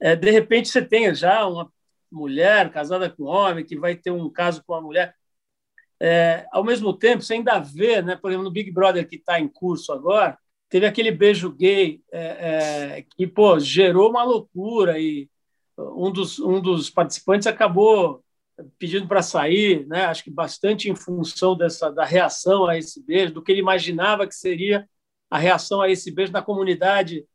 É, 0.00 0.16
de 0.16 0.30
repente 0.30 0.68
você 0.68 0.82
tem 0.82 1.14
já 1.14 1.46
uma 1.46 1.70
mulher 2.10 2.70
casada 2.70 3.08
com 3.10 3.24
um 3.24 3.28
homem 3.28 3.64
que 3.64 3.78
vai 3.78 3.96
ter 3.96 4.10
um 4.10 4.30
caso 4.30 4.62
com 4.64 4.74
uma 4.74 4.80
mulher. 4.82 5.14
É, 6.00 6.46
ao 6.50 6.64
mesmo 6.64 6.92
tempo, 6.92 7.22
você 7.22 7.34
ainda 7.34 7.58
vê, 7.60 8.02
né, 8.02 8.16
por 8.16 8.30
exemplo, 8.30 8.44
no 8.44 8.50
Big 8.50 8.70
Brother 8.72 9.08
que 9.08 9.16
está 9.16 9.38
em 9.38 9.48
curso 9.48 9.92
agora, 9.92 10.36
teve 10.72 10.86
aquele 10.86 11.10
beijo 11.10 11.52
gay 11.52 12.00
é, 12.10 12.22
é, 12.22 13.04
que 13.14 13.26
pô, 13.26 13.60
gerou 13.60 14.08
uma 14.08 14.24
loucura 14.24 14.98
e 14.98 15.28
um 15.76 16.10
dos, 16.10 16.38
um 16.38 16.62
dos 16.62 16.88
participantes 16.88 17.46
acabou 17.46 18.24
pedindo 18.78 19.06
para 19.06 19.20
sair, 19.20 19.86
né? 19.86 20.06
acho 20.06 20.24
que 20.24 20.30
bastante 20.30 20.88
em 20.88 20.96
função 20.96 21.54
dessa 21.54 21.90
da 21.90 22.06
reação 22.06 22.64
a 22.64 22.78
esse 22.78 23.04
beijo, 23.04 23.34
do 23.34 23.42
que 23.42 23.52
ele 23.52 23.60
imaginava 23.60 24.26
que 24.26 24.34
seria 24.34 24.88
a 25.30 25.36
reação 25.36 25.82
a 25.82 25.90
esse 25.90 26.10
beijo 26.10 26.32
na 26.32 26.40
comunidade 26.40 27.26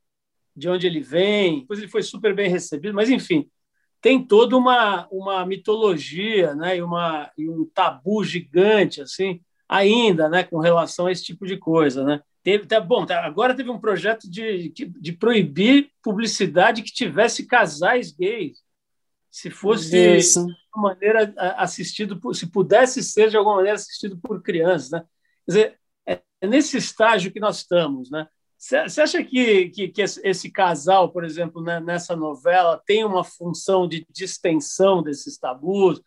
de 0.56 0.68
onde 0.68 0.88
ele 0.88 1.02
vem. 1.02 1.60
Depois 1.60 1.78
ele 1.78 1.88
foi 1.88 2.02
super 2.02 2.34
bem 2.34 2.50
recebido, 2.50 2.96
mas 2.96 3.08
enfim, 3.08 3.48
tem 4.02 4.26
toda 4.26 4.58
uma, 4.58 5.08
uma 5.12 5.46
mitologia 5.46 6.56
né? 6.56 6.78
e, 6.78 6.82
uma, 6.82 7.32
e 7.38 7.48
um 7.48 7.70
tabu 7.72 8.24
gigante 8.24 9.00
assim 9.00 9.42
ainda 9.70 10.28
né? 10.28 10.44
com 10.44 10.58
relação 10.58 11.06
a 11.06 11.12
esse 11.12 11.24
tipo 11.24 11.46
de 11.46 11.56
coisa. 11.56 12.04
Né? 12.04 12.20
Teve, 12.48 12.66
tá, 12.66 12.80
bom, 12.80 13.06
tá, 13.06 13.26
agora 13.26 13.54
teve 13.54 13.70
um 13.70 13.78
projeto 13.78 14.32
de, 14.32 14.70
de, 14.70 15.12
proibir 15.12 15.92
publicidade 16.02 16.82
que 16.82 16.94
tivesse 16.94 17.46
casais 17.46 18.10
gays. 18.14 18.64
Se 19.30 19.50
fosse 19.50 20.16
Isso. 20.16 20.46
de 20.46 20.54
alguma 20.72 20.94
maneira 20.94 21.34
assistido, 21.58 22.18
por, 22.18 22.34
se 22.34 22.48
pudesse 22.48 23.04
ser 23.04 23.30
de 23.30 23.36
alguma 23.36 23.58
maneira 23.58 23.76
assistido 23.76 24.18
por 24.18 24.42
crianças. 24.42 24.92
Né? 24.92 25.00
Quer 25.46 25.52
dizer, 25.52 25.80
é, 26.08 26.22
é 26.40 26.48
nesse 26.48 26.78
estágio 26.78 27.34
que 27.34 27.40
nós 27.42 27.58
estamos. 27.58 28.10
Né? 28.10 28.26
Você 28.58 29.02
acha 29.02 29.22
que, 29.26 29.68
que, 29.68 29.90
que, 29.90 30.02
esse 30.02 30.50
casal, 30.50 31.12
por 31.12 31.26
exemplo, 31.26 31.62
né, 31.62 31.82
nessa 31.82 32.16
novela, 32.16 32.82
tem 32.88 33.04
uma 33.04 33.26
função 33.26 33.90
de 33.90 34.08
distensão 34.10 35.04
desses 35.04 35.38
tabus? 35.38 36.02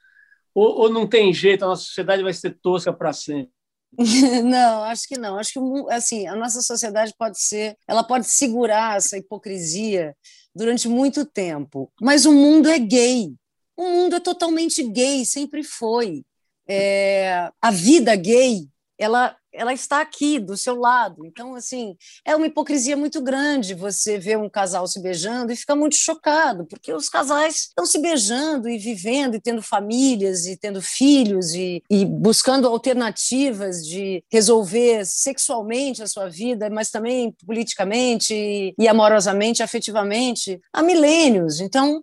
Ou, 0.54 0.84
ou 0.84 0.88
não 0.88 1.06
tem 1.06 1.34
jeito, 1.34 1.66
a 1.66 1.68
nossa 1.68 1.82
sociedade 1.82 2.22
vai 2.22 2.32
ser 2.32 2.58
tosca 2.62 2.94
para 2.94 3.12
sempre? 3.12 3.52
Não, 4.44 4.84
acho 4.84 5.08
que 5.08 5.18
não. 5.18 5.36
Acho 5.38 5.52
que 5.52 5.92
assim, 5.92 6.26
a 6.26 6.34
nossa 6.36 6.62
sociedade 6.62 7.12
pode 7.18 7.40
ser, 7.40 7.76
ela 7.88 8.04
pode 8.04 8.26
segurar 8.26 8.96
essa 8.96 9.18
hipocrisia 9.18 10.14
durante 10.54 10.88
muito 10.88 11.24
tempo. 11.24 11.92
Mas 12.00 12.24
o 12.24 12.32
mundo 12.32 12.68
é 12.68 12.78
gay. 12.78 13.34
O 13.76 13.82
mundo 13.84 14.16
é 14.16 14.20
totalmente 14.20 14.82
gay, 14.82 15.24
sempre 15.24 15.62
foi. 15.62 16.22
É, 16.68 17.50
a 17.60 17.70
vida 17.70 18.14
gay, 18.14 18.68
ela 18.98 19.36
ela 19.52 19.72
está 19.72 20.00
aqui 20.00 20.38
do 20.38 20.56
seu 20.56 20.76
lado. 20.76 21.24
Então, 21.26 21.54
assim, 21.54 21.96
é 22.24 22.34
uma 22.36 22.46
hipocrisia 22.46 22.96
muito 22.96 23.20
grande 23.20 23.74
você 23.74 24.18
ver 24.18 24.38
um 24.38 24.48
casal 24.48 24.86
se 24.86 25.00
beijando 25.00 25.52
e 25.52 25.56
ficar 25.56 25.76
muito 25.76 25.96
chocado, 25.96 26.66
porque 26.66 26.92
os 26.92 27.08
casais 27.08 27.68
estão 27.68 27.84
se 27.84 27.98
beijando 27.98 28.68
e 28.68 28.78
vivendo 28.78 29.34
e 29.34 29.40
tendo 29.40 29.62
famílias 29.62 30.46
e 30.46 30.56
tendo 30.56 30.80
filhos 30.80 31.52
e, 31.54 31.82
e 31.90 32.04
buscando 32.04 32.68
alternativas 32.68 33.86
de 33.86 34.22
resolver 34.30 35.04
sexualmente 35.04 36.02
a 36.02 36.06
sua 36.06 36.28
vida, 36.28 36.70
mas 36.70 36.90
também 36.90 37.34
politicamente 37.46 38.34
e, 38.34 38.74
e 38.78 38.88
amorosamente, 38.88 39.62
afetivamente, 39.62 40.60
há 40.72 40.82
milênios. 40.82 41.60
Então, 41.60 42.02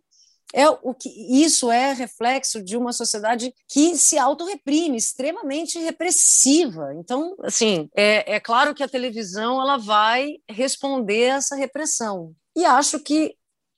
é 0.54 0.70
o 0.70 0.94
que 0.94 1.10
isso 1.44 1.72
é 1.72 1.94
reflexo 1.94 2.64
de 2.64 2.78
uma 2.78 2.94
sociedade 2.94 3.54
que 3.68 3.98
se 3.98 4.18
autorreprime, 4.18 4.98
extremamente 4.98 5.78
repressiva. 5.80 6.94
Então, 6.96 7.36
assim, 7.44 7.90
é, 7.96 8.36
é 8.36 8.40
claro 8.40 8.74
que 8.74 8.84
a 8.84 8.88
televisão 8.88 9.62
ela 9.62 9.78
vai 9.78 10.38
responder 10.50 11.32
a 11.32 11.36
essa 11.36 11.56
repressão. 11.56 12.34
E 12.56 12.66
acho 12.66 13.00
que 13.00 13.36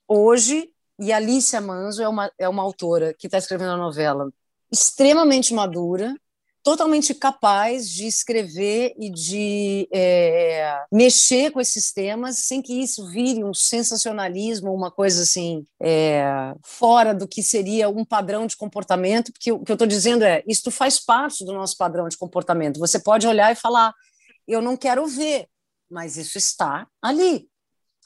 hoje, 0.08 0.70
e 1.00 1.12
Alicia 1.12 1.60
Manzo 1.60 2.02
é 2.02 2.08
uma, 2.08 2.32
é 2.38 2.48
uma 2.48 2.64
autora 2.64 3.14
que 3.14 3.28
está 3.28 3.38
escrevendo 3.38 3.72
a 3.72 3.78
novela 3.78 4.32
extremamente 4.72 5.54
madura, 5.54 6.16
totalmente 6.64 7.14
capaz 7.14 7.90
de 7.90 8.06
escrever 8.06 8.94
e 8.98 9.10
de 9.10 9.88
é, 9.94 10.84
mexer 10.92 11.52
com 11.52 11.60
esses 11.60 11.92
temas 11.92 12.40
sem 12.40 12.62
que 12.62 12.74
isso 12.74 13.08
vire 13.10 13.44
um 13.44 13.54
sensacionalismo, 13.54 14.74
uma 14.74 14.92
coisa 14.92 15.24
assim 15.24 15.66
é, 15.82 16.54
fora 16.64 17.14
do 17.14 17.28
que 17.28 17.42
seria 17.42 17.90
um 17.90 18.04
padrão 18.04 18.46
de 18.46 18.58
comportamento, 18.58 19.32
porque 19.32 19.52
o 19.52 19.64
que 19.64 19.72
eu 19.72 19.76
estou 19.76 19.88
dizendo 19.88 20.24
é 20.24 20.44
isso 20.48 20.70
faz 20.70 21.00
parte 21.00 21.46
do 21.46 21.54
nosso 21.54 21.78
padrão 21.78 22.08
de 22.08 22.18
comportamento. 22.18 22.80
Você 22.80 23.00
pode 23.00 23.28
olhar 23.28 23.52
e 23.52 23.56
falar, 23.56 23.94
eu 24.48 24.62
não 24.62 24.76
quero 24.76 25.08
ver, 25.08 25.48
mas 25.90 26.18
isso 26.18 26.38
está 26.38 26.88
ali. 27.02 27.48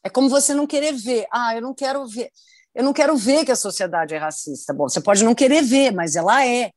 É 0.03 0.09
como 0.09 0.29
você 0.29 0.53
não 0.53 0.67
querer 0.67 0.93
ver, 0.93 1.25
ah, 1.31 1.55
eu 1.55 1.61
não 1.61 1.73
quero 1.73 2.05
ver. 2.07 2.29
Eu 2.75 2.83
não 2.83 2.93
quero 2.93 3.15
ver 3.15 3.45
que 3.45 3.51
a 3.51 3.55
sociedade 3.55 4.15
é 4.15 4.17
racista. 4.17 4.73
Bom, 4.73 4.89
você 4.89 4.99
pode 4.99 5.23
não 5.23 5.35
querer 5.35 5.61
ver, 5.61 5.91
mas 5.91 6.15
ela 6.15 6.45
é. 6.45 6.71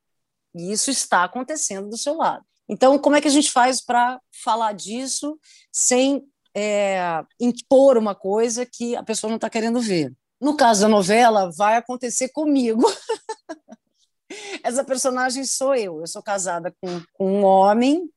E 0.56 0.72
isso 0.72 0.90
está 0.90 1.24
acontecendo 1.24 1.88
do 1.88 1.98
seu 1.98 2.16
lado. 2.16 2.44
Então, 2.68 2.98
como 2.98 3.14
é 3.14 3.20
que 3.20 3.28
a 3.28 3.30
gente 3.30 3.52
faz 3.52 3.80
para 3.80 4.20
falar 4.42 4.72
disso 4.72 5.38
sem 5.70 6.26
é, 6.56 7.22
impor 7.38 7.98
uma 7.98 8.14
coisa 8.14 8.64
que 8.66 8.96
a 8.96 9.02
pessoa 9.02 9.28
não 9.28 9.36
está 9.36 9.50
querendo 9.50 9.80
ver? 9.80 10.12
No 10.40 10.56
caso 10.56 10.82
da 10.82 10.88
novela, 10.88 11.50
vai 11.56 11.76
acontecer 11.76 12.30
comigo. 12.30 12.82
Essa 14.64 14.82
personagem 14.82 15.44
sou 15.44 15.74
eu. 15.74 16.00
Eu 16.00 16.06
sou 16.06 16.22
casada 16.22 16.74
com, 16.80 17.02
com 17.12 17.40
um 17.40 17.44
homem 17.44 18.10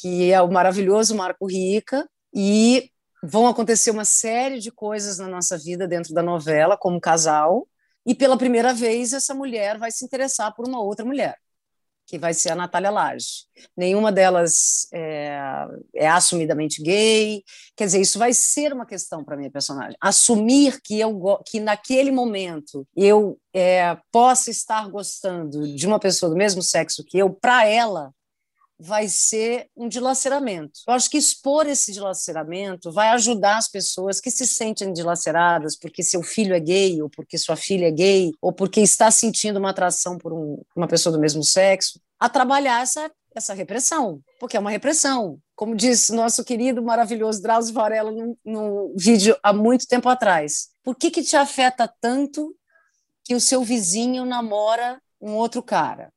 que 0.00 0.30
é 0.30 0.40
o 0.40 0.50
maravilhoso 0.50 1.16
Marco 1.16 1.46
Rica 1.46 2.08
e 2.32 2.90
vão 3.22 3.46
acontecer 3.46 3.90
uma 3.90 4.04
série 4.04 4.60
de 4.60 4.70
coisas 4.70 5.18
na 5.18 5.28
nossa 5.28 5.58
vida 5.58 5.88
dentro 5.88 6.14
da 6.14 6.22
novela 6.22 6.76
como 6.76 7.00
casal 7.00 7.66
e 8.06 8.14
pela 8.14 8.38
primeira 8.38 8.72
vez 8.72 9.12
essa 9.12 9.34
mulher 9.34 9.78
vai 9.78 9.90
se 9.90 10.04
interessar 10.04 10.54
por 10.54 10.66
uma 10.66 10.80
outra 10.80 11.04
mulher 11.04 11.36
que 12.10 12.18
vai 12.18 12.34
ser 12.34 12.50
a 12.50 12.56
Natália 12.56 12.90
Lage. 12.90 13.46
Nenhuma 13.76 14.10
delas 14.10 14.88
é, 14.92 15.38
é, 15.94 16.08
assumidamente 16.08 16.82
gay. 16.82 17.44
Quer 17.76 17.84
dizer, 17.84 18.00
isso 18.00 18.18
vai 18.18 18.32
ser 18.32 18.72
uma 18.72 18.84
questão 18.84 19.22
para 19.24 19.36
minha 19.36 19.50
personagem. 19.50 19.96
Assumir 20.00 20.80
que 20.82 20.98
eu 20.98 21.38
que 21.46 21.60
naquele 21.60 22.10
momento 22.10 22.84
eu 22.96 23.38
é, 23.54 23.96
possa 24.10 24.50
estar 24.50 24.88
gostando 24.88 25.72
de 25.72 25.86
uma 25.86 26.00
pessoa 26.00 26.28
do 26.28 26.36
mesmo 26.36 26.64
sexo 26.64 27.04
que 27.04 27.16
eu, 27.16 27.30
para 27.30 27.64
ela 27.64 28.12
vai 28.80 29.08
ser 29.08 29.68
um 29.76 29.86
dilaceramento. 29.86 30.80
Eu 30.88 30.94
acho 30.94 31.10
que 31.10 31.18
expor 31.18 31.66
esse 31.66 31.92
dilaceramento 31.92 32.90
vai 32.90 33.08
ajudar 33.08 33.58
as 33.58 33.68
pessoas 33.68 34.20
que 34.20 34.30
se 34.30 34.46
sentem 34.46 34.90
dilaceradas 34.92 35.76
porque 35.76 36.02
seu 36.02 36.22
filho 36.22 36.54
é 36.54 36.60
gay, 36.60 37.02
ou 37.02 37.10
porque 37.10 37.36
sua 37.36 37.56
filha 37.56 37.88
é 37.88 37.90
gay, 37.90 38.32
ou 38.40 38.52
porque 38.52 38.80
está 38.80 39.10
sentindo 39.10 39.58
uma 39.58 39.70
atração 39.70 40.16
por 40.16 40.32
um, 40.32 40.62
uma 40.74 40.88
pessoa 40.88 41.12
do 41.12 41.20
mesmo 41.20 41.44
sexo, 41.44 42.00
a 42.18 42.28
trabalhar 42.28 42.82
essa, 42.82 43.10
essa 43.34 43.52
repressão, 43.52 44.20
porque 44.38 44.56
é 44.56 44.60
uma 44.60 44.70
repressão. 44.70 45.38
Como 45.54 45.76
disse 45.76 46.14
nosso 46.14 46.42
querido, 46.42 46.82
maravilhoso 46.82 47.42
Drauzio 47.42 47.74
Varela 47.74 48.10
no, 48.10 48.38
no 48.42 48.94
vídeo 48.96 49.36
há 49.42 49.52
muito 49.52 49.86
tempo 49.86 50.08
atrás. 50.08 50.68
Por 50.82 50.96
que, 50.96 51.10
que 51.10 51.22
te 51.22 51.36
afeta 51.36 51.92
tanto 52.00 52.56
que 53.24 53.34
o 53.34 53.40
seu 53.40 53.62
vizinho 53.62 54.24
namora 54.24 55.00
um 55.20 55.34
outro 55.34 55.62
cara? 55.62 56.10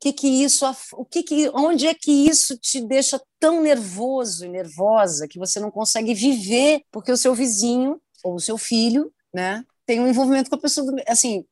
Que 0.00 0.14
que 0.14 0.26
isso, 0.26 0.64
o 0.94 1.04
que 1.04 1.22
que, 1.22 1.50
onde 1.50 1.86
é 1.86 1.94
que 1.94 2.10
isso 2.10 2.56
te 2.56 2.80
deixa 2.80 3.20
tão 3.38 3.60
nervoso 3.60 4.46
e 4.46 4.48
nervosa 4.48 5.28
que 5.28 5.38
você 5.38 5.60
não 5.60 5.70
consegue 5.70 6.14
viver 6.14 6.82
porque 6.90 7.12
o 7.12 7.16
seu 7.18 7.34
vizinho 7.34 8.00
ou 8.24 8.34
o 8.36 8.40
seu 8.40 8.56
filho, 8.56 9.12
né, 9.32 9.62
tem 9.84 10.00
um 10.00 10.08
envolvimento 10.08 10.48
com 10.48 10.56
a 10.56 10.60
pessoa, 10.60 10.90
assim, 11.06 11.44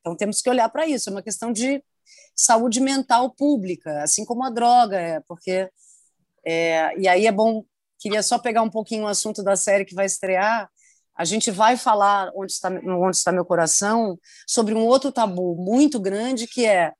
então 0.00 0.16
temos 0.16 0.40
que 0.40 0.48
olhar 0.48 0.68
para 0.68 0.86
isso, 0.86 1.10
é 1.10 1.12
uma 1.12 1.22
questão 1.22 1.52
de 1.52 1.82
saúde 2.36 2.80
mental 2.80 3.34
pública, 3.34 4.02
assim 4.02 4.24
como 4.24 4.44
a 4.44 4.50
droga 4.50 4.96
é, 4.96 5.20
porque 5.26 5.68
é, 6.46 6.96
e 6.98 7.08
aí 7.08 7.26
é 7.26 7.32
bom, 7.32 7.64
queria 7.98 8.22
só 8.22 8.38
pegar 8.38 8.62
um 8.62 8.70
pouquinho 8.70 9.04
o 9.04 9.08
assunto 9.08 9.42
da 9.42 9.56
série 9.56 9.84
que 9.84 9.94
vai 9.94 10.06
estrear, 10.06 10.70
a 11.16 11.24
gente 11.24 11.50
vai 11.50 11.76
falar 11.76 12.30
onde 12.36 12.52
está, 12.52 12.68
onde 12.68 13.16
está 13.16 13.32
meu 13.32 13.44
coração 13.44 14.18
sobre 14.46 14.74
um 14.74 14.84
outro 14.84 15.10
tabu 15.10 15.56
muito 15.56 15.98
grande 15.98 16.46
que 16.46 16.66
é 16.66 16.92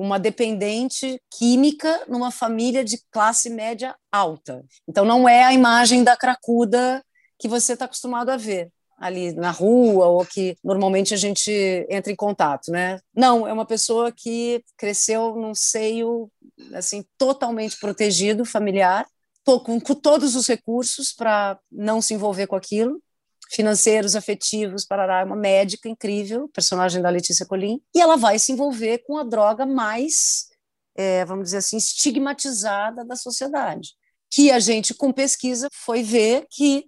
uma 0.00 0.18
dependente 0.18 1.20
química 1.30 2.04
numa 2.08 2.30
família 2.30 2.82
de 2.82 2.98
classe 3.10 3.50
média 3.50 3.94
alta. 4.10 4.64
Então, 4.88 5.04
não 5.04 5.28
é 5.28 5.44
a 5.44 5.52
imagem 5.52 6.02
da 6.02 6.16
cracuda 6.16 7.04
que 7.38 7.46
você 7.46 7.74
está 7.74 7.84
acostumado 7.84 8.30
a 8.30 8.36
ver 8.38 8.70
ali 8.96 9.32
na 9.32 9.50
rua 9.50 10.06
ou 10.06 10.24
que 10.24 10.56
normalmente 10.64 11.12
a 11.12 11.16
gente 11.18 11.50
entra 11.90 12.10
em 12.10 12.16
contato, 12.16 12.70
né? 12.70 12.98
Não, 13.14 13.46
é 13.46 13.52
uma 13.52 13.66
pessoa 13.66 14.10
que 14.10 14.62
cresceu 14.76 15.34
num 15.36 15.54
seio 15.54 16.30
assim 16.72 17.04
totalmente 17.18 17.78
protegido, 17.78 18.44
familiar, 18.46 19.06
com, 19.44 19.80
com 19.80 19.94
todos 19.94 20.34
os 20.34 20.46
recursos 20.46 21.12
para 21.12 21.58
não 21.70 22.00
se 22.00 22.14
envolver 22.14 22.46
com 22.46 22.56
aquilo 22.56 23.02
financeiros, 23.50 24.14
afetivos, 24.14 24.84
parará, 24.84 25.20
é 25.20 25.24
uma 25.24 25.36
médica 25.36 25.88
incrível, 25.88 26.48
personagem 26.48 27.02
da 27.02 27.10
Letícia 27.10 27.44
Colim, 27.44 27.80
e 27.94 28.00
ela 28.00 28.16
vai 28.16 28.38
se 28.38 28.52
envolver 28.52 28.98
com 28.98 29.18
a 29.18 29.24
droga 29.24 29.66
mais, 29.66 30.46
é, 30.94 31.24
vamos 31.24 31.44
dizer 31.44 31.58
assim, 31.58 31.76
estigmatizada 31.76 33.04
da 33.04 33.16
sociedade, 33.16 33.90
que 34.32 34.50
a 34.52 34.60
gente, 34.60 34.94
com 34.94 35.12
pesquisa, 35.12 35.68
foi 35.72 36.02
ver 36.02 36.46
que 36.48 36.86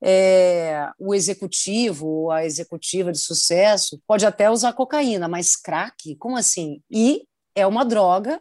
é, 0.00 0.88
o 0.98 1.14
executivo 1.14 2.06
ou 2.06 2.30
a 2.30 2.44
executiva 2.44 3.10
de 3.10 3.18
sucesso 3.18 4.00
pode 4.06 4.24
até 4.24 4.48
usar 4.48 4.72
cocaína, 4.74 5.26
mas 5.26 5.56
crack, 5.56 6.14
como 6.16 6.36
assim? 6.36 6.80
E 6.90 7.26
é 7.56 7.66
uma 7.66 7.84
droga 7.84 8.40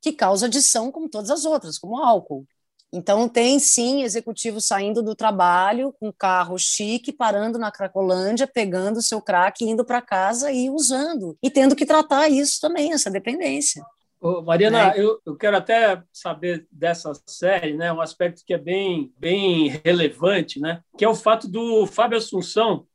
que 0.00 0.12
causa 0.12 0.46
adição 0.46 0.92
como 0.92 1.08
todas 1.08 1.30
as 1.30 1.44
outras, 1.44 1.78
como 1.78 1.98
álcool. 1.98 2.46
Então, 2.92 3.28
tem 3.28 3.58
sim 3.58 4.02
executivo 4.02 4.60
saindo 4.60 5.02
do 5.02 5.14
trabalho 5.14 5.92
com 6.00 6.12
carro 6.12 6.58
chique, 6.58 7.12
parando 7.12 7.58
na 7.58 7.70
Cracolândia, 7.70 8.46
pegando 8.46 8.96
o 8.96 9.02
seu 9.02 9.20
crack, 9.20 9.62
indo 9.62 9.84
para 9.84 10.00
casa 10.00 10.50
e 10.50 10.70
usando, 10.70 11.36
e 11.42 11.50
tendo 11.50 11.76
que 11.76 11.84
tratar 11.84 12.28
isso 12.28 12.58
também, 12.60 12.92
essa 12.92 13.10
dependência. 13.10 13.84
Ô, 14.20 14.42
Mariana, 14.42 14.94
é. 14.94 15.00
eu, 15.00 15.20
eu, 15.24 15.36
quero 15.36 15.56
até 15.56 16.02
saber 16.12 16.66
dessa 16.72 17.12
série, 17.26 17.74
né, 17.74 17.92
um 17.92 18.00
aspecto 18.00 18.42
que 18.44 18.52
é 18.52 18.58
bem, 18.58 19.12
bem 19.16 19.80
relevante, 19.84 20.58
né, 20.58 20.82
que 20.96 21.04
é 21.04 21.08
o 21.08 21.14
fato 21.14 21.46
do 21.46 21.86
Fábio 21.86 22.18
Assunção 22.18 22.86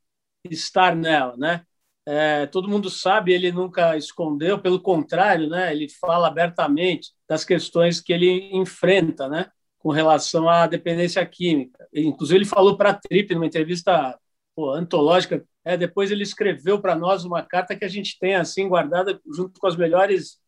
estar 0.50 0.94
nela, 0.94 1.34
né? 1.38 1.62
É, 2.06 2.44
todo 2.46 2.68
mundo 2.68 2.90
sabe, 2.90 3.32
ele 3.32 3.50
nunca 3.50 3.96
escondeu, 3.96 4.58
pelo 4.58 4.78
contrário, 4.78 5.48
né, 5.48 5.72
ele 5.72 5.88
fala 5.88 6.28
abertamente 6.28 7.12
das 7.26 7.44
questões 7.44 7.98
que 7.98 8.12
ele 8.12 8.50
enfrenta, 8.52 9.26
né? 9.26 9.50
Com 9.84 9.90
relação 9.90 10.48
à 10.48 10.66
dependência 10.66 11.24
química. 11.26 11.86
Inclusive, 11.92 12.38
ele 12.38 12.46
falou 12.46 12.74
para 12.74 12.88
a 12.88 12.94
Trip, 12.94 13.34
numa 13.34 13.44
entrevista 13.44 14.18
pô, 14.56 14.70
antológica, 14.70 15.44
é, 15.62 15.76
depois 15.76 16.10
ele 16.10 16.22
escreveu 16.22 16.80
para 16.80 16.96
nós 16.96 17.26
uma 17.26 17.42
carta 17.42 17.76
que 17.76 17.84
a 17.84 17.88
gente 17.88 18.18
tem 18.18 18.34
assim 18.34 18.66
guardada 18.66 19.20
junto 19.30 19.60
com 19.60 19.66
as 19.66 19.76
melhores 19.76 20.40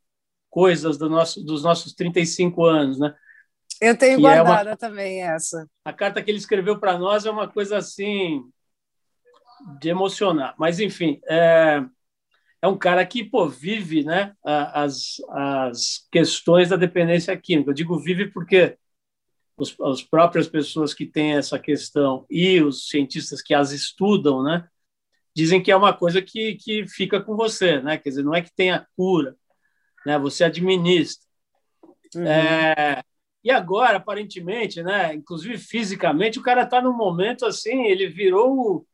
coisas 0.49 0.97
do 0.97 1.11
nosso, 1.11 1.45
dos 1.45 1.63
nossos 1.63 1.93
35 1.93 2.65
anos. 2.65 2.99
Né? 2.99 3.15
Eu 3.79 3.95
tenho 3.95 4.19
guardada 4.23 4.71
é 4.71 4.73
uma... 4.73 4.77
também 4.79 5.23
essa. 5.23 5.69
A 5.85 5.93
carta 5.93 6.23
que 6.23 6.31
ele 6.31 6.39
escreveu 6.39 6.81
para 6.81 6.97
nós 6.97 7.27
é 7.27 7.31
uma 7.31 7.47
coisa 7.47 7.77
assim 7.77 8.43
de 9.79 9.91
emocionar. 9.91 10.55
Mas, 10.59 10.81
enfim, 10.81 11.21
é, 11.29 11.85
é 12.63 12.69
um 12.69 12.79
cara 12.79 13.05
que 13.05 13.23
pô, 13.23 13.47
vive 13.47 14.03
né, 14.03 14.33
as, 14.43 15.17
as 15.29 16.09
questões 16.11 16.71
da 16.71 16.77
dependência 16.77 17.37
química. 17.37 17.69
Eu 17.69 17.75
digo 17.75 17.99
vive 17.99 18.31
porque 18.31 18.79
os, 19.57 19.75
as 19.81 20.03
próprias 20.03 20.47
pessoas 20.47 20.93
que 20.93 21.07
têm 21.07 21.37
essa 21.37 21.59
questão 21.59 22.27
e 22.31 22.61
os 22.63 22.89
cientistas 22.89 23.41
que 23.41 23.55
as 23.55 23.73
estudam, 23.73 24.43
né, 24.43 24.69
dizem 25.37 25.63
que 25.63 25.71
é 25.71 25.77
uma 25.77 25.93
coisa 25.93 26.23
que, 26.23 26.55
que 26.55 26.87
fica 26.87 27.21
com 27.21 27.37
você, 27.37 27.79
né? 27.81 27.99
Quer 27.99 28.09
dizer, 28.09 28.25
não 28.25 28.35
é 28.35 28.41
que 28.41 28.51
tenha 28.55 28.87
cura, 28.97 29.37
né? 30.07 30.19
Você 30.19 30.45
administra. 30.45 31.23
Uhum. 32.15 32.27
É, 32.27 33.03
e 33.45 33.51
agora, 33.51 33.99
aparentemente, 33.99 34.83
né? 34.83 35.13
Inclusive 35.13 35.59
fisicamente, 35.59 36.39
o 36.39 36.43
cara 36.43 36.63
está 36.63 36.81
num 36.81 36.97
momento 36.97 37.45
assim, 37.45 37.85
ele 37.85 38.09
virou, 38.09 38.87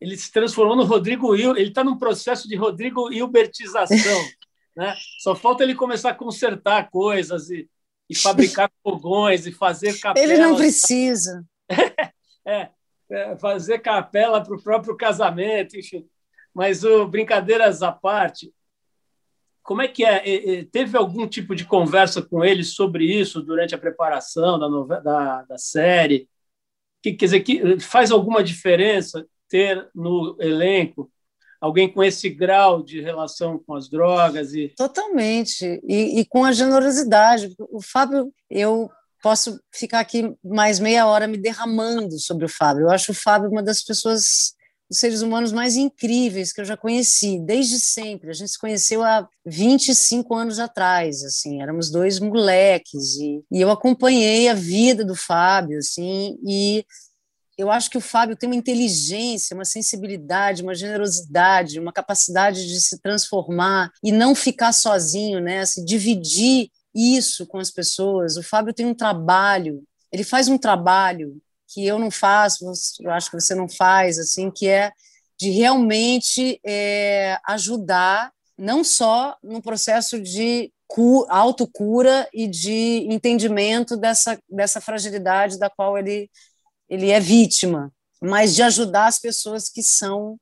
ele 0.00 0.16
se 0.16 0.32
transformou 0.32 0.74
no 0.74 0.84
Rodrigo 0.84 1.36
Il, 1.36 1.50
ele 1.58 1.68
está 1.68 1.84
num 1.84 1.98
processo 1.98 2.48
de 2.48 2.56
Rodrigo 2.56 3.12
Hilbertização, 3.12 3.90
né? 4.74 4.96
Só 5.18 5.34
falta 5.34 5.62
ele 5.62 5.74
começar 5.74 6.08
a 6.08 6.14
consertar 6.14 6.90
coisas 6.90 7.50
e, 7.50 7.68
e 8.08 8.16
fabricar 8.16 8.70
fogões 8.82 9.46
e 9.46 9.52
fazer 9.52 9.98
capelas. 9.98 10.30
Ele 10.30 10.38
não 10.38 10.56
precisa. 10.56 11.44
é, 12.46 12.70
é, 13.10 13.36
fazer 13.36 13.80
capela 13.80 14.42
para 14.42 14.54
o 14.54 14.62
próprio 14.62 14.96
casamento, 14.96 15.78
enfim. 15.78 16.06
Mas 16.54 16.84
o 16.84 17.06
brincadeiras 17.06 17.82
à 17.82 17.92
parte, 17.92 18.52
como 19.62 19.82
é 19.82 19.88
que 19.88 20.04
é? 20.04 20.64
Teve 20.64 20.98
algum 20.98 21.26
tipo 21.26 21.54
de 21.54 21.64
conversa 21.64 22.20
com 22.20 22.44
ele 22.44 22.64
sobre 22.64 23.04
isso 23.04 23.40
durante 23.42 23.74
a 23.74 23.78
preparação 23.78 24.58
da, 24.58 24.68
novela, 24.68 25.00
da, 25.00 25.42
da 25.42 25.58
série? 25.58 26.28
Que, 27.02 27.12
quer 27.12 27.26
dizer, 27.26 27.40
que 27.40 27.78
faz 27.80 28.10
alguma 28.10 28.42
diferença 28.42 29.26
ter 29.48 29.88
no 29.94 30.34
elenco 30.40 31.11
alguém 31.62 31.90
com 31.90 32.02
esse 32.02 32.28
grau 32.28 32.82
de 32.82 33.00
relação 33.00 33.58
com 33.58 33.74
as 33.74 33.88
drogas 33.88 34.52
e 34.52 34.68
totalmente 34.76 35.80
e, 35.88 36.20
e 36.20 36.24
com 36.26 36.44
a 36.44 36.52
generosidade 36.52 37.54
o 37.70 37.80
Fábio 37.80 38.32
eu 38.50 38.90
posso 39.22 39.60
ficar 39.72 40.00
aqui 40.00 40.34
mais 40.44 40.80
meia 40.80 41.06
hora 41.06 41.28
me 41.28 41.38
derramando 41.38 42.18
sobre 42.18 42.44
o 42.44 42.48
Fábio. 42.48 42.82
Eu 42.82 42.90
acho 42.90 43.12
o 43.12 43.14
Fábio 43.14 43.48
uma 43.48 43.62
das 43.62 43.82
pessoas, 43.82 44.54
dos 44.90 44.98
seres 44.98 45.22
humanos 45.22 45.52
mais 45.52 45.76
incríveis 45.76 46.52
que 46.52 46.60
eu 46.60 46.64
já 46.64 46.76
conheci, 46.76 47.38
desde 47.38 47.78
sempre. 47.78 48.30
A 48.30 48.32
gente 48.32 48.50
se 48.50 48.58
conheceu 48.58 49.02
há 49.02 49.26
25 49.46 50.34
anos 50.34 50.58
atrás, 50.58 51.22
assim, 51.22 51.62
éramos 51.62 51.90
dois 51.90 52.18
moleques, 52.18 53.14
e, 53.16 53.44
e 53.50 53.60
eu 53.60 53.70
acompanhei 53.70 54.48
a 54.48 54.54
vida 54.54 55.04
do 55.04 55.14
Fábio, 55.14 55.78
assim, 55.78 56.36
e 56.44 56.84
eu 57.56 57.70
acho 57.70 57.90
que 57.90 57.98
o 57.98 58.00
Fábio 58.00 58.36
tem 58.36 58.48
uma 58.48 58.56
inteligência, 58.56 59.54
uma 59.54 59.64
sensibilidade, 59.64 60.62
uma 60.62 60.74
generosidade, 60.74 61.78
uma 61.78 61.92
capacidade 61.92 62.66
de 62.66 62.80
se 62.80 63.00
transformar 63.00 63.90
e 64.02 64.10
não 64.10 64.34
ficar 64.34 64.72
sozinho, 64.72 65.40
né? 65.40 65.64
Se 65.66 65.84
dividir 65.84 66.70
isso 66.94 67.46
com 67.46 67.58
as 67.58 67.70
pessoas. 67.70 68.36
O 68.36 68.42
Fábio 68.42 68.74
tem 68.74 68.86
um 68.86 68.94
trabalho, 68.94 69.82
ele 70.10 70.24
faz 70.24 70.48
um 70.48 70.58
trabalho 70.58 71.40
que 71.68 71.86
eu 71.86 71.98
não 71.98 72.10
faço, 72.10 72.70
eu 73.00 73.10
acho 73.10 73.30
que 73.30 73.40
você 73.40 73.54
não 73.54 73.68
faz, 73.68 74.18
assim, 74.18 74.50
que 74.50 74.68
é 74.68 74.92
de 75.38 75.50
realmente 75.50 76.60
é, 76.64 77.38
ajudar, 77.46 78.30
não 78.56 78.84
só 78.84 79.36
no 79.42 79.62
processo 79.62 80.20
de 80.20 80.70
autocura 81.28 82.28
e 82.34 82.46
de 82.46 83.06
entendimento 83.10 83.96
dessa, 83.96 84.38
dessa 84.48 84.80
fragilidade 84.80 85.58
da 85.58 85.70
qual 85.70 85.96
ele, 85.96 86.30
ele 86.92 87.10
é 87.10 87.18
vítima, 87.18 87.90
mas 88.20 88.54
de 88.54 88.62
ajudar 88.62 89.06
as 89.06 89.18
pessoas 89.18 89.70
que 89.70 89.82
são 89.82 90.38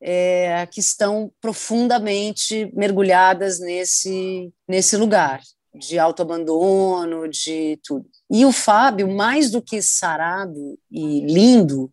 é, 0.00 0.64
que 0.66 0.78
estão 0.78 1.32
profundamente 1.40 2.70
mergulhadas 2.72 3.58
nesse, 3.58 4.52
nesse 4.68 4.96
lugar 4.96 5.42
de 5.74 5.98
autoabandono, 5.98 7.28
de 7.28 7.80
tudo. 7.82 8.08
E 8.30 8.44
o 8.44 8.52
Fábio, 8.52 9.08
mais 9.08 9.50
do 9.50 9.60
que 9.60 9.82
sarado 9.82 10.78
e 10.88 11.20
lindo, 11.26 11.92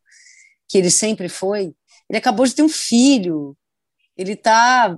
que 0.69 0.77
ele 0.77 0.91
sempre 0.91 1.27
foi, 1.27 1.73
ele 2.07 2.19
acabou 2.19 2.45
de 2.45 2.53
ter 2.53 2.61
um 2.61 2.69
filho. 2.69 3.57
Ele 4.15 4.33
está 4.33 4.95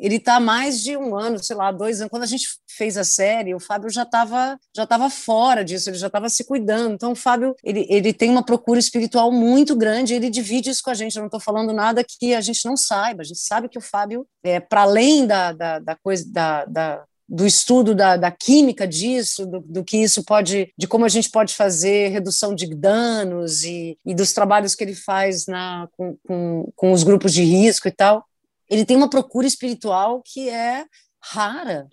ele 0.00 0.18
tá 0.18 0.36
há 0.36 0.40
mais 0.40 0.80
de 0.80 0.96
um 0.96 1.14
ano, 1.14 1.42
sei 1.42 1.54
lá, 1.54 1.70
dois 1.70 2.00
anos. 2.00 2.10
Quando 2.10 2.22
a 2.22 2.26
gente 2.26 2.46
fez 2.68 2.96
a 2.96 3.04
série, 3.04 3.54
o 3.54 3.60
Fábio 3.60 3.90
já 3.90 4.02
estava 4.02 4.58
já 4.74 4.86
tava 4.86 5.10
fora 5.10 5.64
disso, 5.64 5.90
ele 5.90 5.98
já 5.98 6.06
estava 6.06 6.28
se 6.28 6.44
cuidando. 6.44 6.94
Então, 6.94 7.12
o 7.12 7.16
Fábio 7.16 7.54
ele, 7.62 7.86
ele 7.90 8.12
tem 8.12 8.30
uma 8.30 8.44
procura 8.44 8.80
espiritual 8.80 9.30
muito 9.30 9.76
grande, 9.76 10.14
ele 10.14 10.30
divide 10.30 10.70
isso 10.70 10.82
com 10.82 10.90
a 10.90 10.94
gente. 10.94 11.16
Eu 11.16 11.20
não 11.20 11.26
estou 11.26 11.40
falando 11.40 11.72
nada 11.72 12.02
que 12.02 12.34
a 12.34 12.40
gente 12.40 12.64
não 12.64 12.76
saiba. 12.76 13.20
A 13.20 13.24
gente 13.24 13.40
sabe 13.40 13.68
que 13.68 13.78
o 13.78 13.82
Fábio, 13.82 14.26
é, 14.42 14.58
para 14.58 14.82
além 14.82 15.26
da, 15.26 15.52
da, 15.52 15.78
da 15.78 15.96
coisa 15.96 16.24
da, 16.32 16.64
da 16.64 17.04
do 17.30 17.46
estudo 17.46 17.94
da, 17.94 18.16
da 18.16 18.32
química 18.32 18.88
disso, 18.88 19.46
do, 19.46 19.60
do, 19.60 19.84
que 19.84 19.98
isso 19.98 20.24
pode, 20.24 20.72
de 20.76 20.88
como 20.88 21.04
a 21.04 21.08
gente 21.08 21.30
pode 21.30 21.54
fazer 21.54 22.08
redução 22.08 22.56
de 22.56 22.66
danos 22.74 23.62
e, 23.62 23.96
e 24.04 24.12
dos 24.12 24.32
trabalhos 24.32 24.74
que 24.74 24.82
ele 24.82 24.96
faz 24.96 25.46
na, 25.46 25.88
com, 25.96 26.16
com, 26.26 26.72
com 26.74 26.92
os 26.92 27.04
grupos 27.04 27.32
de 27.32 27.44
risco 27.44 27.86
e 27.86 27.92
tal. 27.92 28.24
Ele 28.70 28.84
tem 28.84 28.96
uma 28.96 29.10
procura 29.10 29.46
espiritual 29.46 30.22
que 30.24 30.48
é 30.48 30.86
rara. 31.20 31.88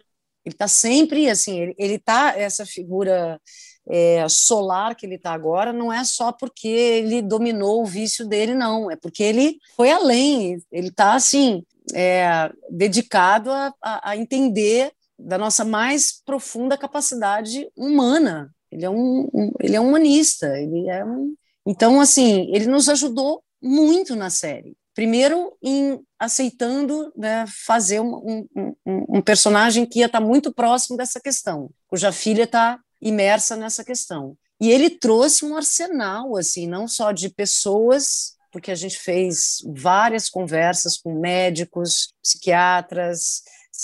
Ele 0.46 0.54
está 0.54 0.68
sempre 0.68 1.30
assim, 1.30 1.60
ele, 1.60 1.76
ele 1.78 2.00
tá 2.00 2.34
essa 2.38 2.66
figura 2.66 3.42
é, 3.90 4.28
solar 4.30 4.96
que 4.96 5.06
ele 5.06 5.16
está 5.16 5.32
agora 5.32 5.72
não 5.72 5.92
é 5.92 6.04
só 6.04 6.32
porque 6.32 6.68
ele 6.68 7.22
dominou 7.22 7.82
o 7.82 7.86
vício 7.86 8.28
dele, 8.28 8.54
não. 8.54 8.92
É 8.92 8.96
porque 8.96 9.24
ele 9.24 9.58
foi 9.76 9.92
além. 9.92 10.62
Ele 10.72 10.90
está 10.90 11.16
assim 11.16 11.64
é, 11.94 12.52
dedicado 12.70 13.52
a, 13.52 13.74
a, 13.82 14.12
a 14.12 14.18
entender 14.18 14.92
da 15.18 15.38
nossa 15.38 15.66
mais 15.66 16.22
profunda 16.24 16.78
capacidade 16.78 17.70
humana. 17.76 18.54
Ele 18.72 18.86
é 18.86 18.90
um, 18.90 19.30
um, 19.34 19.52
ele 19.62 19.76
é 19.76 19.82
um 19.82 19.88
humanista, 19.90 20.60
ele 20.60 20.90
é 20.90 21.04
um... 21.04 21.34
Então, 21.66 22.00
assim, 22.00 22.54
ele 22.54 22.68
nos 22.68 22.88
ajudou 22.88 23.44
muito 23.62 24.16
na 24.16 24.30
série. 24.30 24.76
Primeiro, 24.98 25.56
em 25.62 26.04
aceitando 26.18 27.14
né, 27.16 27.46
fazer 27.68 28.00
um, 28.00 28.48
um, 28.56 29.06
um, 29.18 29.22
personagem 29.22 29.86
que 29.86 30.00
ia 30.00 30.08
estar 30.08 30.20
muito 30.20 30.52
próximo 30.52 30.98
dessa 30.98 31.20
questão, 31.20 31.70
cuja 31.86 32.12
filha 32.12 32.46
está 32.46 32.80
imersa 33.00 33.56
nessa 33.56 33.86
questão. 33.86 34.36
E 34.60 34.72
ele 34.72 34.90
trouxe 34.90 35.46
um 35.46 35.56
arsenal, 35.56 36.36
assim, 36.36 36.66
não 36.66 36.88
só 36.88 37.12
de 37.12 37.30
pessoas, 37.30 38.34
porque 38.52 38.72
a 38.72 38.76
gente 38.76 38.98
fez 38.98 39.60
várias 39.68 40.32
conversas 40.32 40.98
com 40.98 41.14
médicos, 41.14 42.12
psiquiatras, 42.24 43.44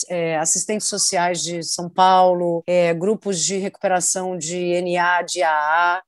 é, 0.09 0.39
assistentes 0.39 0.87
sociais 0.87 1.43
de 1.43 1.61
São 1.61 1.87
Paulo, 1.91 2.63
é, 2.65 2.91
grupos 2.91 3.39
de 3.39 3.57
recuperação 3.57 4.35
de 4.35 4.81
NA, 4.81 5.21
de 5.21 5.43
AA, 5.43 6.01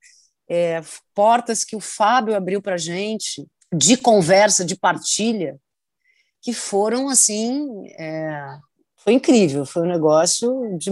é, 0.50 0.82
portas 1.14 1.64
que 1.64 1.76
o 1.76 1.80
Fábio 1.80 2.36
abriu 2.36 2.60
para 2.60 2.74
a 2.74 2.80
gente 2.80 3.46
de 3.78 3.98
conversa, 3.98 4.66
de 4.66 4.76
partilha, 4.76 5.60
que 6.42 6.54
foram 6.54 7.10
assim. 7.10 7.88
É, 7.98 8.58
foi 8.98 9.14
incrível, 9.14 9.66
foi 9.66 9.84
um 9.84 9.92
negócio 9.92 10.78
de, 10.78 10.90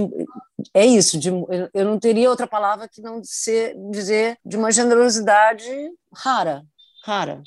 é 0.74 0.86
isso, 0.86 1.18
de, 1.18 1.30
eu 1.74 1.86
não 1.86 2.00
teria 2.00 2.30
outra 2.30 2.46
palavra 2.46 2.88
que 2.88 3.02
não 3.02 3.22
ser, 3.24 3.76
dizer 3.90 4.38
de 4.46 4.56
uma 4.56 4.72
generosidade 4.72 5.68
rara, 6.14 6.64
rara. 7.04 7.42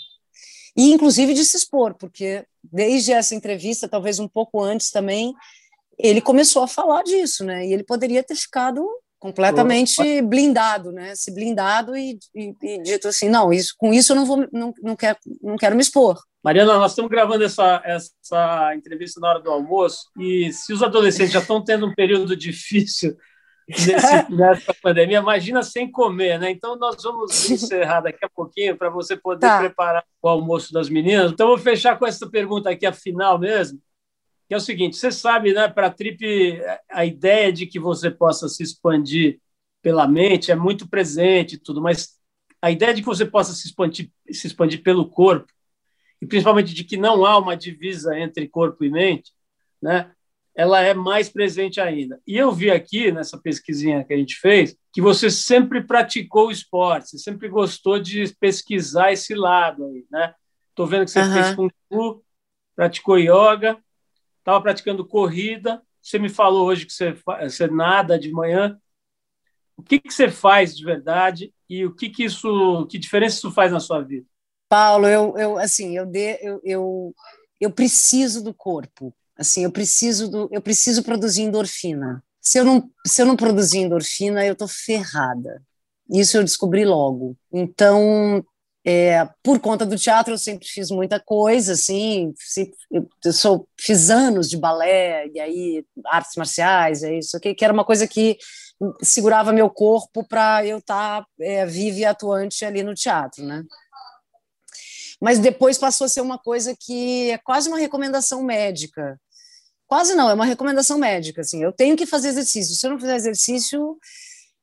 E 0.77 0.93
inclusive 0.93 1.33
de 1.35 1.45
se 1.45 1.57
expor, 1.57 1.95
porque 1.95 2.45
desde 2.63 3.13
essa 3.13 3.35
entrevista, 3.35 3.89
talvez 3.89 4.19
um 4.19 4.29
pouco 4.29 4.61
antes 4.61 4.91
também, 4.91 5.35
ele 5.99 6.21
começou 6.21 6.63
a 6.63 6.69
falar 6.69 7.03
disso, 7.03 7.45
né? 7.45 7.67
E 7.67 7.73
ele 7.73 7.85
poderia 7.85 8.23
ter 8.23 8.35
ficado 8.35 8.87
completamente 9.19 10.23
blindado, 10.23 10.93
né? 10.93 11.15
Se 11.15 11.33
blindado 11.33 11.97
e, 11.97 12.19
e, 12.35 12.55
e, 12.63 12.83
dito 12.83 13.09
assim, 13.09 13.29
não, 13.29 13.53
isso, 13.53 13.75
com 13.77 13.93
isso 13.93 14.13
eu 14.13 14.17
não 14.17 14.27
vou, 14.27 14.47
não, 14.53 14.73
não 14.83 14.97
quero, 14.97 15.19
não 15.43 15.57
quero 15.57 15.75
me 15.75 15.83
expor. 15.83 16.19
Mariana, 16.45 16.79
nós 16.79 16.93
estamos 16.93 17.11
gravando 17.11 17.43
essa, 17.43 17.83
essa 17.85 18.73
entrevista 18.75 19.19
na 19.21 19.31
hora 19.31 19.41
do 19.41 19.51
almoço 19.51 20.09
e 20.19 20.53
se 20.53 20.73
os 20.73 20.83
adolescentes 20.83 21.33
já 21.33 21.41
estão 21.41 21.63
tendo 21.63 21.87
um 21.87 21.95
período 21.95 22.37
difícil 22.37 23.17
nesse, 23.69 23.91
nessa 24.31 24.75
pandemia, 24.81 25.19
imagina 25.19 25.63
sem 25.63 25.91
comer, 25.91 26.39
né? 26.39 26.51
Então 26.51 26.77
nós 26.77 27.03
vamos 27.03 27.51
encerrar 27.51 28.03
daqui 28.03 28.25
a 28.25 28.29
pouquinho 28.29 28.77
para 28.77 28.91
você 28.91 29.17
poder 29.17 29.41
tá. 29.41 29.59
preparar 29.59 30.05
o 30.23 30.29
almoço 30.29 30.73
das 30.73 30.89
meninas. 30.89 31.33
Então 31.33 31.49
vou 31.49 31.59
fechar 31.59 31.99
com 31.99 32.07
essa 32.07 32.29
pergunta 32.29 32.71
aqui, 32.71 32.87
a 32.87 32.93
final 32.93 33.39
mesmo, 33.39 33.81
que 34.49 34.55
é 34.55 34.57
o 34.57 34.61
seguinte: 34.61 34.97
você 34.97 35.11
sabe, 35.11 35.53
né, 35.53 35.69
para 35.69 35.89
a 35.89 35.91
Trip, 35.91 36.61
a 36.91 37.05
ideia 37.05 37.53
de 37.53 37.67
que 37.67 37.79
você 37.79 38.11
possa 38.11 38.49
se 38.49 38.63
expandir 38.63 39.41
pela 39.83 40.07
mente 40.09 40.51
é 40.51 40.57
muito 40.57 40.89
presente, 40.89 41.59
tudo, 41.59 41.81
mas 41.81 42.17
a 42.61 42.71
ideia 42.71 42.93
de 42.93 43.03
que 43.03 43.07
você 43.07 43.25
possa 43.25 43.53
se 43.53 43.67
expandir, 43.67 44.11
se 44.31 44.47
expandir 44.47 44.83
pelo 44.83 45.09
corpo 45.09 45.53
e 46.21 46.27
principalmente 46.27 46.75
de 46.75 46.85
que 46.85 46.97
não 46.97 47.25
há 47.25 47.39
uma 47.39 47.57
divisa 47.57 48.19
entre 48.19 48.49
corpo 48.49 48.85
e 48.85 48.91
mente, 48.91 49.33
né? 49.81 50.11
ela 50.57 50.81
é 50.81 50.95
mais 50.95 51.29
presente 51.29 51.81
ainda. 51.81 52.19
E 52.27 52.37
eu 52.37 52.51
vi 52.51 52.71
aqui, 52.71 53.13
nessa 53.13 53.39
pesquisinha 53.39 54.03
que 54.03 54.15
a 54.15 54.17
gente 54.17 54.37
fez, 54.37 54.75
que 54.91 55.03
você 55.03 55.31
sempre 55.31 55.83
praticou 55.83 56.51
esporte, 56.51 57.11
você 57.11 57.19
sempre 57.19 57.47
gostou 57.47 58.01
de 58.01 58.35
pesquisar 58.41 59.13
esse 59.13 59.35
lado 59.35 59.85
aí, 59.85 60.07
né? 60.11 60.35
Estou 60.71 60.87
vendo 60.87 61.05
que 61.05 61.11
você 61.11 61.21
uhum. 61.21 61.33
fez 61.33 61.55
Kung 61.55 61.71
Fu, 61.89 62.25
praticou 62.75 63.19
yoga, 63.19 63.79
estava 64.47 64.63
praticando 64.63 65.05
corrida, 65.05 65.83
você 66.01 66.21
me 66.21 66.29
falou 66.29 66.67
hoje 66.67 66.87
que 66.87 66.93
você, 66.93 67.17
você 67.43 67.67
nada 67.67 68.17
de 68.17 68.31
manhã. 68.31 68.79
O 69.77 69.83
que, 69.83 69.99
que 69.99 70.15
você 70.15 70.31
faz 70.31 70.77
de 70.77 70.85
verdade 70.85 71.53
e 71.69 71.85
o 71.85 71.93
que, 71.93 72.09
que 72.09 72.25
isso, 72.25 72.87
que 72.87 72.97
diferença 72.97 73.39
isso 73.39 73.51
faz 73.51 73.73
na 73.73 73.81
sua 73.81 74.03
vida? 74.03 74.25
Paulo, 74.69 75.09
eu, 75.09 75.37
eu 75.37 75.59
assim, 75.59 75.97
eu, 75.97 76.07
de, 76.07 76.39
eu, 76.41 76.61
eu, 76.63 77.15
eu 77.61 77.71
preciso 77.73 78.43
do 78.43 78.55
corpo. 78.55 79.13
Assim, 79.37 79.65
eu 79.65 79.73
preciso 79.73 80.31
do, 80.31 80.49
eu 80.53 80.63
preciso 80.63 81.03
produzir 81.03 81.43
endorfina. 81.43 82.25
Se 82.41 82.59
eu 82.59 82.65
não, 82.65 82.89
se 83.05 83.21
eu 83.21 83.27
não 83.27 83.37
produzir 83.37 83.79
endorfina, 83.79 84.47
eu 84.47 84.55
tô 84.55 84.69
ferrada. 84.69 85.61
Isso 86.09 86.37
eu 86.37 86.45
descobri 86.45 86.85
logo. 86.85 87.37
Então, 87.53 88.45
é, 88.89 89.29
por 89.43 89.59
conta 89.59 89.85
do 89.85 89.99
teatro, 89.99 90.33
eu 90.33 90.39
sempre 90.39 90.65
fiz 90.69 90.93
muita 90.93 91.19
coisa, 91.19 91.73
assim, 91.73 92.33
eu 93.25 93.33
sou, 93.33 93.67
fiz 93.77 94.11
anos 94.11 94.49
de 94.49 94.57
balé, 94.57 95.27
e 95.35 95.41
aí 95.41 95.85
artes 96.07 96.37
marciais, 96.37 97.03
é 97.03 97.19
isso 97.19 97.41
que 97.41 97.65
era 97.65 97.73
uma 97.73 97.85
coisa 97.85 98.07
que 98.07 98.39
segurava 99.03 99.53
meu 99.53 99.69
corpo 99.69 100.23
para 100.23 100.65
eu 100.65 100.79
estar 100.79 101.23
tá, 101.23 101.27
é, 101.41 101.67
viva 101.67 101.99
e 101.99 102.05
atuante 102.05 102.65
ali 102.65 102.85
no 102.85 102.95
teatro, 102.95 103.45
né? 103.45 103.65
Mas 105.21 105.41
depois 105.41 105.79
passou 105.79 106.05
a 106.05 106.09
ser 106.09 106.21
uma 106.21 106.39
coisa 106.39 106.77
que 106.79 107.33
é 107.33 107.39
quase 107.39 107.69
uma 107.69 107.79
recomendação 107.79 108.41
médica. 108.45 109.19
Quase 109.89 110.15
não, 110.15 110.31
é 110.31 110.35
uma 110.35 110.45
recomendação 110.45 110.99
médica, 110.99 111.41
assim. 111.41 111.63
Eu 111.63 111.73
tenho 111.73 111.97
que 111.97 112.05
fazer 112.05 112.29
exercício. 112.29 112.77
Se 112.77 112.87
eu 112.87 112.91
não 112.91 113.01
fizer 113.01 113.17
exercício, 113.17 113.97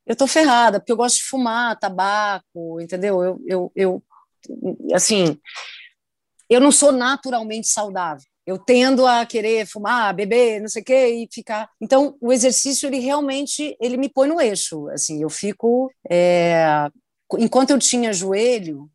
eu 0.06 0.14
tô 0.14 0.26
ferrada, 0.28 0.78
porque 0.78 0.92
eu 0.92 0.96
gosto 0.96 1.16
de 1.16 1.24
fumar, 1.24 1.78
tabaco, 1.78 2.80
entendeu? 2.80 3.22
Eu, 3.22 3.40
eu, 3.46 3.72
eu 3.74 4.02
assim, 4.92 5.38
eu 6.48 6.60
não 6.60 6.70
sou 6.72 6.92
naturalmente 6.92 7.68
saudável. 7.68 8.24
Eu 8.46 8.58
tendo 8.58 9.06
a 9.06 9.24
querer 9.24 9.66
fumar, 9.66 10.14
beber, 10.14 10.60
não 10.60 10.68
sei 10.68 10.82
o 10.82 10.84
quê, 10.84 11.08
e 11.08 11.28
ficar. 11.32 11.70
Então, 11.80 12.16
o 12.20 12.30
exercício, 12.30 12.86
ele 12.86 12.98
realmente, 12.98 13.74
ele 13.80 13.96
me 13.96 14.08
põe 14.08 14.28
no 14.28 14.40
eixo. 14.40 14.88
Assim, 14.90 15.22
eu 15.22 15.30
fico. 15.30 15.90
É... 16.10 16.88
Enquanto 17.38 17.70
eu 17.70 17.78
tinha 17.78 18.12
joelho, 18.12 18.90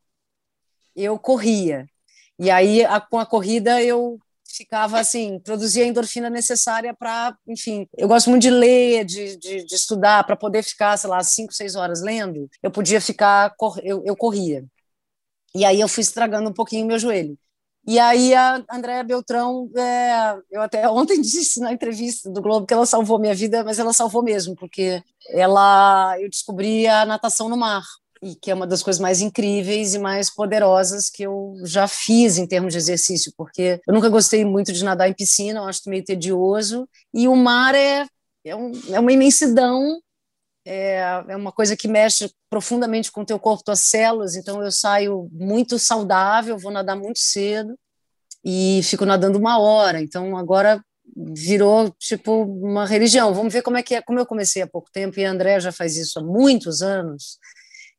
eu 0.96 1.18
corria. 1.18 1.88
E 2.38 2.52
aí, 2.52 2.86
a, 2.86 3.02
com 3.02 3.18
a 3.18 3.26
corrida, 3.26 3.82
eu 3.82 4.20
ficava 4.46 5.00
assim, 5.00 5.40
produzia 5.40 5.84
a 5.84 5.88
endorfina 5.88 6.30
necessária 6.30 6.94
para, 6.94 7.36
enfim, 7.48 7.88
eu 7.98 8.08
gosto 8.08 8.30
muito 8.30 8.44
de 8.44 8.50
ler, 8.50 9.06
de, 9.06 9.38
de, 9.38 9.64
de 9.64 9.76
estudar, 9.76 10.24
para 10.26 10.36
poder 10.36 10.64
ficar, 10.64 10.98
sei 10.98 11.10
lá, 11.10 11.24
cinco, 11.24 11.54
seis 11.54 11.76
horas 11.76 12.02
lendo, 12.02 12.50
eu 12.62 12.72
podia 12.72 13.00
ficar, 13.00 13.54
eu, 13.84 14.04
eu 14.06 14.16
corria. 14.16 14.66
E 15.56 15.66
aí 15.66 15.80
eu 15.80 15.88
fui 15.88 16.02
estragando 16.02 16.50
um 16.50 16.54
pouquinho 16.54 16.86
meu 16.86 17.00
joelho. 17.00 17.38
E 17.88 17.98
aí 17.98 18.36
a 18.36 18.64
Andréa 18.72 19.04
Beltrão, 19.04 19.70
é, 19.76 20.38
eu 20.52 20.62
até 20.62 20.88
ontem 20.90 21.22
disse 21.22 21.60
na 21.60 21.74
entrevista 21.74 22.30
do 22.30 22.42
Globo 22.42 22.66
que 22.66 22.74
ela 22.74 22.86
salvou 22.86 23.20
minha 23.20 23.34
vida, 23.34 23.64
mas 23.64 23.80
ela 23.80 23.94
salvou 23.94 24.22
mesmo, 24.24 24.56
porque 24.56 25.02
ela 25.30 26.16
eu 26.20 26.30
descobri 26.30 26.88
a 26.88 27.06
natação 27.06 27.50
no 27.50 27.58
mar 27.58 27.84
e 28.22 28.36
que 28.36 28.52
é 28.52 28.54
uma 28.54 28.68
das 28.68 28.84
coisas 28.84 29.00
mais 29.00 29.22
incríveis 29.22 29.94
e 29.94 30.00
mais 30.00 30.30
poderosas 30.30 31.10
que 31.10 31.24
eu 31.24 31.56
já 31.64 31.88
fiz 31.88 32.38
em 32.38 32.46
termos 32.46 32.74
de 32.74 32.78
exercício, 32.78 33.32
porque 33.38 33.80
eu 33.88 33.94
nunca 33.94 34.10
gostei 34.10 34.44
muito 34.44 34.74
de 34.74 34.84
nadar 34.84 35.10
em 35.10 35.14
piscina, 35.14 35.62
eu 35.62 35.64
acho 35.66 35.82
meio 35.88 36.04
tedioso, 36.04 36.88
e 37.14 37.28
o 37.28 37.36
mar 37.36 37.74
é, 37.76 38.06
é, 38.46 38.56
um, 38.56 38.72
é 38.90 39.00
uma 39.00 39.12
imensidão, 39.12 40.00
é, 40.70 41.24
é 41.30 41.36
uma 41.36 41.52
coisa 41.52 41.76
que 41.76 41.88
mexe 41.88 42.32
profundamente 42.50 43.12
com 43.12 43.22
o 43.22 43.26
teu 43.26 43.40
corpo, 43.40 43.64
tuas 43.64 43.80
células, 43.80 44.36
então 44.36 44.64
eu 44.64 44.72
saio 44.72 45.28
muito 45.32 45.80
saudável, 45.80 46.58
vou 46.58 46.72
nadar 46.72 46.96
muito 46.96 47.20
cedo, 47.20 47.76
e 48.46 48.82
fico 48.84 49.06
nadando 49.06 49.40
uma 49.40 49.60
hora, 49.60 50.00
então 50.00 50.38
agora 50.38 50.80
virou 51.16 51.90
tipo 52.00 52.44
uma 52.44 52.86
religião. 52.86 53.34
Vamos 53.34 53.52
ver 53.52 53.64
como 53.64 53.78
é 53.78 53.84
que 53.84 53.96
é. 53.96 54.02
Como 54.02 54.20
eu 54.20 54.26
comecei 54.26 54.62
há 54.62 54.68
pouco 54.68 54.90
tempo 54.92 55.20
e 55.20 55.26
a 55.26 55.32
André 55.32 55.60
já 55.60 55.72
faz 55.72 55.98
isso 55.98 56.20
há 56.20 56.24
muitos 56.24 56.82
anos 56.82 57.40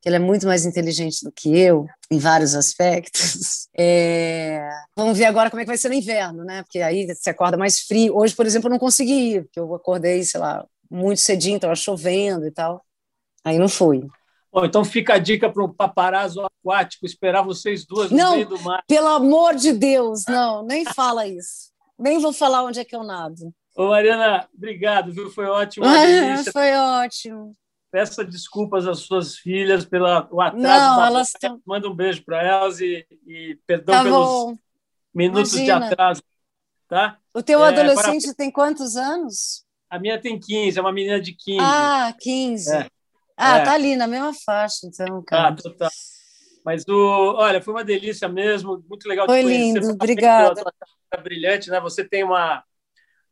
que 0.00 0.08
ela 0.08 0.16
é 0.16 0.20
muito 0.20 0.46
mais 0.46 0.64
inteligente 0.64 1.22
do 1.22 1.30
que 1.30 1.58
eu, 1.58 1.86
em 2.10 2.18
vários 2.18 2.54
aspectos. 2.54 3.68
É... 3.82 4.68
Vamos 4.94 5.16
ver 5.16 5.24
agora 5.24 5.48
como 5.48 5.60
é 5.60 5.64
que 5.64 5.70
vai 5.70 5.78
ser 5.78 5.88
no 5.88 5.94
inverno, 5.94 6.44
né? 6.44 6.62
Porque 6.62 6.80
aí 6.80 7.06
você 7.06 7.30
acorda 7.30 7.56
mais 7.56 7.80
frio. 7.80 8.14
Hoje, 8.14 8.36
por 8.36 8.44
exemplo, 8.44 8.68
eu 8.68 8.72
não 8.72 8.78
consegui 8.78 9.36
ir, 9.36 9.44
porque 9.44 9.58
eu 9.58 9.74
acordei, 9.74 10.22
sei 10.22 10.38
lá, 10.38 10.66
muito 10.90 11.20
cedinho, 11.20 11.56
estava 11.56 11.74
chovendo 11.74 12.46
e 12.46 12.50
tal. 12.50 12.84
Aí 13.44 13.58
não 13.58 13.68
fui. 13.68 14.06
Bom, 14.52 14.64
então 14.64 14.84
fica 14.84 15.14
a 15.14 15.18
dica 15.18 15.48
para 15.48 15.62
o 15.62 15.72
paparazzo 15.72 16.42
aquático 16.44 17.06
esperar 17.06 17.42
vocês 17.42 17.86
duas 17.86 18.10
no 18.10 18.16
não, 18.16 18.34
meio 18.34 18.48
do 18.48 18.60
mar. 18.60 18.82
Pelo 18.88 19.06
amor 19.06 19.54
de 19.54 19.72
Deus, 19.72 20.24
não, 20.28 20.64
nem 20.64 20.84
fala 20.84 21.26
isso. 21.26 21.70
Nem 21.96 22.18
vou 22.18 22.32
falar 22.32 22.64
onde 22.64 22.80
é 22.80 22.84
que 22.84 22.96
eu 22.96 23.04
nado. 23.04 23.54
Ô, 23.76 23.88
Mariana, 23.88 24.48
obrigado, 24.52 25.12
viu? 25.12 25.30
Foi 25.30 25.46
ótimo. 25.46 25.86
Foi 26.52 26.74
ótimo. 26.74 27.54
Peça 27.92 28.24
desculpas 28.24 28.86
às 28.86 29.00
suas 29.00 29.36
filhas 29.36 29.84
pelo 29.84 30.06
atraso. 30.06 30.56
Não, 30.56 31.04
elas 31.04 31.30
tão... 31.32 31.60
Manda 31.64 31.88
um 31.88 31.94
beijo 31.94 32.24
para 32.24 32.42
elas 32.42 32.80
e, 32.80 33.06
e 33.26 33.58
perdão 33.66 33.94
tá 33.96 34.02
pelos 34.02 34.28
bom. 34.28 34.58
minutos 35.14 35.52
Imagina. 35.54 35.78
de 35.80 35.92
atraso. 35.92 36.22
Tá? 36.88 37.18
O 37.32 37.42
teu 37.42 37.64
é, 37.64 37.68
adolescente 37.68 38.26
para... 38.26 38.34
tem 38.34 38.50
quantos 38.50 38.96
anos? 38.96 39.64
A 39.90 39.98
minha 39.98 40.20
tem 40.20 40.38
15, 40.38 40.78
é 40.78 40.80
uma 40.80 40.92
menina 40.92 41.20
de 41.20 41.34
15. 41.34 41.58
Ah, 41.60 42.14
15. 42.18 42.74
É. 42.74 42.86
Ah, 43.36 43.58
é. 43.58 43.64
tá 43.64 43.72
ali 43.72 43.96
na 43.96 44.06
mesma 44.06 44.32
faixa, 44.32 44.86
então, 44.86 45.22
cara. 45.24 45.48
Ah, 45.48 45.52
total. 45.56 45.90
Mas 46.64 46.86
o, 46.86 47.34
olha, 47.36 47.60
foi 47.60 47.74
uma 47.74 47.84
delícia 47.84 48.28
mesmo, 48.28 48.84
muito 48.88 49.08
legal 49.08 49.26
foi 49.26 49.42
lindo, 49.42 49.90
obrigada. 49.92 50.62
Brilhante, 51.22 51.70
né? 51.70 51.80
Você 51.80 52.04
tem 52.04 52.22
uma 52.22 52.62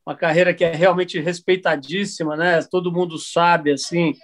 uma 0.05 0.17
carreira 0.17 0.55
que 0.55 0.65
é 0.65 0.75
realmente 0.75 1.21
respeitadíssima, 1.21 2.35
né? 2.35 2.63
Todo 2.63 2.91
mundo 2.91 3.19
sabe 3.19 3.73
assim 3.73 4.15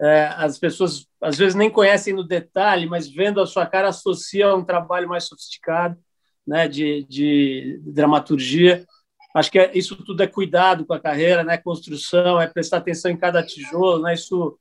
é, 0.00 0.26
as 0.36 0.58
pessoas 0.58 1.06
às 1.20 1.36
vezes 1.38 1.54
nem 1.54 1.70
conhecem 1.70 2.14
no 2.14 2.26
detalhe, 2.26 2.86
mas 2.86 3.08
vendo 3.08 3.40
a 3.40 3.46
sua 3.46 3.66
cara 3.66 3.88
associa 3.88 4.46
a 4.46 4.54
um 4.54 4.64
trabalho 4.64 5.08
mais 5.08 5.24
sofisticado, 5.24 5.98
né, 6.46 6.68
de, 6.68 7.04
de 7.08 7.80
dramaturgia. 7.82 8.84
Acho 9.36 9.50
que 9.50 9.58
é, 9.58 9.70
isso 9.76 10.02
tudo 10.02 10.22
é 10.22 10.26
cuidado 10.26 10.86
com 10.86 10.94
a 10.94 11.00
carreira, 11.00 11.44
né, 11.44 11.58
construção, 11.58 12.40
é 12.40 12.46
prestar 12.46 12.78
atenção 12.78 13.10
em 13.10 13.18
cada 13.18 13.44
tijolo, 13.44 14.02
né, 14.02 14.14
isso, 14.14 14.58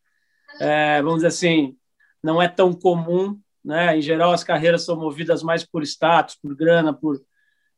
é, 0.60 1.02
vamos 1.02 1.20
dizer 1.20 1.28
assim, 1.28 1.78
não 2.22 2.42
é 2.42 2.50
tão 2.50 2.74
comum, 2.74 3.40
né, 3.64 3.98
em 3.98 4.02
geral 4.02 4.34
as 4.34 4.44
carreiras 4.44 4.84
são 4.84 4.98
movidas 4.98 5.42
mais 5.42 5.64
por 5.64 5.82
status, 5.82 6.36
por 6.36 6.54
grana, 6.54 6.94
por, 6.94 7.24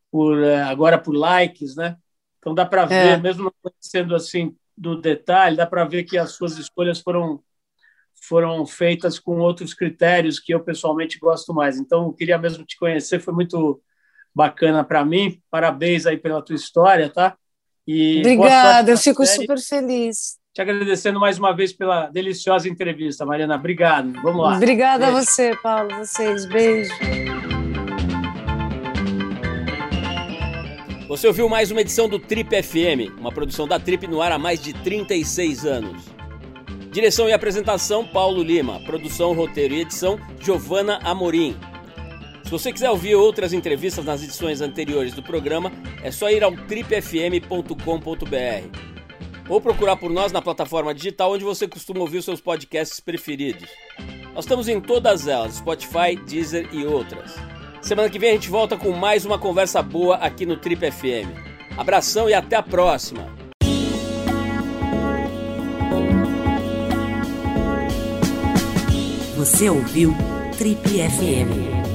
por 0.10 0.44
é, 0.44 0.64
agora 0.64 0.98
por 0.98 1.16
likes, 1.16 1.76
né, 1.76 1.96
então 2.40 2.56
dá 2.56 2.66
para 2.66 2.86
ver, 2.86 2.96
é. 2.96 3.18
mesmo 3.18 3.54
sendo 3.80 4.16
assim 4.16 4.58
do 4.76 5.00
detalhe, 5.00 5.56
dá 5.56 5.68
para 5.68 5.86
ver 5.86 6.04
que 6.04 6.18
as 6.18 6.32
suas 6.32 6.58
escolhas 6.58 7.00
foram 7.00 7.44
foram 8.20 8.66
feitas 8.66 9.20
com 9.20 9.38
outros 9.38 9.76
critérios 9.76 10.40
que 10.40 10.52
eu 10.52 10.60
pessoalmente 10.60 11.20
gosto 11.20 11.54
mais. 11.54 11.80
Então, 11.80 12.08
eu 12.08 12.14
queria 12.14 12.36
mesmo 12.36 12.66
te 12.66 12.76
conhecer, 12.76 13.20
foi 13.20 13.32
muito 13.32 13.80
bacana 14.38 14.84
para 14.84 15.04
mim. 15.04 15.40
Parabéns 15.50 16.06
aí 16.06 16.16
pela 16.16 16.44
tua 16.44 16.56
história, 16.56 17.10
tá? 17.10 17.36
E 17.88 18.20
Obrigada, 18.20 18.92
eu 18.92 18.98
fico 18.98 19.26
série. 19.26 19.42
super 19.42 19.60
feliz. 19.60 20.38
Te 20.54 20.62
agradecendo 20.62 21.20
mais 21.20 21.40
uma 21.40 21.56
vez 21.56 21.74
pela 21.74 22.08
deliciosa 22.08 22.70
entrevista, 22.70 23.26
Mariana. 23.26 23.56
Obrigado. 23.56 24.14
Vamos 24.22 24.44
lá. 24.44 24.58
Obrigada 24.58 25.06
beijo. 25.06 25.18
a 25.18 25.22
você, 25.24 25.56
Paulo. 25.62 25.90
Vocês. 25.98 26.46
Beijo. 26.46 26.94
Você 31.08 31.26
ouviu 31.26 31.50
mais 31.50 31.72
uma 31.72 31.82
edição 31.82 32.08
do 32.08 32.20
Trip 32.20 32.62
FM, 32.62 33.18
uma 33.18 33.32
produção 33.32 33.68
da 33.68 33.80
Trip 33.80 34.06
no 34.08 34.22
ar 34.22 34.34
há 34.34 34.38
mais 34.38 34.62
de 34.62 34.74
36 34.74 35.66
anos. 35.66 36.04
Direção 36.92 37.30
e 37.30 37.34
apresentação 37.34 38.06
Paulo 38.06 38.44
Lima, 38.44 38.80
produção, 38.82 39.34
roteiro 39.34 39.74
e 39.74 39.82
edição 39.82 40.20
Giovana 40.40 41.00
Amorim. 41.04 41.56
Se 42.48 42.52
você 42.52 42.72
quiser 42.72 42.90
ouvir 42.90 43.14
outras 43.14 43.52
entrevistas 43.52 44.06
nas 44.06 44.24
edições 44.24 44.62
anteriores 44.62 45.14
do 45.14 45.22
programa, 45.22 45.70
é 46.02 46.10
só 46.10 46.32
ir 46.32 46.42
ao 46.46 46.54
tripfm.com.br 46.54 47.76
ou 49.50 49.60
procurar 49.60 49.98
por 49.98 50.10
nós 50.10 50.32
na 50.32 50.42
plataforma 50.42 50.96
digital 50.96 51.34
onde 51.34 51.44
você 51.44 51.68
costuma 51.68 52.00
ouvir 52.00 52.20
os 52.20 52.26
seus 52.26 52.40
podcasts 52.40 53.02
preferidos. 53.02 53.68
Nós 54.34 54.46
estamos 54.46 54.70
em 54.70 54.80
todas 54.80 55.28
elas, 55.28 55.56
Spotify, 55.56 56.16
Deezer 56.26 56.70
e 56.72 56.86
outras. 56.86 57.36
Semana 57.82 58.10
que 58.10 58.18
vem 58.18 58.30
a 58.30 58.34
gente 58.36 58.50
volta 58.50 58.78
com 58.78 58.94
mais 58.94 59.26
uma 59.26 59.38
conversa 59.38 59.84
boa 59.84 60.16
aqui 60.16 60.46
no 60.46 60.56
Trip 60.56 60.90
FM. 60.90 61.28
Abração 61.78 62.30
e 62.30 62.34
até 62.34 62.56
a 62.56 62.64
próxima! 62.64 63.30
Você 69.36 69.70
ouviu 69.70 70.16
Trip 70.58 70.80
FM. 70.88 71.87